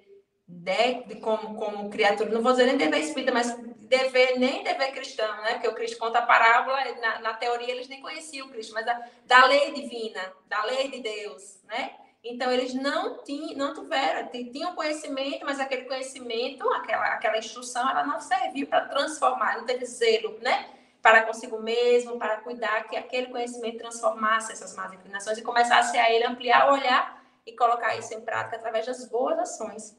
[0.48, 4.92] né, de como, como criatura, não vou dizer nem dever espírita, mas dever, nem dever
[4.92, 5.54] cristão, né?
[5.54, 8.86] Porque o Cristo conta a parábola, na, na teoria eles nem conheciam o Cristo, mas
[8.86, 11.96] da, da lei divina, da lei de Deus, né?
[12.28, 18.04] Então, eles não, tinham, não tiveram, tinham conhecimento, mas aquele conhecimento, aquela, aquela instrução, ela
[18.04, 20.68] não serviu para transformar, não teve zelo, né?
[21.06, 26.10] Para consigo mesmo, para cuidar que aquele conhecimento transformasse essas más inclinações e começasse a
[26.10, 29.96] ele ampliar o olhar e colocar isso em prática através das boas ações.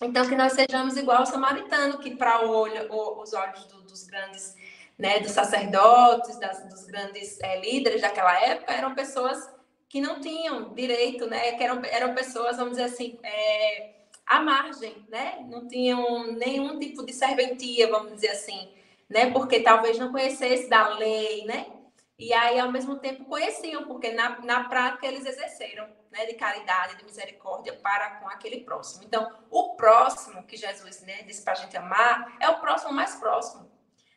[0.00, 4.04] Então, que nós sejamos igual ao samaritano, que para o olho, os olhos do, dos
[4.04, 4.56] grandes,
[4.96, 9.50] né, dos sacerdotes, das, dos grandes é, líderes daquela época, eram pessoas
[9.86, 13.90] que não tinham direito, né, que eram, eram pessoas, vamos dizer assim, é,
[14.24, 18.74] à margem, né, não tinham nenhum tipo de serventia, vamos dizer assim,
[19.08, 19.30] né?
[19.30, 21.66] Porque talvez não conhecesse da lei, né?
[22.18, 26.26] E aí, ao mesmo tempo, conheciam, porque na, na prática eles exerceram, né?
[26.26, 29.04] De caridade, de misericórdia para com aquele próximo.
[29.04, 33.14] Então, o próximo que Jesus né, disse para a gente amar é o próximo mais
[33.16, 33.70] próximo.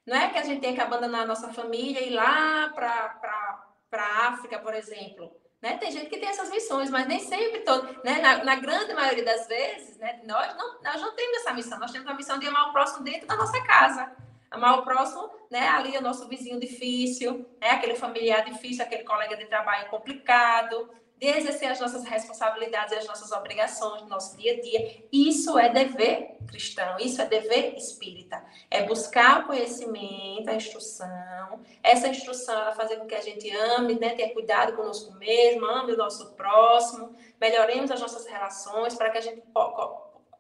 [0.06, 3.64] Não é que a gente tem que abandonar a nossa família e ir lá para
[3.94, 5.32] a África, por exemplo.
[5.62, 5.78] Né?
[5.78, 8.20] Tem gente que tem essas missões, mas nem sempre todo, né?
[8.22, 10.22] na, na, grande maioria das vezes, né?
[10.26, 13.04] nós, não, nós não temos essa missão, nós temos a missão de amar o próximo
[13.04, 14.10] dentro da nossa casa.
[14.52, 15.68] Amar o próximo, né?
[15.68, 17.70] Ali é o nosso vizinho difícil, né?
[17.72, 20.90] aquele familiar difícil, aquele colega de trabalho complicado,
[21.20, 25.04] de exercer as nossas responsabilidades e as nossas obrigações no nosso dia a dia.
[25.12, 28.42] Isso é dever cristão, isso é dever espírita.
[28.72, 31.60] É buscar o conhecimento, a instrução.
[31.84, 35.92] Essa instrução ela fazer com que a gente ame, né, tenha cuidado conosco mesmo, ame
[35.92, 39.42] o nosso próximo, melhoremos as nossas relações para que a gente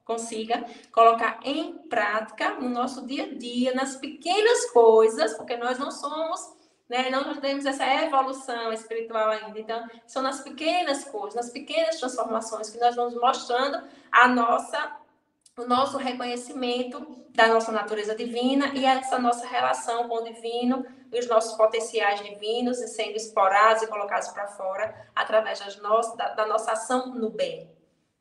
[0.10, 5.92] consiga colocar em prática no nosso dia a dia, nas pequenas coisas, porque nós não
[5.92, 6.52] somos,
[6.90, 9.60] né, não temos essa evolução espiritual ainda.
[9.60, 14.98] Então, são nas pequenas coisas, nas pequenas transformações que nós vamos mostrando a nossa
[15.56, 17.06] o nosso reconhecimento
[17.36, 22.24] da nossa natureza divina e essa nossa relação com o divino e os nossos potenciais
[22.24, 27.30] divinos sendo explorados e colocados para fora através das nossas, da, da nossa ação no
[27.30, 27.70] bem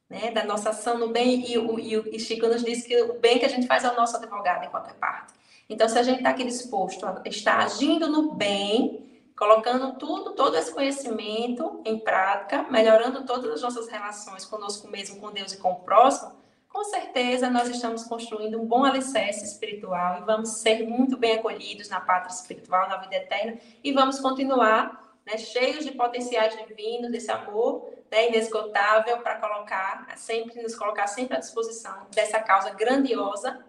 [0.09, 3.18] né, da nossa ação no bem, e o, e o Chico nos diz que o
[3.18, 5.35] bem que a gente faz é o nosso advogado em qualquer parte.
[5.68, 9.06] Então, se a gente está aqui disposto a estar agindo no bem,
[9.36, 15.30] colocando tudo, todo esse conhecimento em prática, melhorando todas as nossas relações conosco mesmo, com
[15.30, 16.32] Deus e com o próximo,
[16.68, 21.89] com certeza nós estamos construindo um bom alicerce espiritual e vamos ser muito bem acolhidos
[21.89, 27.30] na pátria espiritual, na vida eterna, e vamos continuar né, cheios de potenciais divinos, desse
[27.30, 33.62] amor né, inesgotável para colocar, sempre nos colocar sempre à disposição dessa causa grandiosa,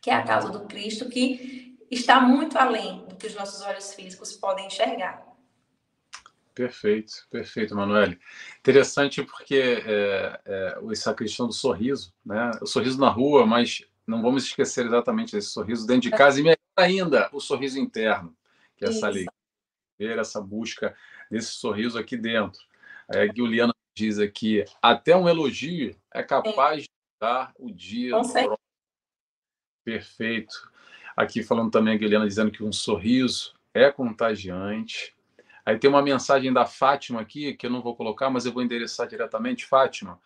[0.00, 3.92] que é a causa do Cristo, que está muito além do que os nossos olhos
[3.92, 5.26] físicos podem enxergar.
[6.54, 8.16] Perfeito, perfeito, Manuel.
[8.60, 12.50] Interessante porque é, é, essa questão do sorriso, né?
[12.60, 16.56] O sorriso na rua, mas não vamos esquecer exatamente desse sorriso dentro de casa e
[16.76, 18.36] ainda o sorriso interno,
[18.76, 19.37] que é essa alegria,
[20.00, 20.96] essa busca
[21.30, 22.60] desse sorriso aqui dentro.
[23.08, 28.32] Aí a Guiliana diz aqui, até um elogio é capaz de dar o dia do
[28.32, 28.58] próximo.
[29.84, 30.70] Perfeito.
[31.16, 35.16] Aqui falando também a Guiliana dizendo que um sorriso é contagiante.
[35.64, 38.62] Aí tem uma mensagem da Fátima aqui, que eu não vou colocar, mas eu vou
[38.62, 39.66] endereçar diretamente.
[39.66, 40.20] Fátima,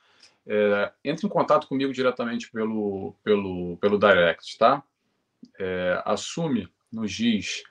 [0.47, 4.83] é, entre em contato comigo diretamente pelo, pelo, pelo direct, tá?
[5.59, 7.63] É, assume no GIS.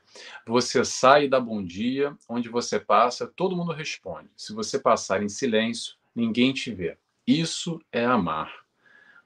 [0.45, 4.29] Você sai da bom dia, onde você passa, todo mundo responde.
[4.35, 6.97] Se você passar em silêncio, ninguém te vê.
[7.25, 8.51] Isso é amar.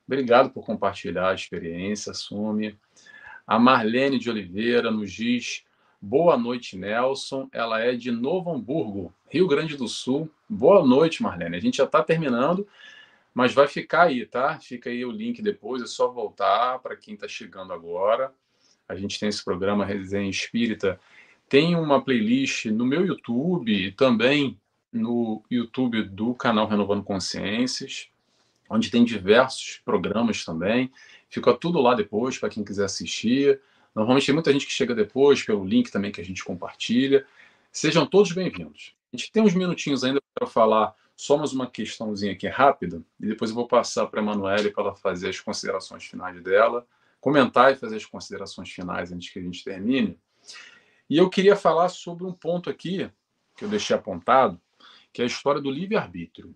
[0.06, 2.78] Obrigado por compartilhar a experiência, assume.
[3.48, 5.64] A Marlene de Oliveira nos diz
[6.08, 7.50] Boa noite, Nelson.
[7.52, 10.30] Ela é de Novo Hamburgo, Rio Grande do Sul.
[10.48, 11.58] Boa noite, Marlene.
[11.58, 12.68] A gente já está terminando,
[13.34, 14.60] mas vai ficar aí, tá?
[14.60, 18.32] Fica aí o link depois, é só voltar para quem está chegando agora.
[18.88, 21.00] A gente tem esse programa Resenha Espírita.
[21.50, 24.60] Tem uma playlist no meu YouTube e também
[24.92, 28.10] no YouTube do canal Renovando Consciências,
[28.70, 30.92] onde tem diversos programas também.
[31.30, 33.60] Fica tudo lá depois para quem quiser assistir.
[33.94, 37.26] Normalmente tem muita gente que chega depois, pelo link também que a gente compartilha.
[37.72, 38.96] Sejam todos bem-vindos.
[39.12, 43.28] A gente tem uns minutinhos ainda para falar só mais uma questãozinha aqui rápida, e
[43.28, 46.86] depois eu vou passar para a Emanuele para ela fazer as considerações finais dela,
[47.26, 50.20] comentar e fazer as considerações finais antes que a gente termine.
[51.10, 53.10] E eu queria falar sobre um ponto aqui,
[53.58, 54.62] que eu deixei apontado,
[55.12, 56.56] que é a história do livre-arbítrio.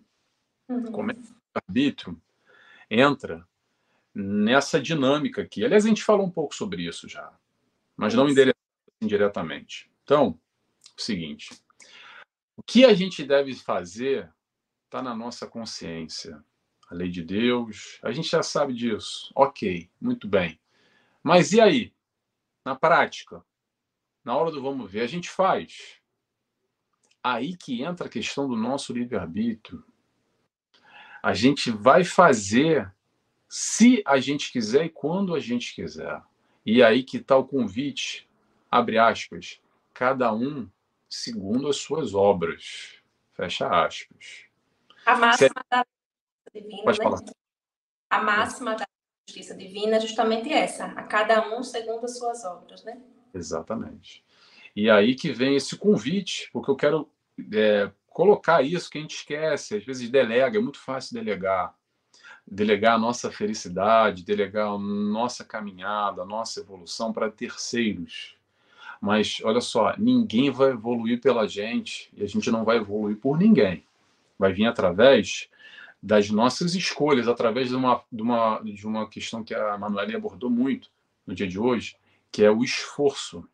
[0.68, 0.92] Uhum.
[0.92, 2.22] Como é que o livre-arbítrio
[2.88, 3.44] entra
[4.14, 5.64] nessa dinâmica aqui.
[5.64, 7.36] Aliás, a gente falou um pouco sobre isso já,
[7.96, 8.28] mas não
[9.00, 9.90] indiretamente.
[10.04, 10.38] Então,
[10.96, 11.50] o seguinte:
[12.56, 14.32] o que a gente deve fazer
[14.84, 16.40] está na nossa consciência.
[16.90, 19.30] A lei de Deus, a gente já sabe disso.
[19.36, 20.58] Ok, muito bem.
[21.22, 21.94] Mas e aí?
[22.64, 23.44] Na prática,
[24.24, 26.00] na hora do vamos ver, a gente faz.
[27.22, 29.84] Aí que entra a questão do nosso livre-arbítrio.
[31.22, 32.92] A gente vai fazer
[33.48, 36.20] se a gente quiser e quando a gente quiser.
[36.66, 38.28] E aí que está o convite,
[38.68, 39.60] abre aspas,
[39.94, 40.68] cada um
[41.08, 43.00] segundo as suas obras,
[43.32, 44.44] fecha aspas.
[45.06, 45.84] A máxima da
[46.52, 47.04] divina, Pode né?
[47.04, 47.20] Falar.
[48.10, 48.84] A máxima da
[49.28, 53.00] justiça divina é justamente essa, a cada um segundo as suas obras, né?
[53.32, 54.24] Exatamente.
[54.74, 57.10] E aí que vem esse convite, porque eu quero
[57.52, 61.74] é, colocar isso que a gente esquece, às vezes delega, é muito fácil delegar
[62.50, 68.36] delegar a nossa felicidade, delegar a nossa caminhada, a nossa evolução para terceiros.
[69.00, 73.38] Mas olha só, ninguém vai evoluir pela gente e a gente não vai evoluir por
[73.38, 73.84] ninguém.
[74.38, 75.48] Vai vir através
[76.02, 80.48] das nossas escolhas, através de uma, de uma, de uma questão que a Manuela abordou
[80.48, 80.90] muito
[81.26, 81.96] no dia de hoje,
[82.32, 83.46] que é o esforço.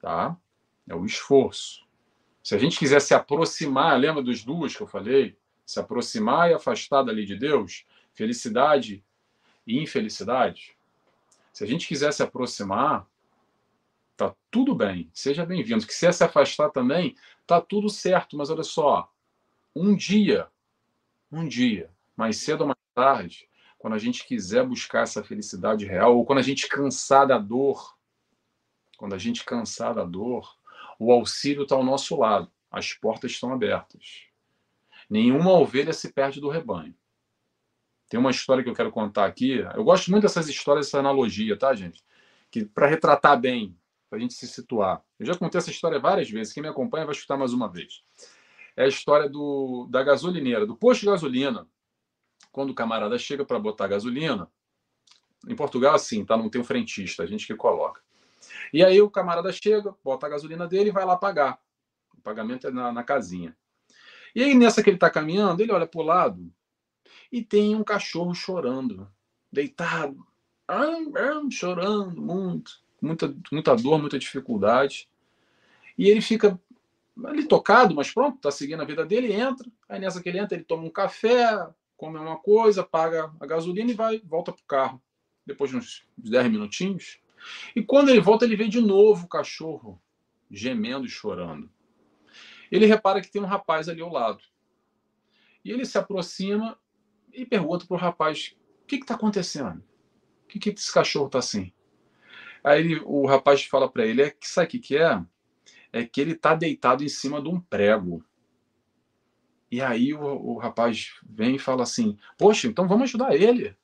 [0.00, 0.36] Tá?
[0.88, 1.84] É o esforço.
[2.42, 5.36] Se a gente quiser se aproximar, lembra dos duas que eu falei?
[5.64, 7.84] Se aproximar e afastar da lei de Deus,
[8.14, 9.04] felicidade
[9.66, 10.76] e infelicidade,
[11.52, 13.06] se a gente quiser se aproximar,
[14.16, 15.80] tá tudo bem, seja bem-vindo.
[15.80, 17.16] Se quiser se afastar também,
[17.46, 19.10] tá tudo certo, mas olha só,
[19.74, 20.48] um dia,
[21.30, 23.48] um dia, mais cedo ou mais tarde,
[23.78, 27.96] quando a gente quiser buscar essa felicidade real, ou quando a gente cansar da dor,
[28.96, 30.56] quando a gente cansar da dor,
[30.98, 34.24] o auxílio está ao nosso lado, as portas estão abertas.
[35.08, 36.94] Nenhuma ovelha se perde do rebanho.
[38.08, 39.58] Tem uma história que eu quero contar aqui.
[39.74, 42.04] Eu gosto muito dessas histórias, dessa analogia, tá, gente?
[42.50, 43.76] Que para retratar bem,
[44.08, 45.02] para a gente se situar.
[45.18, 46.52] Eu já contei essa história várias vezes.
[46.52, 48.02] Quem me acompanha vai escutar mais uma vez.
[48.76, 51.66] É a história do, da gasolineira, do posto de gasolina.
[52.52, 54.50] Quando o camarada chega para botar gasolina,
[55.48, 56.36] em Portugal, assim, tá?
[56.36, 58.02] Não tem um frentista, a gente que coloca.
[58.72, 61.58] E aí o camarada chega, bota a gasolina dele e vai lá pagar.
[62.16, 63.56] O pagamento é na, na casinha.
[64.34, 66.52] E aí, nessa que ele está caminhando, ele olha para o lado,
[67.32, 69.10] e tem um cachorro chorando,
[69.50, 70.26] deitado,
[71.50, 75.08] chorando muito, muita, muita dor, muita dificuldade.
[75.96, 76.60] E ele fica
[77.24, 79.70] ali tocado, mas pronto, tá seguindo a vida dele, entra.
[79.88, 81.66] Aí nessa que ele entra, ele toma um café,
[81.96, 85.02] come uma coisa, paga a gasolina e vai, volta pro carro.
[85.46, 87.20] Depois de uns 10 minutinhos.
[87.74, 90.00] E quando ele volta, ele vê de novo o cachorro
[90.50, 91.70] gemendo e chorando.
[92.70, 94.42] Ele repara que tem um rapaz ali ao lado.
[95.64, 96.78] E ele se aproxima
[97.32, 99.82] e pergunta para o rapaz: o que está acontecendo?
[100.44, 101.72] O que, que esse cachorro está assim?
[102.62, 105.24] Aí ele, o rapaz fala para ele: é que sabe o que, que é?
[105.96, 108.22] É que ele está deitado em cima de um prego.
[109.70, 113.76] E aí o, o rapaz vem e fala assim: Poxa, então vamos ajudar ele.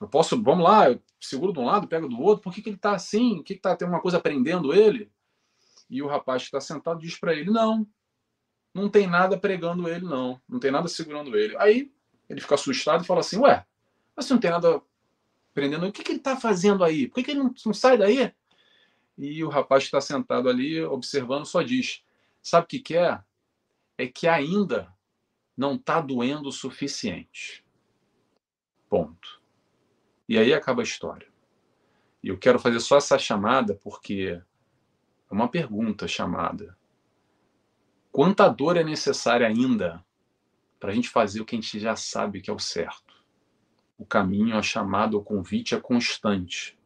[0.00, 2.70] Eu posso, vamos lá, eu seguro de um lado, pego do outro, por que, que
[2.70, 3.38] ele está assim?
[3.38, 5.10] O que está tem uma coisa prendendo ele?
[5.88, 7.86] E o rapaz que está sentado diz para ele: Não,
[8.74, 11.56] não tem nada pregando ele, não, não tem nada segurando ele.
[11.58, 11.92] Aí
[12.28, 13.64] ele fica assustado e fala assim: Ué,
[14.16, 14.82] mas se não tem nada
[15.54, 17.06] prendendo ele, o que, que ele está fazendo aí?
[17.06, 18.32] Por que, que ele não, não sai daí?
[19.20, 22.02] E o rapaz que está sentado ali observando só diz:
[22.42, 23.22] Sabe o que, que é?
[23.98, 24.90] É que ainda
[25.54, 27.62] não está doendo o suficiente.
[28.88, 29.42] Ponto.
[30.26, 31.28] E aí acaba a história.
[32.22, 34.40] E eu quero fazer só essa chamada porque
[35.30, 36.74] é uma pergunta chamada.
[38.10, 40.02] Quanta dor é necessária ainda
[40.78, 43.22] para a gente fazer o que a gente já sabe que é o certo?
[43.98, 46.79] O caminho, a chamada, o convite é constante.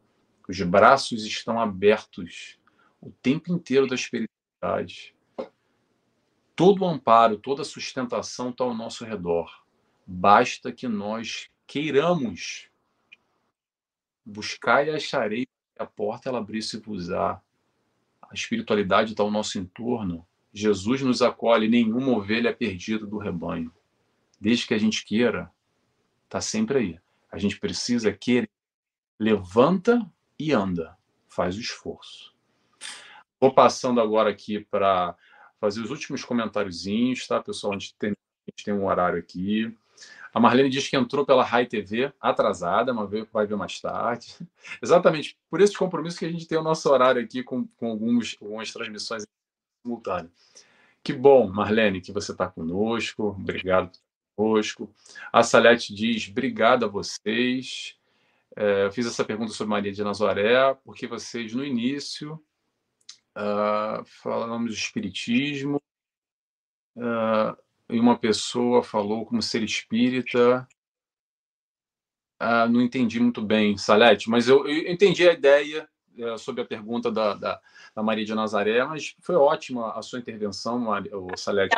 [0.47, 2.59] Os braços estão abertos
[3.01, 5.15] o tempo inteiro da espiritualidade.
[6.55, 9.65] Todo o amparo, toda a sustentação está ao nosso redor.
[10.07, 12.69] Basta que nós queiramos
[14.25, 15.45] Buscar e acharei
[15.77, 17.39] a porta ela abrir-se vos A
[18.33, 20.25] espiritualidade está ao nosso entorno.
[20.51, 23.71] Jesus nos acolhe, nenhuma ovelha é perdida do rebanho.
[24.41, 25.51] Desde que a gente queira,
[26.23, 26.99] está sempre aí.
[27.31, 28.49] A gente precisa querer.
[29.19, 30.97] Levanta e anda.
[31.27, 32.33] Faz o esforço.
[33.39, 35.15] Vou passando agora aqui para
[35.59, 37.73] fazer os últimos comentáriozinhos, tá, pessoal?
[37.73, 39.75] A gente tem, a gente tem um horário aqui.
[40.33, 44.35] A Marlene diz que entrou pela Rai TV atrasada, mas vai ver mais tarde.
[44.81, 48.35] Exatamente por esse compromisso que a gente tem o nosso horário aqui com, com alguns,
[48.41, 49.25] algumas transmissões
[49.81, 50.31] simultâneas.
[51.01, 53.27] Que bom, Marlene, que você está conosco.
[53.39, 53.91] Obrigado
[54.35, 54.89] por conosco.
[55.31, 57.95] A Salete diz: obrigado a vocês.
[58.55, 62.41] É, eu fiz essa pergunta sobre Maria de Nazaré, porque vocês, no início,
[63.35, 65.81] uh, falamos do Espiritismo.
[66.95, 67.55] Uh,
[67.89, 70.67] e uma pessoa falou como ser espírita.
[72.39, 76.65] Ah, não entendi muito bem, Salete, mas eu, eu entendi a ideia é, sobre a
[76.65, 77.61] pergunta da, da,
[77.93, 81.75] da, Maria de Nazaré, mas foi ótima a sua intervenção, Maria, o Salete.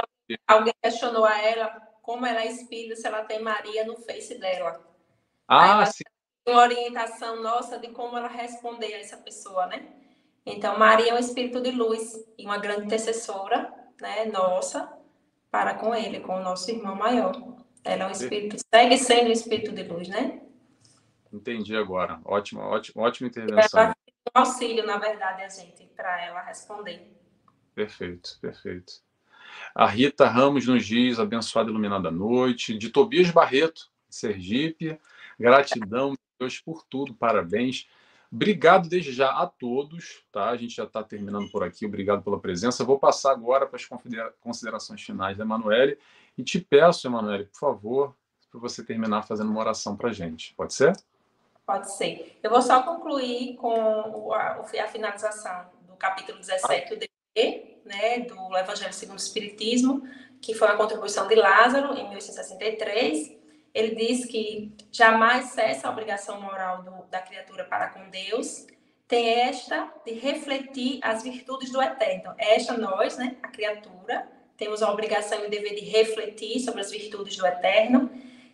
[0.48, 1.68] Alguém questionou a ela
[2.02, 4.84] como ela é espírita se ela tem Maria no Face dela.
[5.48, 6.04] Ah, sim.
[6.48, 9.86] Uma orientação nossa de como ela responder a essa pessoa, né?
[10.46, 14.90] Então, Maria é um espírito de luz e uma grande intercessora, né, nossa,
[15.52, 17.34] para com ele, com o nosso irmão maior.
[17.84, 20.42] Ela é um espírito, segue sendo um espírito de luz, né?
[21.34, 22.22] Entendi agora.
[22.24, 23.82] Ótima, ótima, ótima intervenção.
[23.82, 23.96] Ela
[24.36, 27.14] um auxílio, na verdade, a gente, para ela responder.
[27.74, 28.94] Perfeito, perfeito.
[29.74, 32.78] A Rita Ramos nos diz, abençoada iluminada noite.
[32.78, 35.00] De Tobias Barreto, Sergipe,
[35.40, 37.88] gratidão, Deus, por tudo, parabéns.
[38.32, 40.50] Obrigado desde já a todos, tá?
[40.50, 41.86] A gente já está terminando por aqui.
[41.86, 42.84] Obrigado pela presença.
[42.84, 43.88] Vou passar agora para as
[44.40, 45.98] considerações finais da Emanuele
[46.38, 48.16] e te peço, Emanuele, por favor,
[48.52, 50.54] para você terminar fazendo uma oração para a gente.
[50.56, 50.94] Pode ser?
[51.66, 52.38] Pode ser.
[52.44, 57.08] Eu vou só concluir com a, a finalização do capítulo 17 do
[57.86, 60.04] né, do Evangelho segundo o Espiritismo,
[60.42, 63.37] que foi uma contribuição de Lázaro em 1863
[63.78, 68.66] ele diz que jamais cessa a obrigação moral do, da criatura para com Deus,
[69.08, 72.16] tem esta de refletir as virtudes do eterno.
[72.22, 74.28] Então, esta nós, né, a criatura,
[74.58, 78.10] temos a obrigação e o dever de refletir sobre as virtudes do eterno,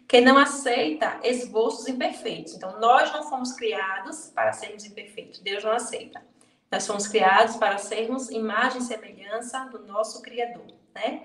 [0.05, 2.55] que não aceita esboços imperfeitos.
[2.55, 5.39] Então, nós não fomos criados para sermos imperfeitos.
[5.39, 6.21] Deus não aceita.
[6.69, 11.23] Nós fomos criados para sermos imagem e semelhança do nosso Criador, né?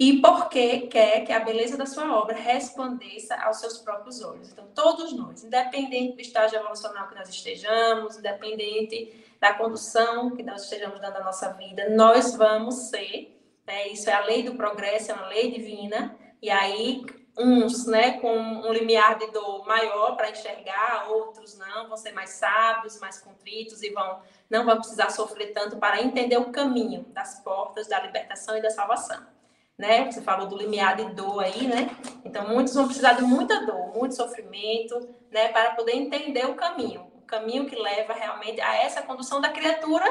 [0.00, 4.50] E porque quer que a beleza da sua obra resplandeça aos seus próprios olhos.
[4.50, 10.62] Então, todos nós, independente do estágio evolucional que nós estejamos, independente da condução que nós
[10.62, 15.12] estejamos dando à nossa vida, nós vamos ser, né, isso é a lei do progresso,
[15.12, 17.04] é uma lei divina, e aí
[17.38, 22.30] uns né, com um limiar de dor maior para enxergar, outros não, vão ser mais
[22.30, 27.38] sábios, mais contritos e vão não vão precisar sofrer tanto para entender o caminho das
[27.40, 29.24] portas da libertação e da salvação
[29.80, 30.10] né?
[30.10, 31.90] Você falou do limiar de dor aí, né?
[32.22, 35.48] Então, muitos vão precisar de muita dor, muito sofrimento, né?
[35.48, 40.04] Para poder entender o caminho, o caminho que leva realmente a essa condução da criatura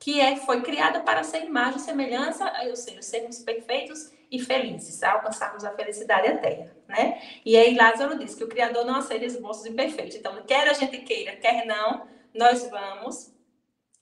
[0.00, 5.00] que é, foi criada para ser imagem e semelhança, ou seja, sermos perfeitos e felizes,
[5.04, 7.22] alcançarmos a felicidade eterna, né?
[7.46, 10.16] E aí Lázaro diz que o Criador não aceita esboços imperfeitos.
[10.16, 13.32] Então, quer a gente queira, quer não, nós vamos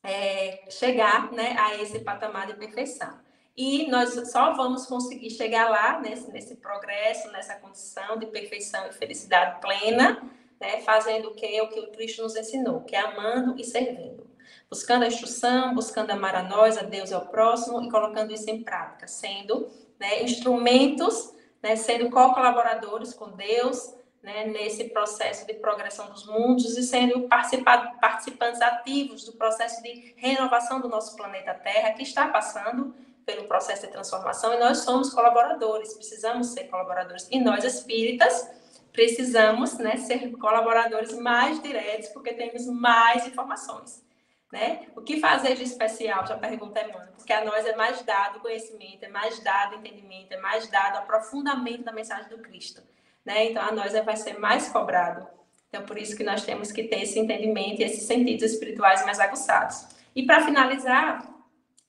[0.03, 3.21] é, chegar né, a esse patamar de perfeição.
[3.61, 8.93] E nós só vamos conseguir chegar lá nesse, nesse progresso, nessa condição de perfeição e
[8.95, 10.19] felicidade plena,
[10.59, 14.27] né, fazendo o que o que o Cristo nos ensinou, que é amando e servindo,
[14.70, 18.49] buscando a instrução, buscando amar a nós, a Deus e ao próximo e colocando isso
[18.49, 19.69] em prática, sendo
[19.99, 26.82] né, instrumentos, né, sendo co-colaboradores com Deus, né, nesse processo de progressão dos mundos e
[26.82, 32.95] sendo participantes ativos do processo de renovação do nosso planeta Terra, que está passando
[33.31, 37.28] pelo processo de transformação, e nós somos colaboradores, precisamos ser colaboradores.
[37.31, 38.48] E nós, espíritas,
[38.93, 44.05] precisamos né, ser colaboradores mais diretos, porque temos mais informações.
[44.52, 44.86] Né?
[44.97, 46.27] O que fazer de especial?
[46.27, 50.39] Já pergunta Emmanuel, porque a nós é mais dado conhecimento, é mais dado entendimento, é
[50.39, 52.82] mais dado aprofundamento da mensagem do Cristo
[53.24, 53.51] né?
[53.51, 55.27] Então a nós vai ser mais cobrado.
[55.69, 59.20] Então por isso que nós temos que ter esse entendimento e esses sentidos espirituais mais
[59.20, 59.86] aguçados.
[60.15, 61.24] E para finalizar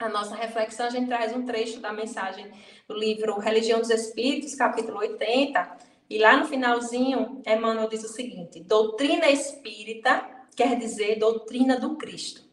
[0.06, 2.52] a nossa reflexão, a gente traz um trecho da mensagem
[2.88, 5.78] do livro Religião dos Espíritos, capítulo 80,
[6.10, 12.50] e lá no finalzinho, Emmanuel diz o seguinte: doutrina espírita quer dizer doutrina do Cristo.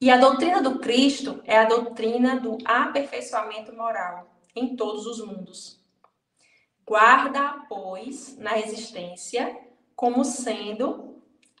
[0.00, 5.80] E a doutrina do Cristo é a doutrina do aperfeiçoamento moral em todos os mundos.
[6.86, 9.54] Guarda, pois, na existência
[9.94, 11.15] como sendo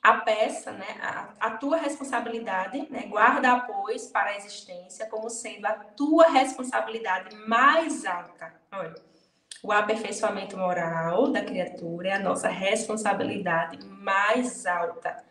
[0.06, 5.66] a peça, né, a, a tua responsabilidade, né, guarda, pois, para a existência como sendo
[5.66, 8.54] a tua responsabilidade mais alta.
[8.72, 8.94] Olha,
[9.62, 15.24] o aperfeiçoamento moral da criatura é a nossa responsabilidade mais alta,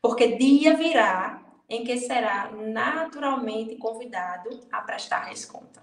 [0.00, 5.82] porque dia virá em que será naturalmente convidado a prestar resconta.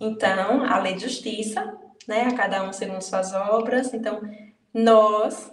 [0.00, 2.22] Então, a lei de justiça né?
[2.22, 3.92] A cada um segundo suas obras.
[3.94, 4.20] Então,
[4.72, 5.50] nós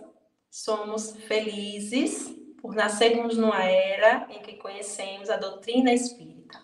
[0.50, 6.60] somos felizes por nascermos numa era em que conhecemos a doutrina espírita.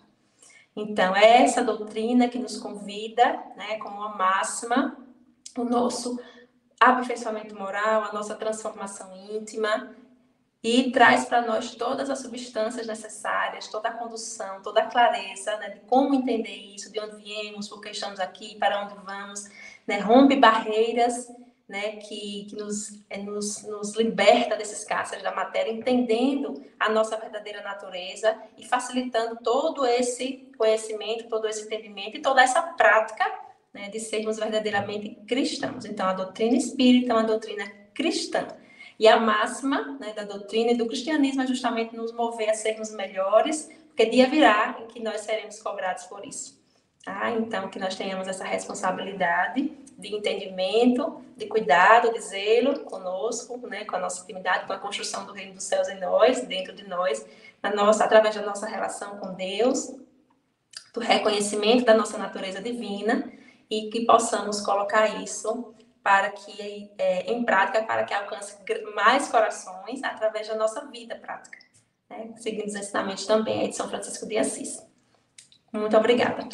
[0.74, 3.24] Então, é essa doutrina que nos convida,
[3.56, 4.96] né, como uma máxima,
[5.56, 6.20] o nosso
[6.78, 9.96] aperfeiçoamento moral, a nossa transformação íntima,
[10.62, 15.70] e traz para nós todas as substâncias necessárias, toda a condução, toda a clareza né,
[15.70, 19.48] de como entender isso, de onde viemos, por que estamos aqui, para onde vamos,
[19.86, 21.30] né, rompe barreiras
[21.68, 27.16] né, que, que nos, é, nos, nos liberta desses cárceres da matéria, entendendo a nossa
[27.16, 33.24] verdadeira natureza e facilitando todo esse conhecimento, todo esse entendimento e toda essa prática
[33.74, 35.84] né, de sermos verdadeiramente cristãos.
[35.84, 38.46] Então, a doutrina espírita é uma doutrina cristã.
[38.98, 42.90] E a máxima né, da doutrina e do cristianismo é justamente nos mover a sermos
[42.92, 46.55] melhores, porque dia virá em que nós seremos cobrados por isso.
[47.06, 47.30] Tá?
[47.30, 49.62] Então, que nós tenhamos essa responsabilidade
[49.96, 55.24] de entendimento, de cuidado, de zelo conosco, né, com a nossa intimidade, com a construção
[55.24, 57.24] do reino dos céus em nós, dentro de nós,
[57.62, 59.94] a nossa, através da nossa relação com Deus,
[60.92, 63.32] do reconhecimento da nossa natureza divina
[63.70, 65.72] e que possamos colocar isso
[66.02, 68.56] para que é, em prática, para que alcance
[68.96, 71.56] mais corações através da nossa vida prática,
[72.10, 72.32] né?
[72.34, 74.84] seguindo os ensinamentos também de São Francisco de Assis.
[75.72, 76.48] Muito obrigada.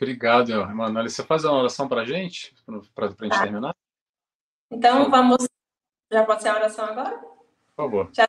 [0.00, 1.10] Obrigado, Emanuel.
[1.10, 2.54] Você faz uma oração para a gente,
[2.94, 3.42] para a gente tá.
[3.42, 3.76] terminar?
[4.70, 5.46] Então, vamos.
[6.10, 7.18] Já pode ser a oração agora?
[7.18, 8.10] Por favor.
[8.14, 8.26] Já,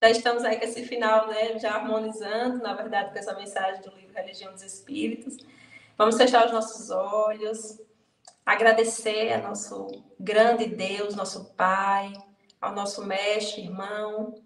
[0.00, 1.58] já estamos aí com esse final, né?
[1.58, 5.36] Já harmonizando, na verdade, com essa mensagem do livro Religião dos Espíritos.
[5.98, 7.80] Vamos fechar os nossos olhos,
[8.46, 12.12] agradecer a nosso grande Deus, nosso Pai,
[12.60, 14.40] ao nosso mestre, irmão,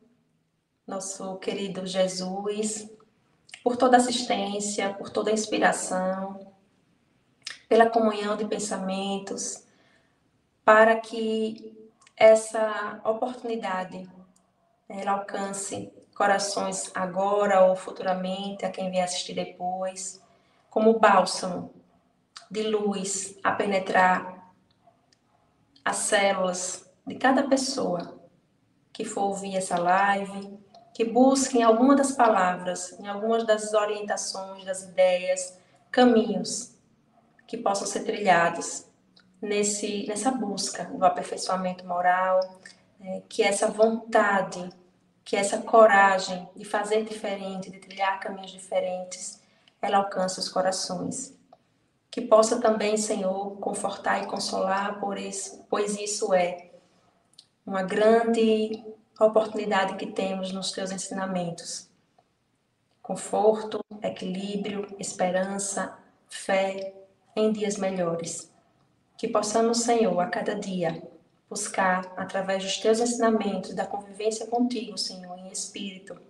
[0.86, 2.88] nosso querido Jesus,
[3.66, 6.55] por toda assistência, por toda inspiração,
[7.68, 9.66] pela comunhão de pensamentos,
[10.64, 11.76] para que
[12.16, 14.09] essa oportunidade
[14.88, 20.22] ela alcance corações agora ou futuramente, a quem vier assistir depois,
[20.70, 21.74] como bálsamo
[22.48, 24.55] de luz a penetrar
[25.84, 28.16] as células de cada pessoa
[28.93, 30.56] que for ouvir essa live,
[30.97, 35.59] que busquem alguma das palavras, em algumas das orientações, das ideias,
[35.90, 36.74] caminhos
[37.47, 38.86] que possam ser trilhados
[39.39, 42.40] nesse, nessa busca do aperfeiçoamento moral,
[42.98, 44.70] né, que essa vontade,
[45.23, 49.43] que essa coragem de fazer diferente, de trilhar caminhos diferentes,
[49.82, 51.36] ela alcance os corações.
[52.10, 56.70] Que possa também, Senhor, confortar e consolar, por isso, pois isso é
[57.66, 58.82] uma grande
[59.18, 61.88] a oportunidade que temos nos teus ensinamentos.
[63.02, 65.97] Conforto, equilíbrio, esperança,
[66.28, 66.94] fé
[67.34, 68.52] em dias melhores.
[69.16, 71.02] Que possamos, Senhor, a cada dia
[71.48, 76.20] buscar, através dos teus ensinamentos, da convivência contigo, Senhor, em espírito,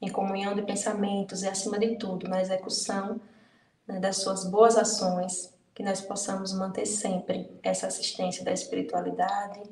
[0.00, 3.20] em comunhão de pensamentos e, acima de tudo, na execução
[3.86, 9.62] né, das suas boas ações, que nós possamos manter sempre essa assistência da espiritualidade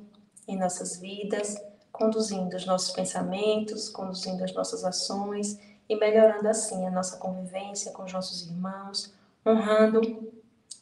[0.46, 1.56] em nossas vidas,
[1.98, 5.58] conduzindo os nossos pensamentos, conduzindo as nossas ações
[5.88, 9.12] e melhorando assim a nossa convivência com os nossos irmãos,
[9.44, 10.32] honrando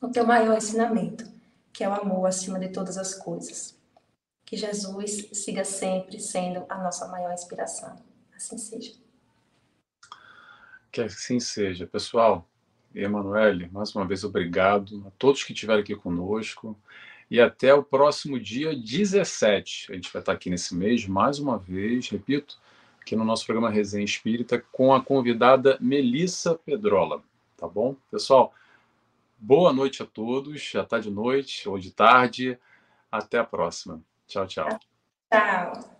[0.02, 1.26] o teu maior ensinamento,
[1.72, 3.74] que é o amor acima de todas as coisas.
[4.44, 7.96] Que Jesus siga sempre sendo a nossa maior inspiração.
[8.36, 8.92] Assim seja.
[10.92, 11.86] Que assim seja.
[11.86, 12.46] Pessoal,
[12.94, 16.78] Emanuele, mais uma vez obrigado a todos que estiveram aqui conosco
[17.30, 19.92] e até o próximo dia 17.
[19.92, 22.58] A gente vai estar aqui nesse mês, mais uma vez, repito,
[23.00, 27.22] aqui no nosso programa Resenha Espírita, com a convidada Melissa Pedrola.
[27.56, 27.96] Tá bom?
[28.10, 28.52] Pessoal,
[29.38, 30.60] boa noite a todos.
[30.60, 32.58] Já está de noite ou de tarde.
[33.10, 34.00] Até a próxima.
[34.26, 34.68] Tchau, tchau.
[35.30, 35.96] Tchau.